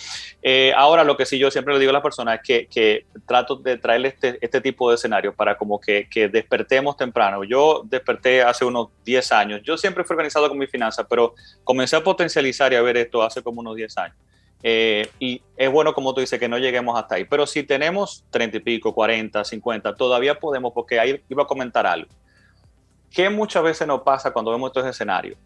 Eh, 0.42 0.72
ahora, 0.76 1.04
lo 1.04 1.16
que 1.16 1.26
sí 1.26 1.38
yo 1.38 1.50
siempre 1.50 1.74
le 1.74 1.80
digo 1.80 1.90
a 1.90 1.94
las 1.94 2.02
personas 2.02 2.40
es 2.42 2.68
que, 2.68 3.06
trato 3.26 3.56
de 3.56 3.78
traerle 3.78 4.08
este, 4.08 4.38
este, 4.40 4.60
tipo 4.60 4.90
de 4.90 4.96
escenario 4.96 5.34
para 5.34 5.56
como 5.56 5.80
que, 5.80 6.06
despertemos 6.32 6.96
temprano. 6.96 7.44
Yo 7.44 7.82
desperté 7.84 8.42
hace 8.42 8.64
unos 8.64 8.88
10 9.04 9.32
años. 9.32 9.60
Yo 9.64 9.76
siempre 9.76 10.04
fui 10.04 10.14
organizado 10.14 10.48
con 10.48 10.58
mi 10.58 10.66
finanzas, 10.66 11.06
pero 11.08 11.34
comencé 11.64 11.96
a 11.96 12.04
potencializar 12.04 12.72
y 12.72 12.76
a 12.76 12.82
ver 12.82 12.96
esto 12.96 13.22
hace 13.22 13.42
como 13.42 13.60
unos 13.60 13.76
10 13.76 13.98
años. 13.98 14.16
Eh, 14.62 15.08
y 15.18 15.40
es 15.56 15.70
bueno, 15.70 15.94
como 15.94 16.12
tú 16.12 16.20
dices, 16.20 16.38
que 16.38 16.48
no 16.48 16.58
lleguemos 16.58 16.98
hasta 16.98 17.14
ahí. 17.14 17.24
Pero 17.24 17.46
si 17.46 17.62
tenemos 17.62 18.24
30 18.30 18.58
y 18.58 18.60
pico, 18.60 18.94
40, 18.94 19.44
50, 19.44 19.96
todavía 19.96 20.38
podemos, 20.38 20.72
porque 20.74 21.00
ahí 21.00 21.22
iba 21.28 21.42
a 21.42 21.46
comentar 21.46 21.86
algo. 21.86 22.10
¿Qué 23.10 23.28
muchas 23.28 23.62
veces 23.62 23.86
nos 23.88 24.02
pasa 24.02 24.32
cuando 24.32 24.50
vemos 24.50 24.68
estos 24.68 24.86
escenarios? 24.86 25.36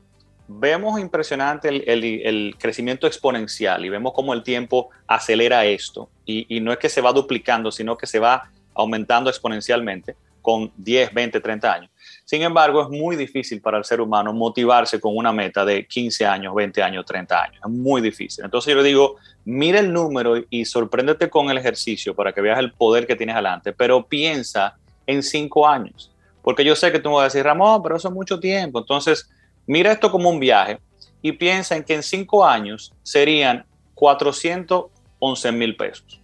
Vemos 0.46 1.00
impresionante 1.00 1.68
el, 1.68 2.54
crecimiento 2.58 3.06
exponencial 3.06 3.84
y 3.84 3.88
vemos 3.88 4.12
cómo 4.14 4.34
el 4.34 4.42
tiempo 4.42 4.90
acelera 5.06 5.64
esto. 5.64 6.10
Y, 6.26 6.56
y 6.56 6.60
no 6.60 6.72
es 6.72 6.78
que 6.78 6.88
se 6.88 7.00
va 7.00 7.12
duplicando, 7.12 7.72
sino 7.72 7.96
que 7.96 8.06
se 8.06 8.18
va 8.18 8.50
aumentando 8.74 9.30
exponencialmente 9.30 10.16
con 10.44 10.70
10, 10.76 11.14
20, 11.14 11.40
30 11.40 11.72
años. 11.72 11.90
Sin 12.26 12.42
embargo, 12.42 12.82
es 12.82 12.90
muy 12.90 13.16
difícil 13.16 13.62
para 13.62 13.78
el 13.78 13.84
ser 13.84 14.00
humano 14.02 14.32
motivarse 14.34 15.00
con 15.00 15.16
una 15.16 15.32
meta 15.32 15.64
de 15.64 15.86
15 15.86 16.26
años, 16.26 16.54
20 16.54 16.82
años, 16.82 17.06
30 17.06 17.42
años. 17.42 17.62
Es 17.64 17.70
muy 17.70 18.02
difícil. 18.02 18.44
Entonces 18.44 18.74
yo 18.74 18.82
le 18.82 18.86
digo, 18.86 19.16
mira 19.46 19.80
el 19.80 19.90
número 19.90 20.34
y 20.50 20.66
sorpréndete 20.66 21.30
con 21.30 21.48
el 21.48 21.56
ejercicio 21.56 22.14
para 22.14 22.34
que 22.34 22.42
veas 22.42 22.58
el 22.58 22.72
poder 22.72 23.06
que 23.06 23.16
tienes 23.16 23.34
adelante, 23.34 23.72
pero 23.72 24.06
piensa 24.06 24.76
en 25.06 25.22
5 25.22 25.66
años. 25.66 26.12
Porque 26.42 26.62
yo 26.62 26.76
sé 26.76 26.92
que 26.92 26.98
tú 26.98 27.08
me 27.08 27.16
vas 27.16 27.22
a 27.22 27.24
decir, 27.24 27.42
Ramón, 27.42 27.82
pero 27.82 27.96
eso 27.96 28.08
es 28.08 28.14
mucho 28.14 28.38
tiempo. 28.38 28.80
Entonces, 28.80 29.30
mira 29.66 29.92
esto 29.92 30.10
como 30.10 30.30
un 30.30 30.40
viaje 30.40 30.78
y 31.22 31.32
piensa 31.32 31.76
en 31.76 31.84
que 31.84 31.94
en 31.94 32.02
5 32.02 32.44
años 32.44 32.92
serían 33.02 33.64
411 33.94 35.52
mil 35.52 35.76
pesos. 35.76 36.20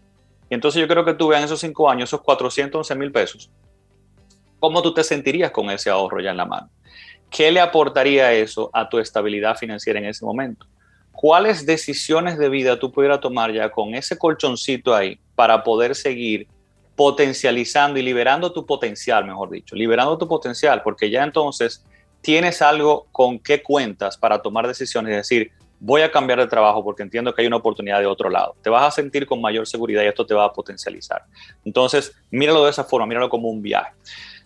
Y 0.49 0.55
entonces 0.55 0.81
yo 0.81 0.89
creo 0.89 1.05
que 1.05 1.15
tú 1.15 1.29
veas 1.29 1.41
en 1.41 1.47
esos 1.47 1.61
5 1.61 1.91
años 1.91 2.11
esos 2.11 2.23
411 2.23 2.95
mil 2.97 3.13
pesos 3.13 3.51
¿Cómo 4.61 4.83
tú 4.83 4.93
te 4.93 5.03
sentirías 5.03 5.51
con 5.51 5.71
ese 5.71 5.89
ahorro 5.89 6.21
ya 6.21 6.31
en 6.31 6.37
la 6.37 6.45
mano? 6.45 6.69
¿Qué 7.31 7.51
le 7.51 7.61
aportaría 7.61 8.33
eso 8.35 8.69
a 8.75 8.89
tu 8.89 8.99
estabilidad 8.99 9.57
financiera 9.57 9.99
en 9.99 10.05
ese 10.05 10.25
momento? 10.25 10.67
¿Cuáles 11.13 11.65
decisiones 11.65 12.37
de 12.37 12.51
vida 12.51 12.79
tú 12.79 12.93
pudieras 12.93 13.21
tomar 13.21 13.53
ya 13.53 13.71
con 13.71 13.95
ese 13.95 14.19
colchoncito 14.19 14.95
ahí 14.95 15.19
para 15.35 15.65
poder 15.65 15.95
seguir 15.95 16.47
potencializando 16.95 17.99
y 17.99 18.03
liberando 18.03 18.53
tu 18.53 18.67
potencial, 18.67 19.25
mejor 19.25 19.49
dicho, 19.49 19.75
liberando 19.75 20.19
tu 20.19 20.29
potencial, 20.29 20.83
porque 20.83 21.09
ya 21.09 21.25
entonces 21.25 21.83
tienes 22.21 22.63
algo 22.63 23.07
con 23.13 23.39
qué 23.39 23.63
cuentas 23.63 24.17
para 24.17 24.41
tomar 24.41 24.67
decisiones 24.67 25.13
y 25.13 25.17
decir, 25.17 25.53
voy 25.81 26.03
a 26.03 26.11
cambiar 26.11 26.39
de 26.39 26.47
trabajo 26.47 26.85
porque 26.85 27.03
entiendo 27.03 27.35
que 27.35 27.43
hay 27.43 27.49
una 27.49 27.57
oportunidad 27.57 27.99
de 27.99 28.07
otro 28.07 28.29
lado. 28.29 28.55
Te 28.63 28.71
vas 28.71 28.87
a 28.87 28.91
sentir 28.91 29.27
con 29.27 29.41
mayor 29.41 29.67
seguridad 29.67 30.03
y 30.03 30.07
esto 30.07 30.27
te 30.27 30.35
va 30.35 30.45
a 30.45 30.53
potencializar. 30.53 31.25
Entonces, 31.65 32.15
míralo 32.31 32.65
de 32.65 32.71
esa 32.71 32.85
forma, 32.85 33.07
míralo 33.07 33.29
como 33.31 33.49
un 33.49 33.63
viaje. 33.63 33.93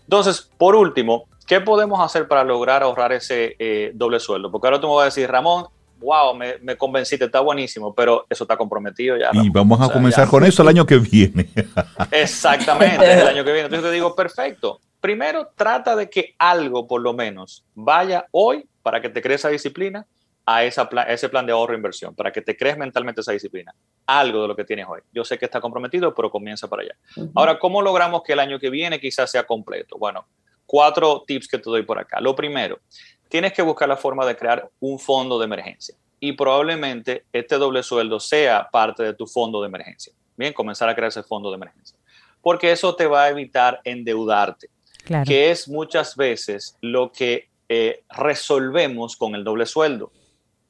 Entonces, 0.03 0.49
por 0.57 0.77
último, 0.77 1.27
¿qué 1.47 1.61
podemos 1.61 2.01
hacer 2.01 2.29
para 2.29 2.45
lograr 2.45 2.83
ahorrar 2.83 3.13
ese 3.13 3.57
eh, 3.59 3.91
doble 3.95 4.21
sueldo? 4.21 4.51
Porque 4.51 4.69
ahora 4.69 4.81
tú 4.81 4.87
me 4.87 4.95
vas 4.95 5.03
a 5.03 5.07
decir, 5.07 5.29
Ramón, 5.29 5.67
wow, 6.01 6.35
me, 6.37 6.59
me, 6.61 6.77
convenciste, 6.77 7.25
está 7.25 7.41
buenísimo, 7.41 7.95
pero 7.95 8.27
eso 8.29 8.45
está 8.45 8.57
comprometido 8.57 9.17
ya. 9.17 9.31
Y 9.33 9.49
vamos 9.49 9.81
a 9.81 9.93
comenzar 9.93 10.29
con 10.29 10.45
eso 10.45 10.63
el 10.63 10.69
año 10.69 10.87
que 10.87 10.99
viene. 10.99 11.49
Exactamente, 12.11 13.13
el 13.13 13.27
año 13.27 13.45
que 13.45 13.53
viene. 13.53 13.67
Entonces 13.67 13.91
te 13.91 13.95
digo, 13.95 14.15
perfecto. 14.15 14.81
Primero, 15.05 15.51
trata 15.55 15.95
de 15.97 16.09
que 16.09 16.35
algo, 16.39 16.89
por 16.89 17.03
lo 17.03 17.13
menos, 17.13 17.63
vaya 17.75 18.27
hoy 18.31 18.67
para 18.83 19.03
que 19.03 19.11
te 19.11 19.21
crees 19.21 19.43
esa 19.43 19.51
disciplina 19.51 20.07
a, 20.47 20.65
esa 20.65 20.89
ese 21.09 21.29
plan 21.29 21.45
de 21.45 21.53
ahorro 21.53 21.75
e 21.75 21.77
inversión, 21.77 22.15
para 22.15 22.33
que 22.33 22.41
te 22.41 22.57
crees 22.57 22.79
mentalmente 22.79 23.21
esa 23.21 23.33
disciplina. 23.33 23.75
Algo 24.07 24.41
de 24.41 24.49
lo 24.49 24.57
que 24.57 24.65
tienes 24.65 24.87
hoy. 24.89 25.03
Yo 25.13 25.23
sé 25.23 25.37
que 25.37 25.45
está 25.45 25.61
comprometido, 25.61 26.15
pero 26.15 26.31
comienza 26.31 26.69
para 26.69 26.85
allá. 26.85 26.97
Ahora, 27.35 27.59
¿cómo 27.59 27.83
logramos 27.83 28.23
que 28.23 28.33
el 28.33 28.41
año 28.41 28.59
que 28.59 28.71
viene 28.71 28.99
quizás 28.99 29.31
sea 29.31 29.47
completo? 29.47 29.99
Bueno, 29.99 30.25
cuatro 30.65 31.23
tips 31.27 31.49
que 31.49 31.59
te 31.59 31.69
doy 31.69 31.83
por 31.83 31.99
acá. 31.99 32.19
Lo 32.23 32.35
primero, 32.35 32.79
tienes 33.29 33.53
que 33.53 33.61
buscar 33.61 33.91
la 33.91 33.99
forma 33.99 34.25
de 34.25 34.35
crear 34.39 34.71
un 34.81 34.99
fondo 34.99 35.39
de 35.39 35.45
emergencia. 35.45 35.95
Y 36.19 36.33
probablemente 36.33 37.27
este 37.31 37.57
doble 37.57 37.83
sueldo 37.83 38.21
sea 38.21 38.71
parte 38.73 39.03
de 39.03 39.13
tu 39.13 39.27
fondo 39.27 39.61
de 39.61 39.69
emergencia. 39.69 40.15
Bien, 40.35 40.55
comenzar 40.55 40.89
a 40.89 40.95
crear 40.95 41.09
ese 41.09 41.23
fondo 41.23 41.51
de 41.51 41.57
emergencia. 41.57 41.99
Porque 42.41 42.73
eso 42.73 42.97
te 42.97 43.07
va 43.07 43.25
a 43.25 43.29
evitar 43.29 43.83
endeudarte, 43.85 44.69
que 45.27 45.51
es 45.51 45.69
muchas 45.69 46.17
veces 46.17 46.77
lo 46.81 47.13
que 47.13 47.49
eh, 47.69 48.05
resolvemos 48.11 49.17
con 49.17 49.35
el 49.35 49.45
doble 49.45 49.67
sueldo. 49.67 50.13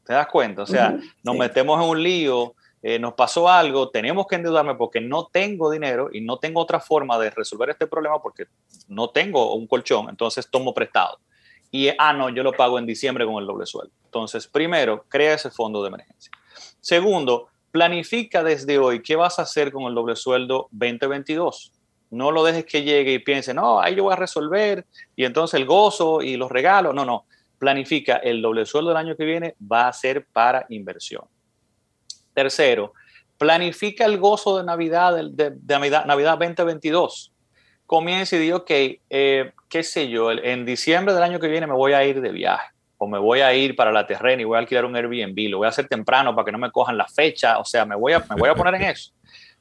¿Te 0.04 0.12
das 0.12 0.26
cuenta? 0.26 0.62
O 0.62 0.66
sea, 0.66 0.98
nos 1.22 1.36
metemos 1.36 1.82
en 1.82 1.88
un 1.88 2.02
lío, 2.02 2.54
eh, 2.82 2.98
nos 2.98 3.14
pasó 3.14 3.48
algo, 3.48 3.88
tenemos 3.88 4.26
que 4.26 4.36
endeudarme 4.36 4.74
porque 4.74 5.00
no 5.00 5.26
tengo 5.26 5.70
dinero 5.70 6.10
y 6.12 6.20
no 6.20 6.36
tengo 6.38 6.60
otra 6.60 6.80
forma 6.80 7.18
de 7.18 7.30
resolver 7.30 7.70
este 7.70 7.86
problema 7.86 8.20
porque 8.20 8.44
no 8.88 9.08
tengo 9.08 9.54
un 9.54 9.66
colchón, 9.66 10.10
entonces 10.10 10.48
tomo 10.50 10.74
prestado. 10.74 11.18
Y, 11.70 11.88
ah, 11.98 12.12
no, 12.12 12.28
yo 12.28 12.42
lo 12.42 12.52
pago 12.52 12.78
en 12.78 12.86
diciembre 12.86 13.24
con 13.24 13.36
el 13.36 13.46
doble 13.46 13.66
sueldo. 13.66 13.92
Entonces, 14.04 14.46
primero, 14.46 15.04
crea 15.08 15.34
ese 15.34 15.50
fondo 15.50 15.82
de 15.82 15.88
emergencia. 15.88 16.30
Segundo, 16.80 17.48
planifica 17.72 18.44
desde 18.44 18.78
hoy 18.78 19.02
qué 19.02 19.16
vas 19.16 19.40
a 19.40 19.42
hacer 19.42 19.72
con 19.72 19.84
el 19.84 19.94
doble 19.94 20.14
sueldo 20.14 20.68
2022. 20.70 21.72
No 22.14 22.30
lo 22.30 22.44
dejes 22.44 22.64
que 22.64 22.82
llegue 22.82 23.12
y 23.12 23.18
piense, 23.18 23.52
no, 23.52 23.80
ahí 23.80 23.94
yo 23.94 24.04
voy 24.04 24.12
a 24.12 24.16
resolver 24.16 24.86
y 25.16 25.24
entonces 25.24 25.58
el 25.58 25.66
gozo 25.66 26.22
y 26.22 26.36
los 26.36 26.50
regalos. 26.50 26.94
No, 26.94 27.04
no 27.04 27.26
planifica 27.64 28.16
el 28.16 28.42
doble 28.42 28.66
sueldo 28.66 28.90
del 28.90 28.98
año 28.98 29.16
que 29.16 29.24
viene 29.24 29.54
va 29.60 29.88
a 29.88 29.92
ser 29.94 30.26
para 30.32 30.66
inversión. 30.68 31.24
Tercero, 32.34 32.92
planifica 33.38 34.04
el 34.04 34.18
gozo 34.18 34.58
de 34.58 34.64
Navidad, 34.64 35.14
de, 35.30 35.52
Navidad, 35.66 36.04
Navidad 36.04 36.38
2022. 36.38 37.32
Comienza 37.86 38.36
y 38.36 38.40
di, 38.40 38.52
ok, 38.52 38.70
eh, 38.70 39.52
qué 39.68 39.82
sé 39.82 40.08
yo, 40.08 40.30
en 40.30 40.66
diciembre 40.66 41.14
del 41.14 41.22
año 41.22 41.40
que 41.40 41.48
viene 41.48 41.66
me 41.66 41.74
voy 41.74 41.92
a 41.92 42.04
ir 42.04 42.20
de 42.20 42.32
viaje 42.32 42.68
o 42.98 43.06
me 43.06 43.18
voy 43.18 43.40
a 43.40 43.54
ir 43.54 43.74
para 43.76 43.92
la 43.92 44.06
terrena 44.06 44.42
y 44.42 44.44
voy 44.44 44.56
a 44.56 44.60
alquilar 44.60 44.84
un 44.84 44.96
Airbnb, 44.96 45.48
lo 45.48 45.58
voy 45.58 45.66
a 45.66 45.70
hacer 45.70 45.88
temprano 45.88 46.34
para 46.34 46.44
que 46.44 46.52
no 46.52 46.58
me 46.58 46.70
cojan 46.70 46.96
la 46.96 47.06
fecha, 47.06 47.58
o 47.58 47.64
sea, 47.64 47.84
me 47.84 47.96
voy 47.96 48.12
a, 48.12 48.20
me 48.20 48.36
voy 48.36 48.48
a 48.48 48.54
poner 48.54 48.74
en 48.74 48.82
eso. 48.82 49.12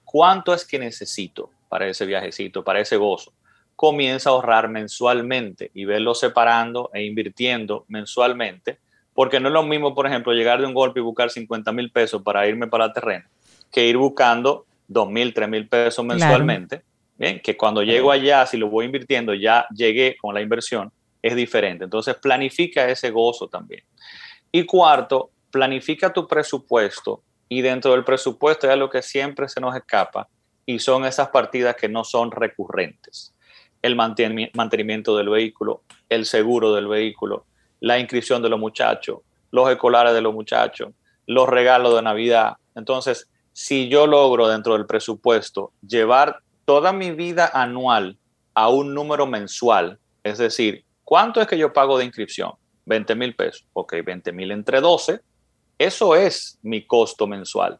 ¿Cuánto 0.03 0.53
es 0.53 0.65
que 0.65 0.77
necesito 0.77 1.49
para 1.73 1.87
ese 1.87 2.05
viajecito, 2.05 2.63
para 2.63 2.81
ese 2.81 2.97
gozo? 2.97 3.33
comienza 3.75 4.29
a 4.29 4.33
ahorrar 4.33 4.69
mensualmente 4.69 5.71
y 5.73 5.85
verlo 5.85 6.13
separando 6.13 6.91
e 6.93 7.03
invirtiendo 7.03 7.85
mensualmente, 7.87 8.77
porque 9.15 9.39
no 9.39 9.47
es 9.47 9.53
lo 9.55 9.63
mismo, 9.63 9.95
por 9.95 10.05
ejemplo, 10.05 10.31
llegar 10.33 10.59
de 10.59 10.67
un 10.67 10.75
golpe 10.75 10.99
y 10.99 11.03
buscar 11.03 11.31
50 11.31 11.71
mil 11.71 11.91
pesos 11.91 12.21
para 12.21 12.47
irme 12.47 12.67
para 12.67 12.85
el 12.85 12.93
terreno, 12.93 13.25
que 13.71 13.87
ir 13.87 13.97
buscando 13.97 14.67
2 14.87 15.09
mil, 15.09 15.33
3 15.33 15.49
mil 15.49 15.67
pesos 15.67 16.05
mensualmente. 16.05 16.83
Bien, 17.17 17.39
que 17.39 17.57
cuando 17.57 17.81
llego 17.81 18.11
allá, 18.11 18.45
si 18.45 18.57
lo 18.57 18.69
voy 18.69 18.85
invirtiendo, 18.85 19.33
ya 19.33 19.65
llegué 19.75 20.17
con 20.17 20.35
la 20.35 20.41
inversión, 20.41 20.91
es 21.21 21.35
diferente. 21.35 21.85
Entonces, 21.85 22.15
planifica 22.15 22.87
ese 22.87 23.09
gozo 23.09 23.47
también. 23.47 23.83
Y 24.51 24.65
cuarto, 24.65 25.31
planifica 25.49 26.13
tu 26.13 26.27
presupuesto 26.27 27.23
y 27.49 27.61
dentro 27.61 27.91
del 27.91 28.03
presupuesto 28.03 28.69
es 28.69 28.77
lo 28.77 28.89
que 28.89 29.01
siempre 29.01 29.47
se 29.47 29.59
nos 29.59 29.75
escapa 29.75 30.27
y 30.65 30.79
son 30.79 31.05
esas 31.05 31.29
partidas 31.29 31.75
que 31.75 31.89
no 31.89 32.03
son 32.03 32.31
recurrentes 32.31 33.33
el 33.83 33.97
mantenimiento 33.97 35.17
del 35.17 35.29
vehículo, 35.29 35.83
el 36.09 36.25
seguro 36.25 36.73
del 36.73 36.87
vehículo, 36.87 37.45
la 37.81 37.99
inscripción 37.99 38.41
de 38.41 38.47
los 38.47 38.59
muchachos, 38.59 39.19
los 39.51 39.69
escolares 39.69 40.13
de 40.13 40.21
los 40.21 40.33
muchachos, 40.33 40.93
los 41.27 41.49
regalos 41.49 41.93
de 41.93 42.01
Navidad. 42.01 42.53
Entonces, 42.75 43.29
si 43.51 43.89
yo 43.89 44.07
logro 44.07 44.47
dentro 44.47 44.73
del 44.73 44.85
presupuesto 44.85 45.73
llevar 45.85 46.39
toda 46.63 46.93
mi 46.93 47.11
vida 47.11 47.51
anual 47.53 48.17
a 48.53 48.69
un 48.69 48.93
número 48.93 49.27
mensual, 49.27 49.99
es 50.23 50.37
decir, 50.37 50.85
¿cuánto 51.03 51.41
es 51.41 51.47
que 51.47 51.57
yo 51.57 51.73
pago 51.73 51.97
de 51.97 52.05
inscripción? 52.05 52.53
20 52.85 53.15
mil 53.15 53.35
pesos. 53.35 53.65
Ok, 53.73 53.95
20 54.03 54.31
mil 54.31 54.51
entre 54.51 54.79
12, 54.79 55.19
eso 55.77 56.15
es 56.15 56.57
mi 56.61 56.87
costo 56.87 57.27
mensual 57.27 57.79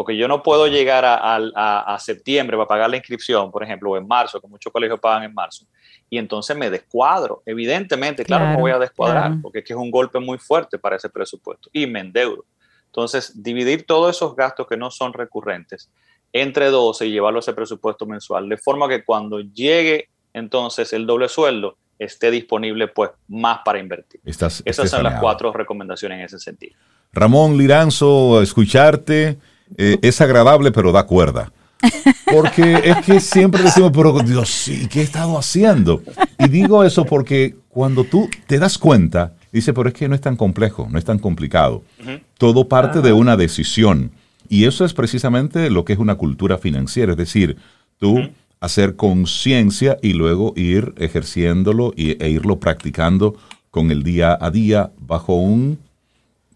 porque 0.00 0.16
yo 0.16 0.26
no 0.28 0.42
puedo 0.42 0.66
llegar 0.66 1.04
a, 1.04 1.98
septiembre 2.00 2.56
para 2.56 2.66
pagar 2.66 2.88
la 2.88 2.96
inscripción, 2.96 3.50
por 3.50 3.62
ejemplo, 3.62 3.90
o 3.90 3.98
en 3.98 4.08
marzo, 4.08 4.40
que 4.40 4.48
muchos 4.48 4.72
colegios 4.72 4.98
pagan 4.98 5.24
en 5.24 5.34
marzo, 5.34 5.66
y 6.08 6.16
entonces 6.16 6.56
me 6.56 6.70
descuadro. 6.70 7.42
Evidentemente, 7.44 8.24
claro, 8.24 8.46
me 8.46 8.56
voy 8.56 8.70
a 8.70 8.78
descuadrar, 8.78 9.34
porque 9.42 9.58
es 9.58 9.64
que 9.66 9.74
es 9.74 9.78
un 9.78 9.90
golpe 9.90 10.18
muy 10.18 10.38
fuerte 10.38 10.78
para 10.78 10.96
ese 10.96 11.10
presupuesto, 11.10 11.68
y 11.70 11.86
me 11.86 12.00
endeudo. 12.00 12.46
Entonces, 12.86 13.42
dividir 13.42 13.84
todos 13.84 14.16
esos 14.16 14.34
gastos 14.34 14.66
que 14.66 14.78
no 14.78 14.90
son 14.90 15.12
recurrentes 15.12 15.90
entre 16.32 16.70
12 16.70 17.06
y 17.06 17.10
llevarlo 17.10 17.40
a 17.40 17.40
ese 17.40 17.52
presupuesto 17.52 18.06
mensual, 18.06 18.48
de 18.48 18.56
forma 18.56 18.88
que 18.88 19.04
cuando 19.04 19.40
llegue 19.40 20.08
entonces 20.32 20.94
el 20.94 21.06
doble 21.06 21.28
sueldo, 21.28 21.76
esté 21.98 22.30
disponible 22.30 22.88
pues 22.88 23.10
más 23.28 23.58
para 23.66 23.78
invertir. 23.78 24.22
Esas 24.24 24.62
son 24.64 25.02
las 25.02 25.20
cuatro 25.20 25.52
recomendaciones 25.52 26.20
en 26.20 26.24
ese 26.24 26.38
sentido. 26.38 26.74
Ramón 27.12 27.58
Liranzo, 27.58 28.40
escucharte 28.40 29.36
eh, 29.76 29.98
es 30.02 30.20
agradable, 30.20 30.72
pero 30.72 30.92
da 30.92 31.04
cuerda. 31.06 31.52
Porque 32.32 32.74
es 32.84 32.96
que 33.04 33.20
siempre 33.20 33.62
decimos, 33.62 33.90
pero 33.94 34.18
Dios, 34.20 34.48
sí, 34.50 34.86
¿qué 34.88 35.00
he 35.00 35.02
estado 35.02 35.38
haciendo? 35.38 36.02
Y 36.38 36.48
digo 36.48 36.84
eso 36.84 37.04
porque 37.04 37.56
cuando 37.68 38.04
tú 38.04 38.28
te 38.46 38.58
das 38.58 38.78
cuenta, 38.78 39.34
dice, 39.52 39.72
pero 39.72 39.88
es 39.88 39.94
que 39.94 40.08
no 40.08 40.14
es 40.14 40.20
tan 40.20 40.36
complejo, 40.36 40.88
no 40.90 40.98
es 40.98 41.04
tan 41.04 41.18
complicado. 41.18 41.82
Todo 42.38 42.68
parte 42.68 43.00
de 43.00 43.12
una 43.12 43.36
decisión. 43.36 44.12
Y 44.48 44.64
eso 44.64 44.84
es 44.84 44.92
precisamente 44.92 45.70
lo 45.70 45.84
que 45.84 45.92
es 45.92 45.98
una 45.98 46.16
cultura 46.16 46.58
financiera, 46.58 47.12
es 47.12 47.18
decir, 47.18 47.56
tú 47.98 48.18
hacer 48.60 48.96
conciencia 48.96 49.96
y 50.02 50.12
luego 50.12 50.52
ir 50.56 50.92
ejerciéndolo 50.98 51.94
e 51.96 52.28
irlo 52.28 52.60
practicando 52.60 53.36
con 53.70 53.90
el 53.90 54.02
día 54.02 54.36
a 54.38 54.50
día 54.50 54.90
bajo 54.98 55.34
un 55.34 55.78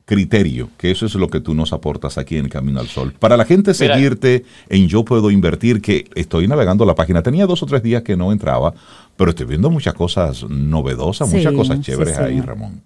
criterio, 0.05 0.69
que 0.77 0.91
eso 0.91 1.07
es 1.07 1.15
lo 1.15 1.29
que 1.29 1.41
tú 1.41 1.55
nos 1.55 1.73
aportas 1.73 2.19
aquí 2.19 2.37
en 2.37 2.49
Camino 2.49 2.81
al 2.81 2.89
Sol. 2.89 3.15
Para 3.19 3.37
la 3.37 3.45
gente 3.45 3.73
seguirte 3.73 4.45
en 4.69 4.87
Yo 4.87 5.05
Puedo 5.05 5.31
Invertir, 5.31 5.81
que 5.81 6.09
estoy 6.15 6.47
navegando 6.47 6.85
la 6.85 6.95
página, 6.95 7.23
tenía 7.23 7.47
dos 7.47 7.63
o 7.63 7.67
tres 7.67 7.83
días 7.83 8.03
que 8.03 8.17
no 8.17 8.31
entraba, 8.33 8.75
pero 9.17 9.31
estoy 9.31 9.47
viendo 9.47 9.71
muchas 9.71 9.95
cosas 9.95 10.45
novedosas, 10.45 11.33
muchas 11.33 11.53
cosas 11.53 11.81
chéveres 11.81 12.19
ahí, 12.19 12.41
Ramón. 12.41 12.83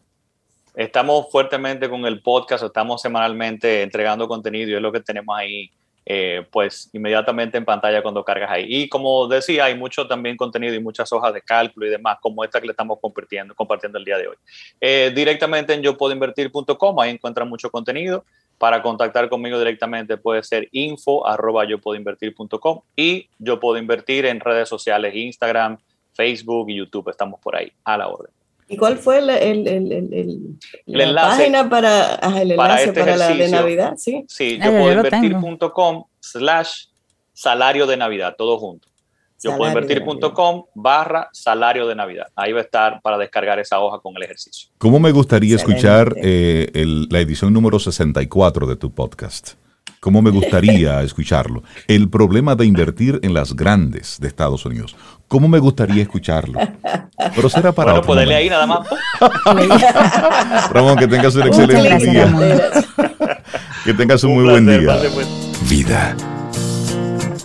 Estamos 0.75 1.27
fuertemente 1.33 1.91
con 1.91 2.07
el 2.07 2.23
podcast, 2.23 2.63
estamos 2.63 3.03
semanalmente 3.03 3.83
entregando 3.83 4.29
contenido 4.29 4.71
y 4.71 4.75
es 4.75 4.81
lo 4.81 4.93
que 4.93 5.01
tenemos 5.01 5.37
ahí 5.37 5.73
eh, 6.11 6.47
pues 6.51 6.89
inmediatamente 6.95 7.59
en 7.59 7.67
pantalla 7.67 8.01
cuando 8.01 8.25
cargas 8.25 8.51
ahí. 8.51 8.65
Y 8.67 8.89
como 8.89 9.29
decía, 9.29 9.67
hay 9.67 9.75
mucho 9.75 10.09
también 10.09 10.39
contenido 10.39 10.75
y 10.75 10.81
muchas 10.81 11.13
hojas 11.13 11.35
de 11.35 11.43
cálculo 11.43 11.87
y 11.87 11.91
demás, 11.91 12.17
como 12.23 12.43
esta 12.43 12.63
que 12.63 12.67
le 12.67 12.71
estamos 12.71 12.99
compartiendo, 12.99 13.55
compartiendo 13.55 13.99
el 13.99 14.07
día 14.07 14.17
de 14.17 14.29
hoy. 14.29 14.37
Eh, 14.81 15.13
directamente 15.15 15.75
en 15.75 15.83
yo 15.83 15.99
puedo 15.99 16.15
invertir.com, 16.15 16.99
ahí 16.99 17.11
encuentran 17.11 17.47
mucho 17.47 17.71
contenido. 17.71 18.25
Para 18.57 18.81
contactar 18.81 19.29
conmigo 19.29 19.59
directamente 19.59 20.17
puede 20.17 20.43
ser 20.43 20.69
info 20.73 21.27
arroba 21.27 21.67
yo 21.67 21.79
puedo 21.79 21.97
invertir.com 21.97 22.81
y 22.97 23.29
yo 23.39 23.61
puedo 23.61 23.77
invertir 23.77 24.25
en 24.25 24.41
redes 24.41 24.67
sociales, 24.67 25.15
Instagram, 25.15 25.77
Facebook 26.15 26.71
y 26.71 26.77
YouTube. 26.77 27.11
Estamos 27.11 27.39
por 27.39 27.55
ahí 27.55 27.71
a 27.85 27.99
la 27.99 28.09
orden. 28.09 28.38
¿Y 28.69 28.77
cuál 28.77 28.99
fue 28.99 29.19
el, 29.19 29.31
el, 29.31 29.67
el, 29.67 30.59
la 30.87 31.05
enlace 31.05 31.39
página 31.39 31.69
para, 31.71 32.15
el 32.41 32.53
enlace 32.53 32.93
para, 32.93 33.13
este 33.15 33.17
la 33.17 33.29
de 33.29 33.49
Navidad? 33.49 33.95
Sí, 33.97 34.25
sí 34.29 34.59
yo 34.63 34.71
puedo 34.71 34.93
invertir.com 34.93 36.05
slash 36.21 36.85
salario 37.33 37.87
de 37.87 37.97
Navidad, 37.97 38.35
todo 38.37 38.59
junto. 38.59 38.89
Yo 39.43 39.57
puedo 39.57 39.71
invertir.com 39.71 40.65
barra 40.75 41.29
salario 41.33 41.87
de 41.87 41.95
Navidad. 41.95 42.27
Ahí 42.35 42.53
va 42.53 42.59
a 42.59 42.63
estar 42.63 43.01
para 43.01 43.17
descargar 43.17 43.59
esa 43.61 43.79
hoja 43.79 44.01
con 44.01 44.17
el 44.17 44.23
ejercicio. 44.25 44.69
¿Cómo 44.79 44.99
me 44.99 45.13
gustaría 45.13 45.55
escuchar 45.55 46.13
eh, 46.17 46.71
la 47.09 47.21
edición 47.21 47.53
número 47.53 47.79
64 47.79 48.67
de 48.67 48.77
tu 48.77 48.91
podcast? 48.91 49.55
¿Cómo 50.01 50.23
me 50.23 50.31
gustaría 50.31 51.03
escucharlo? 51.03 51.65
El 51.89 52.09
problema 52.09 52.55
de 52.55 52.67
invertir 52.67 53.19
en 53.23 53.35
las 53.35 53.55
grandes 53.57 54.19
de 54.21 54.29
Estados 54.29 54.65
Unidos. 54.65 54.95
¿Cómo 55.27 55.49
me 55.49 55.59
gustaría 55.59 56.03
escucharlo? 56.03 56.59
Pero 57.35 57.49
será 57.49 57.73
para 57.73 57.93
bueno, 57.93 58.07
poderle 58.07 58.37
ahí 58.37 58.49
nada 58.49 58.67
más. 58.67 58.87
Ramón, 60.73 60.97
que 60.97 61.09
tengas 61.09 61.35
un 61.35 61.49
excelente 61.49 62.11
día. 62.11 62.33
que 63.85 63.95
tengas 63.95 64.23
un, 64.23 64.35
muy 64.35 64.45
buen 64.45 64.67
día. 64.67 64.99
Vida. 65.69 66.17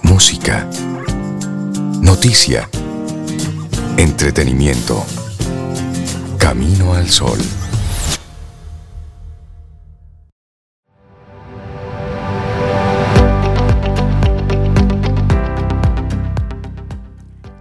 Música. 0.04 0.68
Noticia. 2.02 2.70
Entretenimiento. 3.98 5.04
Camino 6.38 6.94
al 6.94 7.10
sol. 7.10 7.40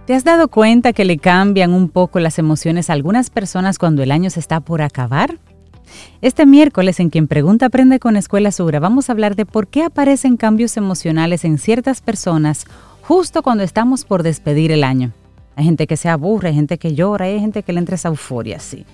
¿Te 0.05 0.13
has 0.13 0.25
dado 0.25 0.49
cuenta 0.49 0.91
que 0.91 1.05
le 1.05 1.17
cambian 1.17 1.73
un 1.73 1.87
poco 1.87 2.19
las 2.19 2.37
emociones 2.37 2.89
a 2.89 2.93
algunas 2.93 3.29
personas 3.29 3.79
cuando 3.79 4.03
el 4.03 4.11
año 4.11 4.29
se 4.29 4.41
está 4.41 4.59
por 4.59 4.81
acabar? 4.81 5.37
Este 6.21 6.45
miércoles 6.45 6.99
en 6.99 7.09
Quien 7.09 7.29
Pregunta 7.29 7.67
Aprende 7.67 7.99
con 7.99 8.17
Escuela 8.17 8.51
Sura 8.51 8.81
vamos 8.81 9.07
a 9.07 9.13
hablar 9.13 9.37
de 9.37 9.45
por 9.45 9.67
qué 9.67 9.83
aparecen 9.83 10.35
cambios 10.35 10.75
emocionales 10.75 11.45
en 11.45 11.57
ciertas 11.57 12.01
personas 12.01 12.65
justo 13.01 13.43
cuando 13.43 13.63
estamos 13.63 14.03
por 14.03 14.23
despedir 14.23 14.73
el 14.73 14.83
año. 14.83 15.13
Hay 15.55 15.63
gente 15.63 15.87
que 15.87 15.95
se 15.95 16.09
aburre, 16.09 16.49
hay 16.49 16.55
gente 16.55 16.77
que 16.77 16.95
llora, 16.95 17.25
hay 17.25 17.39
gente 17.39 17.63
que 17.63 17.71
le 17.71 17.79
entra 17.79 17.95
esa 17.95 18.09
euforia, 18.09 18.59
sí. 18.59 18.85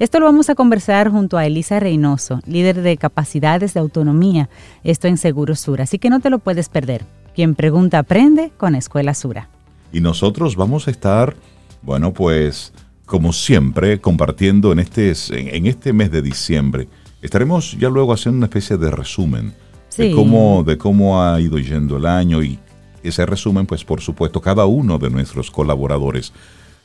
Esto 0.00 0.18
lo 0.18 0.26
vamos 0.26 0.50
a 0.50 0.56
conversar 0.56 1.10
junto 1.10 1.38
a 1.38 1.46
Elisa 1.46 1.78
Reynoso, 1.78 2.40
líder 2.44 2.82
de 2.82 2.96
capacidades 2.96 3.72
de 3.72 3.80
autonomía, 3.80 4.48
esto 4.82 5.06
en 5.06 5.16
Seguro 5.16 5.54
Sura, 5.54 5.84
así 5.84 6.00
que 6.00 6.10
no 6.10 6.18
te 6.18 6.30
lo 6.30 6.40
puedes 6.40 6.68
perder. 6.70 7.04
Quien 7.36 7.54
pregunta 7.54 8.00
aprende 8.00 8.50
con 8.56 8.74
Escuela 8.74 9.14
Sura. 9.14 9.48
Y 9.92 10.00
nosotros 10.00 10.56
vamos 10.56 10.88
a 10.88 10.90
estar, 10.90 11.36
bueno, 11.82 12.12
pues 12.12 12.72
como 13.06 13.32
siempre, 13.32 14.00
compartiendo 14.00 14.72
en 14.72 14.80
este, 14.80 15.12
en, 15.30 15.66
este 15.66 15.92
mes 15.92 16.10
de 16.10 16.22
diciembre. 16.22 16.88
Estaremos 17.22 17.76
ya 17.78 17.88
luego 17.88 18.12
haciendo 18.12 18.38
una 18.38 18.46
especie 18.46 18.76
de 18.76 18.90
resumen 18.90 19.54
de, 19.96 20.12
cómo, 20.12 20.64
de 20.64 20.76
cómo 20.76 21.22
ha 21.22 21.40
ido 21.40 21.58
yendo 21.58 21.96
el 21.96 22.06
año 22.06 22.42
y 22.42 22.58
ese 23.02 23.24
resumen, 23.24 23.66
pues 23.66 23.84
por 23.84 24.00
supuesto, 24.00 24.40
cada 24.40 24.66
uno 24.66 24.98
de 24.98 25.08
nuestros 25.08 25.50
colaboradores 25.50 26.32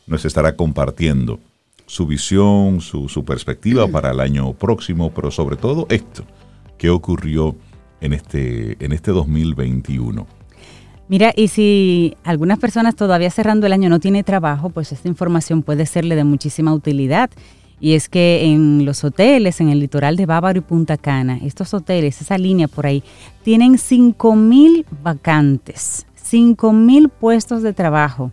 nos 0.06 0.24
estará 0.24 0.56
compartiendo 0.56 1.40
su 1.88 2.06
visión, 2.06 2.80
su, 2.80 3.10
su 3.10 3.26
perspectiva 3.26 3.88
para 3.88 4.12
el 4.12 4.20
año 4.20 4.54
próximo, 4.54 5.12
pero 5.14 5.32
sobre 5.32 5.58
todo 5.58 5.88
esto 5.90 6.24
que 6.78 6.90
ocurrió 6.90 7.56
en 8.00 8.14
este, 8.14 8.78
en 8.84 8.92
este 8.92 9.12
2021. 9.12 10.26
Mira, 11.12 11.34
y 11.36 11.50
si 11.50 12.16
algunas 12.24 12.58
personas 12.58 12.96
todavía 12.96 13.30
cerrando 13.30 13.68
el 13.68 13.74
año 13.74 13.90
no 13.90 14.00
tiene 14.00 14.24
trabajo, 14.24 14.70
pues 14.70 14.94
esta 14.94 15.10
información 15.10 15.62
puede 15.62 15.86
serle 15.86 16.16
de 16.16 16.24
muchísima 16.24 16.74
utilidad. 16.74 17.30
Y 17.82 17.96
es 17.96 18.08
que 18.08 18.46
en 18.46 18.86
los 18.86 19.04
hoteles, 19.04 19.60
en 19.60 19.68
el 19.68 19.82
litoral 19.82 20.16
de 20.16 20.26
Bávaro 20.26 20.60
y 20.60 20.62
Punta 20.62 20.96
Cana, 20.96 21.38
estos 21.44 21.74
hoteles, 21.74 22.22
esa 22.22 22.38
línea 22.38 22.70
por 22.70 22.86
ahí, 22.86 23.04
tienen 23.44 23.74
5.000 23.74 24.86
vacantes, 25.04 26.06
5.000 26.32 27.10
puestos 27.10 27.62
de 27.62 27.74
trabajo 27.74 28.32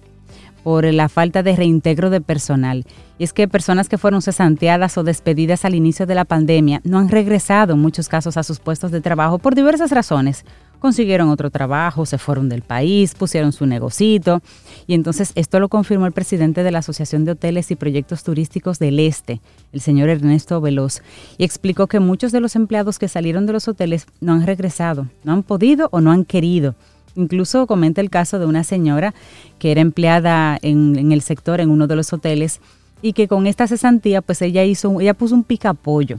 por 0.62 0.84
la 0.84 1.08
falta 1.08 1.42
de 1.42 1.56
reintegro 1.56 2.10
de 2.10 2.20
personal. 2.20 2.84
Y 3.18 3.24
es 3.24 3.32
que 3.32 3.48
personas 3.48 3.88
que 3.88 3.98
fueron 3.98 4.22
cesanteadas 4.22 4.96
o 4.98 5.02
despedidas 5.02 5.64
al 5.64 5.74
inicio 5.74 6.06
de 6.06 6.14
la 6.14 6.24
pandemia 6.24 6.80
no 6.84 7.00
han 7.00 7.08
regresado 7.08 7.72
en 7.72 7.80
muchos 7.80 8.08
casos 8.08 8.36
a 8.36 8.44
sus 8.44 8.60
puestos 8.60 8.92
de 8.92 9.00
trabajo 9.00 9.40
por 9.40 9.56
diversas 9.56 9.90
razones 9.90 10.44
consiguieron 10.78 11.28
otro 11.28 11.50
trabajo, 11.50 12.06
se 12.06 12.18
fueron 12.18 12.48
del 12.48 12.62
país, 12.62 13.14
pusieron 13.14 13.52
su 13.52 13.66
negocito. 13.66 14.40
Y 14.86 14.94
entonces 14.94 15.32
esto 15.34 15.60
lo 15.60 15.68
confirmó 15.68 16.06
el 16.06 16.12
presidente 16.12 16.62
de 16.62 16.70
la 16.70 16.78
Asociación 16.78 17.24
de 17.24 17.32
Hoteles 17.32 17.70
y 17.70 17.76
Proyectos 17.76 18.22
Turísticos 18.22 18.78
del 18.78 18.98
Este, 18.98 19.40
el 19.72 19.80
señor 19.80 20.08
Ernesto 20.08 20.60
Veloz, 20.60 21.02
y 21.36 21.44
explicó 21.44 21.86
que 21.86 22.00
muchos 22.00 22.32
de 22.32 22.40
los 22.40 22.56
empleados 22.56 22.98
que 22.98 23.08
salieron 23.08 23.46
de 23.46 23.52
los 23.52 23.68
hoteles 23.68 24.06
no 24.20 24.32
han 24.32 24.46
regresado, 24.46 25.06
no 25.24 25.32
han 25.32 25.42
podido 25.42 25.88
o 25.92 26.00
no 26.00 26.12
han 26.12 26.24
querido. 26.24 26.74
Incluso 27.14 27.66
comenta 27.66 28.00
el 28.00 28.10
caso 28.10 28.38
de 28.38 28.46
una 28.46 28.62
señora 28.62 29.12
que 29.58 29.72
era 29.72 29.80
empleada 29.80 30.58
en, 30.62 31.10
el 31.10 31.22
sector, 31.22 31.60
en 31.60 31.70
uno 31.70 31.86
de 31.86 31.96
los 31.96 32.12
hoteles, 32.12 32.60
y 33.02 33.12
que 33.12 33.28
con 33.28 33.46
esta 33.46 33.66
cesantía, 33.66 34.22
pues 34.22 34.42
ella 34.42 34.64
hizo, 34.64 35.00
ella 35.00 35.14
puso 35.14 35.34
un 35.34 35.44
picapollo 35.44 36.18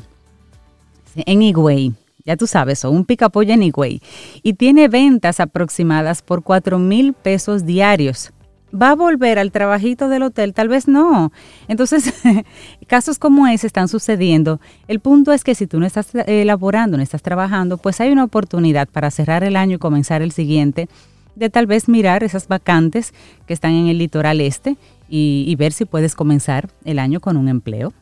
en 1.16 1.42
Higüey 1.42 1.94
ya 2.26 2.38
tú 2.38 2.48
sabes, 2.48 2.86
o 2.86 2.92
un 2.92 3.06
picapollo 3.06 3.54
anyway, 3.54 4.02
y 4.44 4.54
tiene 4.54 4.88
ventas 4.88 5.40
aproximadas 5.40 6.22
por 6.22 6.44
4 6.44 6.80
mil 6.80 7.14
pesos 7.14 7.66
diarios. 7.66 8.32
¿Va 8.74 8.92
a 8.92 8.96
volver 8.96 9.40
al 9.40 9.52
trabajito 9.52 10.10
del 10.10 10.24
hotel? 10.24 10.54
Tal 10.54 10.68
vez 10.68 10.88
no. 10.88 11.32
Entonces, 11.68 12.14
casos 12.88 13.18
como 13.18 13.48
ese 13.48 13.66
están 13.66 13.88
sucediendo. 13.88 14.60
El 14.88 15.00
punto 15.00 15.34
es 15.34 15.44
que 15.44 15.56
si 15.56 15.66
tú 15.66 15.80
no 15.80 15.88
estás 15.88 16.14
elaborando, 16.14 16.98
no 16.98 17.04
estás 17.04 17.24
trabajando, 17.24 17.78
pues 17.78 18.00
hay 18.00 18.12
una 18.12 18.24
oportunidad 18.24 18.88
para 18.88 19.10
cerrar 19.10 19.44
el 19.44 19.56
año 19.56 19.78
y 19.78 19.80
comenzar 19.80 20.22
el 20.22 20.32
siguiente, 20.32 20.88
de 21.36 21.50
tal 21.50 21.66
vez 21.66 21.90
mirar 21.90 22.24
esas 22.24 22.48
vacantes 22.48 23.14
que 23.48 23.54
están 23.54 23.72
en 23.72 23.88
el 23.88 23.98
litoral 23.98 24.42
este 24.42 24.78
y 25.12 25.56
ver 25.56 25.74
si 25.74 25.86
puedes 25.86 26.14
comenzar 26.14 26.70
el 26.86 27.00
año 27.00 27.20
con 27.20 27.38
un 27.38 27.48
empleo. 27.48 27.94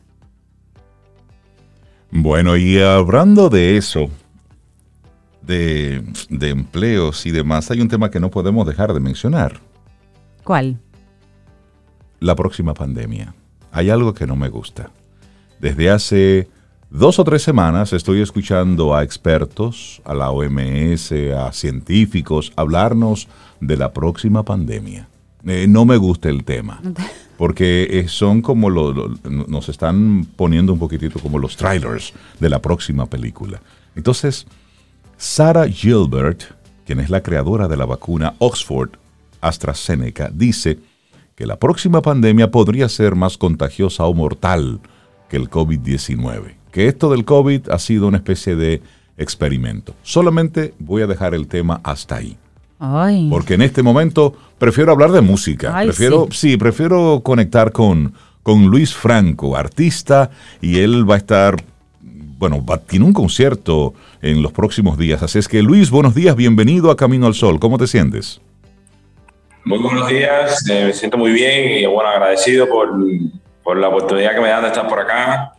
Bueno, 2.10 2.56
y 2.56 2.78
hablando 2.78 3.50
de 3.50 3.76
eso, 3.76 4.08
de, 5.42 6.04
empleos 6.40 7.26
y 7.26 7.30
demás, 7.30 7.70
hay 7.70 7.80
un 7.80 7.88
tema 7.88 8.10
que 8.10 8.20
no 8.20 8.30
podemos 8.30 8.66
dejar 8.66 8.92
de 8.92 9.00
mencionar. 9.00 9.60
¿Cuál? 10.44 10.78
La 12.20 12.34
próxima 12.34 12.74
pandemia. 12.74 13.34
Hay 13.72 13.90
algo 13.90 14.14
que 14.14 14.26
no 14.26 14.36
me 14.36 14.48
gusta. 14.48 14.90
Desde 15.60 15.90
hace 15.90 16.48
dos 16.90 17.18
o 17.18 17.24
tres 17.24 17.42
semanas 17.42 17.92
estoy 17.92 18.22
escuchando 18.22 18.94
a 18.94 19.02
expertos, 19.02 20.00
a 20.04 20.14
la 20.14 20.30
OMS, 20.30 21.12
a 21.36 21.52
científicos, 21.52 22.52
hablarnos 22.56 23.28
de 23.60 23.76
la 23.76 23.92
próxima 23.92 24.44
pandemia. 24.44 25.08
Eh, 25.44 25.66
no 25.68 25.84
me 25.84 25.96
gusta 25.96 26.28
el 26.28 26.44
tema. 26.44 26.80
Porque 27.38 27.86
eh, 27.90 28.08
son 28.08 28.42
como 28.42 28.68
los, 28.68 28.94
nos 29.24 29.70
están 29.70 30.26
poniendo 30.36 30.74
un 30.74 30.78
poquitito 30.78 31.18
como 31.20 31.38
los 31.38 31.56
trailers 31.56 32.12
de 32.38 32.50
la 32.50 32.60
próxima 32.60 33.06
película. 33.06 33.62
Entonces, 33.96 34.46
Sarah 35.16 35.66
Gilbert, 35.68 36.42
quien 36.84 37.00
es 37.00 37.08
la 37.08 37.22
creadora 37.22 37.66
de 37.68 37.76
la 37.76 37.86
vacuna 37.86 38.34
Oxford 38.38 38.90
AstraZeneca, 39.40 40.30
dice 40.32 40.78
que 41.34 41.46
la 41.46 41.56
próxima 41.56 42.02
pandemia 42.02 42.50
podría 42.50 42.88
ser 42.88 43.14
más 43.14 43.38
contagiosa 43.38 44.04
o 44.04 44.12
mortal 44.12 44.80
que 45.28 45.36
el 45.36 45.48
COVID-19. 45.48 46.56
Que 46.72 46.88
esto 46.88 47.10
del 47.10 47.24
COVID 47.24 47.70
ha 47.70 47.78
sido 47.78 48.08
una 48.08 48.16
especie 48.18 48.56
de 48.56 48.82
experimento. 49.16 49.94
Solamente 50.02 50.74
voy 50.78 51.02
a 51.02 51.06
dejar 51.06 51.34
el 51.34 51.46
tema 51.46 51.80
hasta 51.84 52.16
ahí. 52.16 52.36
Porque 53.30 53.54
en 53.54 53.62
este 53.62 53.82
momento 53.82 54.34
prefiero 54.58 54.92
hablar 54.92 55.12
de 55.12 55.20
música. 55.20 55.76
prefiero, 55.82 56.28
sí. 56.30 56.56
prefiero 56.56 57.20
conectar 57.24 57.72
con, 57.72 58.14
con 58.42 58.66
Luis 58.66 58.94
Franco, 58.94 59.56
artista, 59.56 60.30
y 60.60 60.78
él 60.78 61.08
va 61.08 61.14
a 61.14 61.18
estar 61.18 61.56
bueno, 62.38 62.64
tiene 62.86 63.04
un 63.04 63.12
concierto 63.12 63.94
en 64.22 64.42
los 64.42 64.52
próximos 64.52 64.96
días. 64.96 65.22
Así 65.24 65.40
es 65.40 65.48
que 65.48 65.60
Luis, 65.60 65.90
buenos 65.90 66.14
días, 66.14 66.36
bienvenido 66.36 66.92
a 66.92 66.96
Camino 66.96 67.26
al 67.26 67.34
Sol. 67.34 67.58
¿Cómo 67.58 67.78
te 67.78 67.88
sientes? 67.88 68.40
Muy 69.64 69.78
buenos 69.80 70.08
días, 70.08 70.64
eh, 70.70 70.84
me 70.86 70.92
siento 70.92 71.18
muy 71.18 71.32
bien 71.32 71.82
y 71.82 71.86
bueno, 71.86 72.08
agradecido 72.08 72.68
por, 72.68 72.90
por, 73.62 73.76
la 73.76 73.88
oportunidad 73.88 74.34
que 74.34 74.40
me 74.40 74.48
dan 74.48 74.62
de 74.62 74.68
estar 74.68 74.88
por 74.88 75.00
acá, 75.00 75.52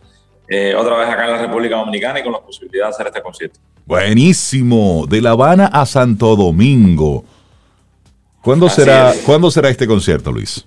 eh, 0.48 0.74
otra 0.74 0.96
vez 0.96 1.08
acá 1.08 1.26
en 1.26 1.32
la 1.32 1.42
República 1.42 1.76
Dominicana 1.76 2.18
y 2.18 2.22
con 2.22 2.32
la 2.32 2.40
posibilidad 2.40 2.86
de 2.86 2.90
hacer 2.90 3.06
este 3.06 3.22
concierto. 3.22 3.60
Buenísimo, 3.90 5.04
de 5.08 5.20
La 5.20 5.30
Habana 5.30 5.66
a 5.66 5.84
Santo 5.84 6.36
Domingo. 6.36 7.24
¿Cuándo, 8.40 8.68
será, 8.68 9.12
¿cuándo 9.26 9.50
será 9.50 9.68
este 9.68 9.84
concierto, 9.84 10.30
Luis? 10.30 10.64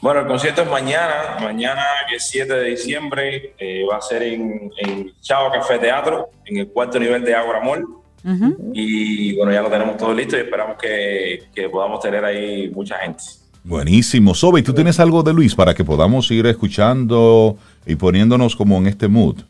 Bueno, 0.00 0.20
el 0.20 0.26
concierto 0.26 0.62
es 0.62 0.70
mañana, 0.70 1.36
mañana 1.42 1.82
que 2.08 2.16
es 2.16 2.26
7 2.26 2.50
de 2.50 2.70
diciembre, 2.70 3.54
eh, 3.58 3.82
va 3.84 3.98
a 3.98 4.00
ser 4.00 4.22
en, 4.22 4.70
en 4.78 5.12
Chavo 5.20 5.52
Café 5.52 5.78
Teatro, 5.78 6.30
en 6.46 6.56
el 6.56 6.68
cuarto 6.68 6.98
nivel 6.98 7.22
de 7.24 7.34
Agua 7.34 7.60
Mall. 7.62 7.84
Y 8.72 9.36
bueno, 9.36 9.52
ya 9.52 9.60
lo 9.60 9.68
tenemos 9.68 9.98
todo 9.98 10.14
listo 10.14 10.38
y 10.38 10.40
esperamos 10.40 10.78
que, 10.80 11.42
que 11.54 11.68
podamos 11.68 12.00
tener 12.00 12.24
ahí 12.24 12.70
mucha 12.74 12.96
gente. 13.00 13.22
Buenísimo. 13.62 14.34
Sobe, 14.34 14.62
¿tú 14.62 14.72
tienes 14.72 14.98
algo 14.98 15.22
de 15.22 15.34
Luis 15.34 15.54
para 15.54 15.74
que 15.74 15.84
podamos 15.84 16.30
ir 16.30 16.46
escuchando 16.46 17.58
y 17.84 17.96
poniéndonos 17.96 18.56
como 18.56 18.78
en 18.78 18.86
este 18.86 19.08
mood? 19.08 19.42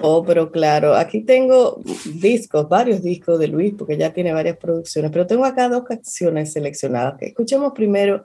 Oh, 0.00 0.24
pero 0.24 0.52
claro, 0.52 0.94
aquí 0.94 1.22
tengo 1.22 1.80
discos, 2.04 2.68
varios 2.68 3.02
discos 3.02 3.38
de 3.40 3.48
Luis, 3.48 3.74
porque 3.76 3.96
ya 3.96 4.12
tiene 4.12 4.32
varias 4.32 4.56
producciones, 4.56 5.10
pero 5.10 5.26
tengo 5.26 5.44
acá 5.44 5.68
dos 5.68 5.82
canciones 5.84 6.52
seleccionadas. 6.52 7.20
Escuchemos 7.20 7.72
primero 7.72 8.24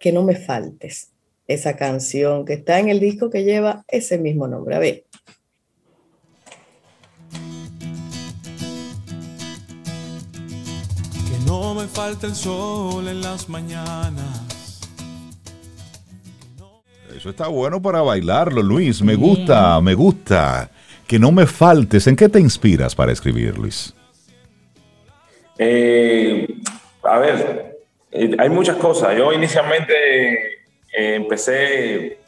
que 0.00 0.12
no 0.12 0.22
me 0.22 0.34
faltes. 0.34 1.10
Esa 1.46 1.76
canción 1.76 2.46
que 2.46 2.54
está 2.54 2.80
en 2.80 2.88
el 2.88 3.00
disco 3.00 3.28
que 3.28 3.44
lleva 3.44 3.84
ese 3.88 4.16
mismo 4.16 4.48
nombre. 4.48 4.76
A 4.76 4.78
ver. 4.78 5.04
Que 11.12 11.46
no 11.46 11.74
me 11.74 11.86
falte 11.86 12.28
el 12.28 12.34
sol 12.34 13.06
en 13.08 13.20
las 13.20 13.50
mañanas. 13.50 14.80
Eso 17.14 17.28
está 17.28 17.48
bueno 17.48 17.80
para 17.80 18.00
bailarlo, 18.00 18.62
Luis. 18.62 19.02
Me 19.02 19.16
gusta, 19.16 19.78
me 19.82 19.94
gusta. 19.94 20.70
Que 21.06 21.18
no 21.18 21.32
me 21.32 21.46
faltes. 21.46 22.06
¿En 22.06 22.16
qué 22.16 22.28
te 22.28 22.40
inspiras 22.40 22.94
para 22.94 23.12
escribir, 23.12 23.58
Luis? 23.58 23.94
Eh, 25.58 26.46
a 27.02 27.18
ver, 27.18 27.74
eh, 28.10 28.36
hay 28.38 28.48
muchas 28.48 28.76
cosas. 28.76 29.16
Yo 29.16 29.32
inicialmente 29.32 29.94
eh, 30.92 31.14
empecé 31.16 32.18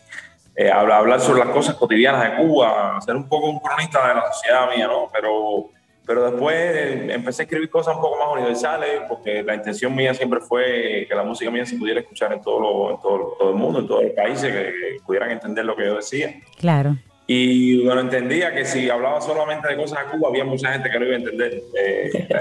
eh, 0.57 0.71
a 0.71 0.81
hablar 0.81 1.21
sobre 1.21 1.45
las 1.45 1.51
cosas 1.51 1.77
cotidianas 1.77 2.25
de 2.25 2.37
Cuba, 2.37 2.97
a 2.97 3.01
ser 3.01 3.15
un 3.17 3.29
poco 3.29 3.49
un 3.49 3.61
cronista 3.61 4.09
de 4.09 4.15
la 4.15 4.33
sociedad 4.33 4.69
mía, 4.75 4.89
¿no? 4.89 5.09
Pero, 5.13 5.71
pero 6.05 6.31
después 6.31 7.11
empecé 7.11 7.43
a 7.43 7.45
escribir 7.45 7.71
cosas 7.71 7.95
un 7.95 8.03
poco 8.03 8.19
más 8.19 8.33
universales, 8.33 9.03
porque 9.09 9.43
la 9.45 9.55
intención 9.55 9.95
mía 9.95 10.13
siempre 10.13 10.41
fue 10.41 11.07
que 11.09 11.15
la 11.15 11.23
música 11.23 11.51
mía 11.51 11.65
se 11.65 11.77
pudiera 11.77 12.01
escuchar 12.01 12.33
en 12.33 12.43
todo, 12.43 12.91
en 12.91 13.01
todo, 13.01 13.37
todo 13.39 13.51
el 13.51 13.57
mundo, 13.57 13.79
en 13.79 13.87
todos 13.87 14.05
los 14.05 14.13
países, 14.13 14.53
que, 14.53 14.97
pudieran 15.05 15.31
entender 15.31 15.65
lo 15.65 15.77
que 15.77 15.85
yo 15.85 15.97
decía. 15.97 16.35
Claro. 16.59 16.97
Y 17.27 17.85
bueno, 17.85 18.03
entendía 18.03 18.55
que 18.55 18.65
si 18.65 18.89
hablaba 18.89 19.21
solamente 19.21 19.69
de 19.69 19.77
cosas 19.77 20.05
de 20.05 20.17
Cuba, 20.17 20.29
había 20.29 20.45
mucha 20.45 20.73
gente 20.73 20.89
que 20.91 20.99
no 20.99 21.07
iba 21.07 21.15
a 21.15 21.19
entender 21.19 21.63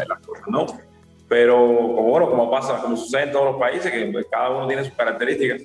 las 0.08 0.20
cosas, 0.20 0.48
¿no? 0.48 0.66
Pero 1.28 1.58
bueno, 1.58 2.30
como 2.30 2.52
pasa, 2.52 2.82
como 2.82 2.96
sucede 2.96 3.24
en 3.24 3.32
todos 3.32 3.46
los 3.46 3.56
países, 3.56 3.92
que 3.92 4.06
pues, 4.12 4.28
cada 4.30 4.52
uno 4.52 4.68
tiene 4.68 4.84
sus 4.84 4.94
características. 4.94 5.64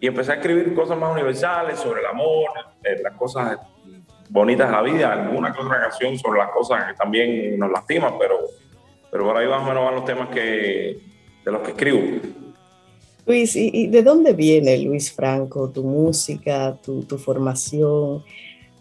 Y 0.00 0.06
empecé 0.06 0.32
a 0.32 0.34
escribir 0.36 0.74
cosas 0.74 0.98
más 0.98 1.12
universales 1.12 1.78
sobre 1.78 2.00
el 2.00 2.06
amor, 2.06 2.48
eh, 2.82 3.00
las 3.02 3.14
cosas 3.14 3.58
bonitas 4.28 4.68
de 4.68 4.72
la 4.72 4.82
vida, 4.82 5.12
alguna 5.12 5.52
que 5.52 5.60
otra 5.60 5.80
canción 5.80 6.18
sobre 6.18 6.40
las 6.40 6.50
cosas 6.50 6.86
que 6.86 6.94
también 6.94 7.58
nos 7.58 7.70
lastiman, 7.70 8.14
pero, 8.18 8.38
pero 9.10 9.24
por 9.24 9.36
ahí 9.36 9.46
más 9.46 9.60
o 9.60 9.64
menos 9.64 9.84
van 9.84 9.94
los 9.94 10.04
temas 10.04 10.28
que, 10.30 10.98
de 11.44 11.52
los 11.52 11.60
que 11.62 11.70
escribo. 11.70 12.00
Luis, 13.30 13.54
¿y, 13.54 13.86
de 13.86 14.02
dónde 14.02 14.32
viene 14.32 14.76
Luis 14.78 15.12
Franco, 15.12 15.70
tu 15.70 15.84
música, 15.84 16.76
tu, 16.82 17.04
formación? 17.16 18.24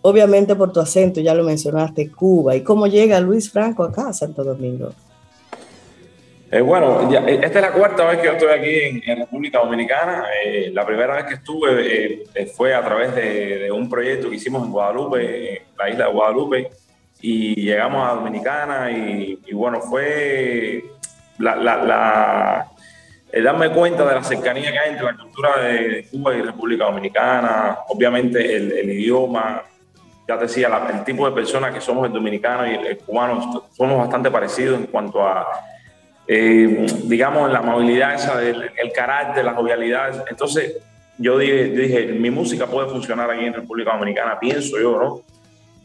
Obviamente 0.01 0.55
por 0.55 0.73
tu 0.73 0.79
acento, 0.79 1.21
ya 1.21 1.35
lo 1.35 1.43
mencionaste, 1.43 2.09
Cuba. 2.09 2.55
¿Y 2.55 2.63
cómo 2.63 2.87
llega 2.87 3.19
Luis 3.19 3.51
Franco 3.51 3.83
acá 3.83 4.09
a 4.09 4.13
Santo 4.13 4.43
Domingo? 4.43 4.89
Eh, 6.51 6.61
bueno, 6.61 7.11
ya, 7.11 7.19
eh, 7.27 7.41
esta 7.43 7.59
es 7.59 7.61
la 7.61 7.73
cuarta 7.73 8.05
vez 8.05 8.17
que 8.17 8.25
yo 8.25 8.31
estoy 8.31 8.49
aquí 8.49 9.01
en, 9.11 9.19
República 9.19 9.59
Dominicana. 9.59 10.25
Eh, 10.43 10.71
la 10.73 10.83
primera 10.83 11.17
vez 11.17 11.25
que 11.25 11.33
estuve 11.35 12.25
fue 12.57 12.73
a 12.73 12.83
través 12.83 13.13
de, 13.13 13.71
un 13.71 13.87
proyecto 13.87 14.31
que 14.31 14.37
hicimos 14.37 14.65
en 14.65 14.71
Guadalupe, 14.71 15.57
en 15.57 15.63
la 15.77 15.89
isla 15.91 16.05
de 16.07 16.11
Guadalupe, 16.11 16.69
y 17.21 17.53
llegamos 17.53 18.09
a 18.09 18.15
Dominicana 18.15 18.89
y, 18.89 19.53
bueno, 19.53 19.79
fue 19.79 20.85
la, 21.37 21.55
la, 21.55 22.71
darme 23.31 23.69
cuenta 23.71 24.05
de 24.05 24.15
la 24.15 24.23
cercanía 24.23 24.71
que 24.71 24.79
hay 24.79 24.91
entre 24.91 25.05
la 25.05 25.15
cultura 25.15 25.59
de 25.59 26.07
Cuba 26.11 26.35
y 26.35 26.41
República 26.41 26.85
Dominicana, 26.85 27.79
obviamente 27.87 28.55
el, 28.55 28.91
idioma, 28.91 29.63
ya 30.27 30.37
te 30.37 30.45
decía, 30.45 30.69
el 30.91 31.03
tipo 31.03 31.27
de 31.29 31.35
personas 31.35 31.73
que 31.73 31.81
somos 31.81 32.07
el 32.07 32.13
dominicano 32.13 32.65
y 32.65 32.75
el 32.75 32.97
cubano, 32.97 33.63
somos 33.71 33.97
bastante 33.97 34.29
parecidos 34.31 34.79
en 34.79 34.87
cuanto 34.87 35.27
a 35.27 35.47
eh, 36.31 36.85
digamos, 37.05 37.51
la 37.51 37.63
movilidad 37.63 38.13
esa, 38.13 38.39
el, 38.43 38.91
carácter, 38.93 39.43
la 39.43 39.55
jovialidad. 39.55 40.25
Entonces, 40.29 40.77
yo 41.17 41.39
dije, 41.39 41.69
dije, 41.69 42.05
mi 42.05 42.29
música 42.29 42.67
puede 42.67 42.87
funcionar 42.87 43.31
aquí 43.31 43.45
en 43.45 43.53
República 43.55 43.93
Dominicana, 43.93 44.39
pienso 44.39 44.79
yo, 44.79 44.99
¿no? 44.99 45.21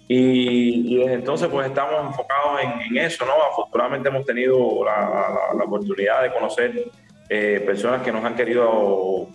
Y, 0.06 0.98
desde 0.98 1.14
entonces, 1.14 1.48
pues 1.48 1.66
estamos 1.66 1.94
enfocados 2.08 2.60
en, 2.62 2.98
eso, 2.98 3.24
¿no? 3.24 3.32
Afortunadamente 3.52 4.10
hemos 4.10 4.26
tenido 4.26 4.84
la, 4.84 5.30
la, 5.56 5.64
oportunidad 5.64 6.22
de 6.24 6.32
conocer 6.34 6.90
eh, 7.28 7.62
personas 7.64 8.02
que 8.02 8.12
nos 8.12 8.24
han 8.24 8.34
querido 8.34 9.28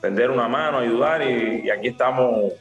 tender 0.00 0.30
una 0.30 0.48
mano, 0.48 0.78
ayudar, 0.78 1.22
y, 1.22 1.62
y 1.64 1.70
aquí 1.70 1.88
estamos, 1.88 2.52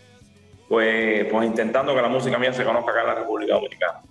pues, 0.67 1.25
pues 1.25 1.47
intentando 1.47 1.95
que 1.95 2.01
la 2.01 2.09
música 2.09 2.37
mía 2.37 2.53
se 2.53 2.63
conozca 2.63 2.91
acá 2.91 3.01
en 3.01 3.07
la 3.07 3.15
República 3.15 3.53
Dominicana. 3.55 4.01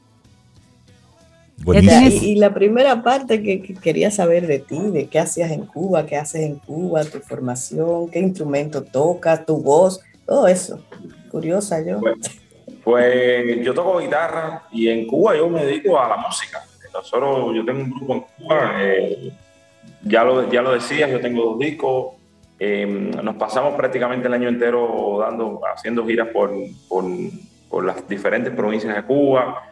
Y, 1.65 2.37
la 2.37 2.55
primera 2.55 3.03
parte 3.03 3.43
que, 3.43 3.75
quería 3.75 4.11
saber 4.11 4.47
de 4.47 4.61
ti, 4.61 4.79
de 4.91 5.09
qué 5.09 5.19
hacías 5.19 5.51
en 5.51 5.67
Cuba, 5.67 6.07
qué 6.07 6.17
haces 6.17 6.43
en 6.43 6.57
Cuba, 6.57 7.05
tu 7.05 7.19
formación, 7.19 8.09
qué 8.11 8.21
instrumento 8.21 8.85
tocas, 8.85 9.45
tu 9.45 9.57
voz, 9.59 10.01
todo 10.27 10.47
eso. 10.47 10.81
Curiosa 11.31 11.85
yo. 11.85 12.01
Pues, 12.85 13.65
yo 13.65 13.75
toco 13.75 13.99
guitarra 13.99 14.63
y 14.71 14.89
en 14.89 15.07
Cuba 15.07 15.37
yo 15.37 15.49
me 15.49 15.65
dedico 15.65 15.99
a 15.99 16.09
la 16.09 16.17
música. 16.17 16.65
Nosotros, 16.93 17.55
yo 17.55 17.65
tengo 17.65 17.81
un 17.81 17.91
grupo 17.91 18.15
en 18.15 18.21
Cuba, 18.21 18.73
eh, 18.81 19.33
ya, 20.07 20.25
lo, 20.25 20.49
ya 20.51 20.63
lo 20.63 20.73
decía, 20.73 21.09
yo 21.09 21.21
tengo 21.21 21.45
dos 21.45 21.59
discos. 21.59 22.15
Em, 22.59 23.11
nos 23.11 23.37
pasamos 23.37 23.75
prácticamente 23.75 24.29
el 24.29 24.35
año 24.35 24.49
entero 24.49 25.19
dando, 25.21 25.61
haciendo 25.73 26.07
giras 26.07 26.29
por, 26.29 26.51
por, 26.89 27.05
por 27.69 27.85
las 27.85 28.09
diferentes 28.09 28.53
provincias 28.55 28.95
de 28.95 29.03
Cuba. 29.03 29.63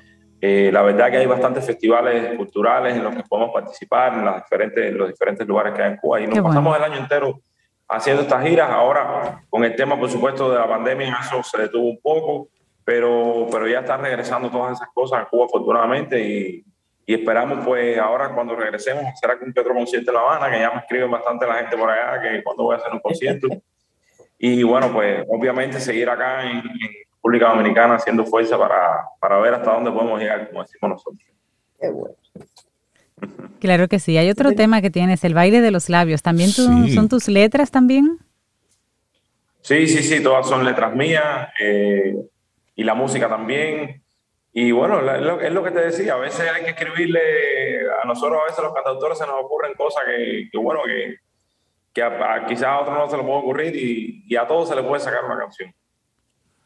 Eh, 0.41 0.71
la 0.71 0.83
verdad 0.83 1.11
que 1.11 1.17
hay 1.17 1.27
bastantes 1.27 1.65
festivales 1.65 2.37
culturales 2.37 2.95
en 2.95 3.03
los 3.03 3.15
que 3.15 3.23
podemos 3.23 3.55
participar 3.55 4.13
en, 4.13 4.27
las 4.27 4.43
diferentes, 4.43 4.93
los 4.93 5.09
diferentes 5.09 5.47
lugares 5.47 5.73
que 5.73 5.83
hay 5.83 5.93
en 5.93 5.97
Cuba 5.97 6.21
y 6.21 6.27
nos 6.27 6.41
pasamos 6.41 6.77
el 6.77 6.85
año 6.85 6.99
entero 6.99 7.41
haciendo 7.89 8.23
estas 8.23 8.45
giras. 8.45 8.69
Ahora, 8.71 9.43
con 9.49 9.65
el 9.65 9.75
tema, 9.75 9.99
por 9.99 10.11
supuesto, 10.11 10.51
de 10.51 10.59
la 10.59 10.69
pandemia, 10.69 11.19
eso 11.21 11.43
se 11.43 11.63
detuvo 11.63 11.89
un 11.89 12.01
poco, 12.01 12.49
pero, 12.85 13.47
pero 13.51 13.67
ya 13.67 13.81
están 13.81 14.03
regresando 14.03 14.51
todas 14.51 14.77
esas 14.77 14.89
cosas 14.93 15.23
a 15.23 15.25
Cuba, 15.27 15.47
afortunadamente, 15.47 16.21
y, 16.21 16.65
y 17.07 17.15
esperamos, 17.15 17.65
pues, 17.65 17.99
ahora 17.99 18.35
cuando 18.35 18.57
regresemos, 18.57 19.05
hacer 19.05 19.31
algún 19.31 19.51
otro 19.51 19.75
concierto 19.75 20.11
en 20.11 20.15
La 20.15 20.21
Habana, 20.21 20.51
que 20.51 20.61
ya 20.61 20.71
me 20.71 20.81
escriben 20.81 21.11
bastante 21.11 21.47
la 21.47 21.55
gente 21.57 21.77
por 21.77 21.91
allá, 21.91 22.21
que 22.21 22.43
cuando 22.43 22.65
voy 22.65 22.75
a 22.75 22.79
hacer 22.79 22.93
un 22.93 23.01
concierto. 23.01 23.49
Y 24.39 24.63
bueno, 24.63 24.93
pues, 24.93 25.25
obviamente, 25.29 25.81
seguir 25.81 26.09
acá 26.09 26.51
en 26.51 26.63
República 27.13 27.49
Dominicana 27.51 27.97
haciendo 27.97 28.25
fuerza 28.25 28.59
para, 28.59 29.07
para 29.21 29.39
ver 29.39 29.55
hasta 29.55 29.73
dónde 29.73 29.91
podemos 29.91 30.19
llegar, 30.19 30.49
como 30.49 30.63
decimos 30.63 30.91
nosotros. 30.91 31.23
Qué 31.81 31.89
bueno. 31.91 32.17
Claro 33.61 33.89
que 33.89 33.99
sí. 33.99 34.19
Hay 34.19 34.29
otro 34.29 34.53
tema 34.53 34.83
que 34.83 34.91
tienes, 34.91 35.25
el 35.25 35.33
baile 35.33 35.63
de 35.63 35.71
los 35.71 35.89
labios. 35.89 36.21
¿También 36.21 36.51
son 36.51 37.09
tus 37.09 37.29
letras 37.29 37.71
también? 37.71 38.19
Sí, 39.63 39.89
sí, 39.89 40.03
sí, 40.03 40.23
todas 40.23 40.47
son 40.47 40.63
letras 40.63 40.95
mías 40.95 41.49
eh, 41.59 42.15
y 42.77 42.85
la 42.85 42.95
música 42.95 43.27
también. 43.31 44.04
Y 44.57 44.71
bueno, 44.71 45.01
es 45.01 45.53
lo 45.53 45.65
que 45.65 45.73
te 45.73 45.81
decía, 45.81 46.15
a 46.15 46.19
veces 46.19 46.49
hay 46.49 46.63
que 46.63 46.71
escribirle, 46.71 47.21
a 48.01 48.07
nosotros 48.07 48.39
a 48.41 48.45
veces 48.49 48.63
los 48.63 48.73
cantautores 48.73 49.19
se 49.19 49.27
nos 49.27 49.35
ocurren 49.45 49.75
cosas 49.75 50.05
que, 50.07 50.49
bueno, 50.57 50.79
que, 50.87 51.17
que 51.93 52.01
a, 52.01 52.47
quizás 52.47 52.69
a 52.69 52.79
otros 52.79 52.97
no 52.97 53.11
se 53.11 53.17
les 53.17 53.27
puede 53.27 53.39
ocurrir 53.39 53.75
y, 53.75 54.25
y 54.29 54.37
a 54.37 54.47
todos 54.47 54.69
se 54.69 54.77
les 54.77 54.85
puede 54.85 55.01
sacar 55.03 55.25
una 55.25 55.39
canción. 55.39 55.75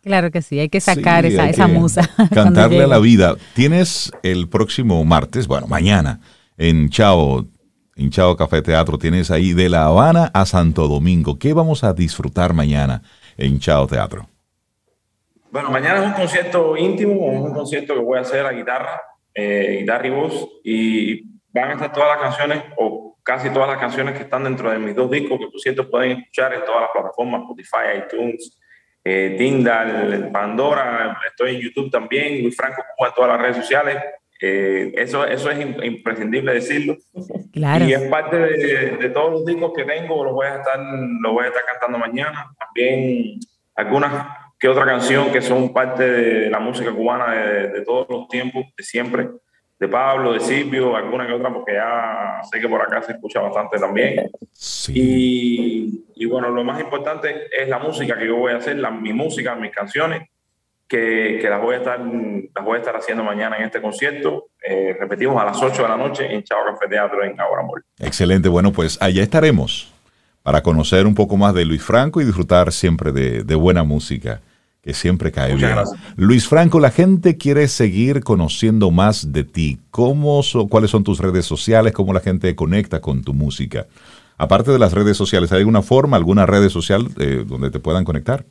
Claro 0.03 0.31
que 0.31 0.43
sí, 0.43 0.61
hay 0.61 0.69
que 0.69 0.83
sacar 0.83 1.25
esa, 1.25 1.49
esa 1.49 1.67
musa. 1.67 2.03
Cantarle 2.35 2.83
a 2.83 2.87
la 2.87 2.99
vida. 2.99 3.37
Tienes 3.55 4.13
el 4.23 4.51
próximo 4.51 5.03
martes, 5.07 5.47
bueno, 5.47 5.67
mañana, 5.67 6.21
en 6.59 6.91
Chao, 6.91 7.47
en 7.97 8.11
Chao 8.11 8.37
Café 8.37 8.61
Teatro, 8.61 8.99
tienes 8.99 9.31
ahí 9.31 9.55
de 9.55 9.71
La 9.71 9.87
Habana 9.87 10.31
a 10.35 10.45
Santo 10.45 10.89
Domingo. 10.89 11.39
¿Qué 11.39 11.55
vamos 11.55 11.85
a 11.85 11.95
disfrutar 11.95 12.53
mañana 12.53 13.03
en 13.39 13.61
Chao 13.61 13.87
Teatro? 13.87 14.29
Bueno, 15.51 15.71
mañana 15.71 16.01
es 16.01 16.07
un 16.07 16.13
concierto 16.13 16.77
íntimo, 16.77 17.15
un 17.15 17.55
concierto 17.55 17.95
que 17.95 18.01
voy 18.01 18.19
a 18.19 18.23
hacer 18.23 18.45
a 18.45 18.53
guitarra, 18.53 19.03
eh, 19.35 19.79
guitarra 19.81 20.07
y 20.07 20.11
voz, 20.11 20.49
y 20.63 21.23
van 21.51 21.71
a 21.71 21.73
estar 21.73 21.93
todas 21.93 22.09
las 22.11 22.19
canciones, 22.21 22.65
o 22.77 23.17
casi 23.23 23.51
todas 23.51 23.69
las 23.69 23.79
canciones 23.79 24.15
que 24.15 24.25
están 24.25 24.45
dentro 24.45 24.71
de 24.71 24.79
mis 24.79 24.95
dos 24.95 25.11
discos, 25.11 25.39
que 25.39 25.47
por 25.47 25.61
cierto 25.61 25.91
pueden 25.91 26.19
escuchar 26.19 26.53
en 26.53 26.65
todas 26.65 26.83
las 26.83 26.91
plataformas, 26.91 27.43
Spotify, 27.43 28.05
iTunes, 28.05 28.59
eh, 29.05 29.37
Tindal, 29.39 30.31
Pandora, 30.31 31.19
estoy 31.27 31.57
en 31.57 31.61
YouTube 31.63 31.91
también, 31.91 32.43
Luis 32.43 32.57
Franco 32.57 32.83
en 32.99 33.15
todas 33.15 33.31
las 33.31 33.41
redes 33.41 33.57
sociales. 33.57 33.97
Eh, 34.41 34.93
eso, 34.97 35.27
eso 35.27 35.51
es 35.51 35.59
imprescindible 35.83 36.55
decirlo. 36.55 36.97
Claro. 37.53 37.85
Y 37.87 37.93
es 37.93 38.03
parte 38.03 38.39
de, 38.39 38.97
de, 38.99 39.11
todos 39.11 39.33
los 39.33 39.47
discos 39.47 39.73
que 39.75 39.85
tengo, 39.85 40.23
los 40.25 40.33
voy 40.33 40.47
a 40.47 40.57
estar, 40.57 40.79
los 40.79 41.33
voy 41.33 41.45
a 41.45 41.49
estar 41.49 41.65
cantando 41.65 41.99
mañana. 41.99 42.55
También 42.59 43.41
algunas 43.75 44.48
que 44.59 44.69
otra 44.69 44.85
canción 44.85 45.31
que 45.33 45.41
son 45.41 45.73
parte 45.73 46.09
de 46.09 46.51
la 46.51 46.59
música 46.59 46.93
cubana 46.93 47.33
de, 47.33 47.69
de 47.69 47.81
todos 47.83 48.07
los 48.09 48.29
tiempos, 48.29 48.67
de 48.77 48.85
siempre 48.85 49.29
de 49.79 49.89
Pablo, 49.89 50.33
de 50.33 50.41
Silvio, 50.41 50.97
alguna 50.97 51.27
que 51.27 51.33
otra, 51.33 51.53
porque 51.53 51.75
ya 51.75 52.41
sé 52.51 52.61
que 52.61 52.69
por 52.69 52.83
acá 52.83 53.01
se 53.03 53.13
escucha 53.13 53.41
bastante 53.41 53.79
también. 53.79 54.31
Sí. 54.53 56.03
Y, 56.17 56.27
bueno, 56.27 56.51
lo 56.51 56.65
más 56.65 56.81
importante 56.81 57.47
es 57.53 57.69
la 57.69 57.79
música 57.79 58.19
que 58.19 58.27
yo 58.27 58.37
voy 58.37 58.53
a 58.53 58.57
hacer, 58.57 58.77
la, 58.79 58.91
mi 58.91 59.13
música, 59.13 59.55
mis 59.55 59.71
canciones, 59.71 60.29
que, 60.89 61.39
que, 61.41 61.49
las, 61.49 61.61
voy 61.61 61.77
a 61.77 61.79
estar, 61.79 62.01
las 62.01 62.65
voy 62.65 62.77
a 62.77 62.79
estar 62.79 62.97
haciendo 62.97 63.23
mañana 63.23 63.57
en 63.59 63.65
este 63.65 63.81
concierto. 63.81 64.49
Eh, 64.61 64.97
repetimos 64.99 65.41
a 65.41 65.45
las 65.45 65.63
8 65.63 65.83
de 65.83 65.89
la 65.89 65.97
noche 65.97 66.35
en 66.35 66.43
Chavo 66.43 66.65
Café 66.65 66.89
Teatro 66.89 67.23
en 67.23 67.39
Ahora 67.41 67.63
Excelente, 68.01 68.49
bueno, 68.49 68.73
pues 68.73 69.01
allá 69.01 69.23
estaremos 69.23 69.95
para 70.43 70.63
conocer 70.63 71.07
un 71.07 71.15
poco 71.15 71.37
más 71.37 71.55
de 71.55 71.65
Luis 71.65 71.83
Franco 71.83 72.21
y 72.21 72.25
disfrutar 72.25 72.73
siempre 72.73 73.13
de, 73.13 73.45
de 73.45 73.55
buena 73.55 73.85
música 73.85 74.41
que 74.83 74.95
siempre 74.95 75.33
cae 75.33 75.55
bien. 75.55 75.75
Luis 76.17 76.49
Franco, 76.49 76.81
la 76.81 76.91
gente 76.91 77.37
quiere 77.37 77.69
seguir 77.69 78.23
conociendo 78.23 78.91
más 78.91 79.33
de 79.33 79.45
ti. 79.45 79.79
¿Cómo 79.91 80.43
¿Cuáles 80.69 80.91
son 80.91 81.05
tus 81.05 81.19
redes 81.19 81.47
sociales? 81.47 81.93
¿Cómo 81.93 82.13
la 82.13 82.21
gente 82.21 82.55
conecta 82.55 83.01
con 83.01 83.23
tu 83.23 83.35
música? 83.35 83.87
Aparte 84.37 84.71
de 84.71 84.79
las 84.79 84.93
redes 84.93 85.17
sociales, 85.17 85.51
¿hay 85.51 85.59
alguna 85.59 85.83
forma, 85.83 86.17
alguna 86.17 86.47
red 86.47 86.69
social 86.69 87.09
eh, 87.19 87.45
donde 87.45 87.71
te 87.71 87.81
puedan 87.81 88.05
conectar? 88.05 88.45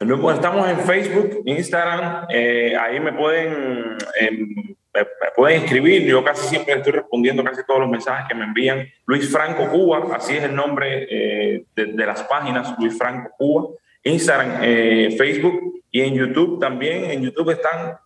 Estamos 0.00 0.68
en 0.68 0.78
Facebook, 0.80 1.42
Instagram, 1.44 2.26
eh, 2.30 2.74
ahí 2.80 3.00
me 3.00 3.12
pueden, 3.12 3.98
em, 4.20 4.76
me, 4.94 5.04
pueden 5.36 5.64
escribir, 5.64 6.04
yo 6.04 6.24
casi 6.24 6.48
siempre 6.48 6.74
estoy 6.74 6.92
respondiendo 6.92 7.42
casi 7.42 7.62
todos 7.66 7.80
los 7.80 7.90
mensajes 7.90 8.26
que 8.28 8.34
me 8.34 8.44
envían. 8.44 8.86
Luis 9.06 9.28
Franco 9.30 9.68
Cuba, 9.68 10.06
así 10.14 10.36
es 10.36 10.44
el 10.44 10.54
nombre 10.54 11.06
eh, 11.10 11.64
de, 11.74 11.86
de, 11.86 12.06
las 12.06 12.22
páginas, 12.22 12.74
Luis 12.78 12.96
Franco 12.96 13.30
Cuba. 13.36 13.68
Instagram, 14.04 14.60
eh, 14.62 15.14
Facebook 15.16 15.82
y 15.90 16.00
en 16.00 16.14
YouTube 16.14 16.60
también. 16.60 17.10
En 17.10 17.22
YouTube 17.22 17.50
están 17.50 17.96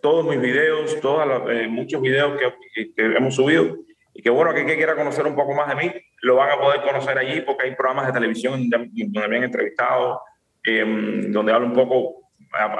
todos 0.00 0.26
mis 0.26 0.40
videos, 0.40 1.00
todos 1.00 1.50
eh, 1.50 1.68
muchos 1.68 2.00
videos 2.00 2.38
que, 2.38 2.92
hemos 2.96 3.34
subido. 3.34 3.76
Y 4.14 4.22
que 4.22 4.30
bueno, 4.30 4.52
que, 4.52 4.66
que 4.66 4.76
quiera 4.76 4.94
conocer 4.94 5.26
un 5.26 5.34
poco 5.34 5.54
más 5.54 5.68
de 5.68 5.74
mí, 5.74 5.92
lo 6.22 6.36
van 6.36 6.50
a 6.50 6.60
poder 6.60 6.82
conocer 6.82 7.16
allí 7.16 7.40
porque 7.40 7.64
hay 7.64 7.74
programas 7.74 8.06
de 8.06 8.12
televisión 8.12 8.68
donde 8.68 9.28
me 9.28 9.36
han 9.36 9.44
entrevistado, 9.44 10.20
em, 10.64 11.32
donde 11.32 11.52
hablo 11.52 11.66
un 11.66 11.72
poco 11.72 12.22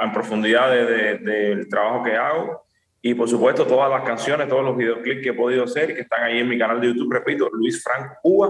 en 0.01 0.11
profundidad 0.11 0.69
del 0.71 1.67
trabajo 1.67 2.03
que 2.03 2.15
hago. 2.15 2.63
Y 3.01 3.15
por 3.15 3.27
supuesto, 3.27 3.65
todas 3.65 3.89
las 3.89 4.03
canciones, 4.03 4.47
todos 4.47 4.63
los 4.63 4.77
videoclips 4.77 5.21
que 5.21 5.29
he 5.29 5.33
podido 5.33 5.63
hacer, 5.65 5.93
que 5.93 6.01
están 6.01 6.23
ahí 6.23 6.39
en 6.39 6.47
mi 6.47 6.57
canal 6.57 6.79
de 6.79 6.87
YouTube, 6.87 7.11
repito, 7.11 7.49
Luis 7.51 7.83
Frank 7.83 8.13
Cuba. 8.21 8.49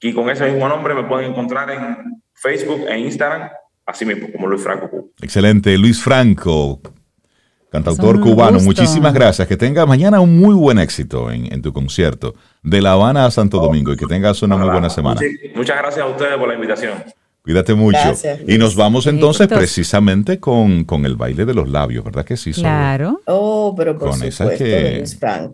Y 0.00 0.14
con 0.14 0.30
ese 0.30 0.50
mismo 0.50 0.68
nombre 0.68 0.94
me 0.94 1.04
pueden 1.04 1.32
encontrar 1.32 1.70
en 1.70 2.22
Facebook 2.44 2.84
e 2.86 2.98
Instagram, 2.98 3.48
así 3.86 4.04
mismo 4.04 4.30
como 4.30 4.46
Luis 4.46 4.62
Franco. 4.62 5.08
Excelente, 5.22 5.78
Luis 5.78 6.02
Franco, 6.02 6.78
cantautor 7.70 8.20
cubano. 8.20 8.60
Muchísimas 8.60 9.14
gracias. 9.14 9.48
Que 9.48 9.56
tengas 9.56 9.88
mañana 9.88 10.20
un 10.20 10.38
muy 10.38 10.54
buen 10.54 10.78
éxito 10.78 11.30
en, 11.30 11.62
tu 11.62 11.72
concierto 11.72 12.34
de 12.62 12.82
La 12.82 12.92
Habana 12.92 13.24
a 13.24 13.30
Santo 13.30 13.58
Domingo 13.58 13.94
y 13.94 13.96
que 13.96 14.04
tengas 14.04 14.42
una 14.42 14.58
muy 14.58 14.68
buena 14.68 14.90
semana. 14.90 15.18
Muchas 15.54 15.78
gracias 15.78 16.04
a 16.04 16.08
ustedes 16.08 16.36
por 16.36 16.48
la 16.48 16.54
invitación. 16.54 17.02
Cuídate 17.44 17.74
mucho. 17.74 17.98
y 18.48 18.56
nos 18.56 18.74
vamos 18.74 19.06
entonces 19.06 19.48
precisamente 19.48 20.40
con, 20.40 20.86
el 21.04 21.14
baile 21.14 21.44
de 21.44 21.52
los 21.52 21.68
labios, 21.68 22.02
¿verdad 22.02 22.24
que 22.24 22.38
sí? 22.38 22.52
Claro. 22.52 23.20
Oh, 23.26 23.74
pero 23.76 23.98
por 23.98 24.12
con 24.12 24.22
esa 24.22 24.48
que, 24.56 25.04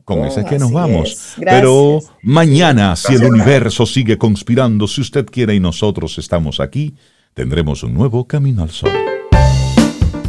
Con 0.04 0.20
esa 0.20 0.44
que 0.44 0.56
nos 0.56 0.70
vamos. 0.70 1.34
Pero 1.40 1.98
mañana, 2.22 2.94
si 2.94 3.14
el 3.14 3.24
universo 3.24 3.86
sigue 3.86 4.18
conspirando, 4.18 4.86
si 4.86 5.00
usted 5.00 5.26
quiere 5.26 5.56
y 5.56 5.58
nosotros 5.58 6.16
estamos 6.18 6.60
aquí, 6.60 6.94
tendremos 7.34 7.82
un 7.82 7.94
nuevo 7.94 8.24
Camino 8.24 8.62
al 8.62 8.70
Sol. 8.70 8.92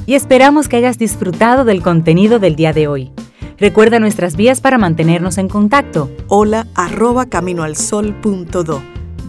Y 0.08 0.16
esperamos 0.16 0.68
que 0.68 0.78
hayas 0.78 0.98
disfrutado 0.98 1.64
del 1.64 1.84
contenido 1.84 2.40
del 2.40 2.56
día 2.56 2.74
de 2.74 2.88
hoy. 2.88 3.12
Recuerda 3.60 4.00
nuestras 4.00 4.36
vías 4.36 4.62
para 4.62 4.80
mantenernos 4.80 5.38
en 5.38 5.48
contacto. 5.48 6.10
Hola 6.28 6.66
arroba 6.74 7.28
caminoalsol.do 7.28 9.01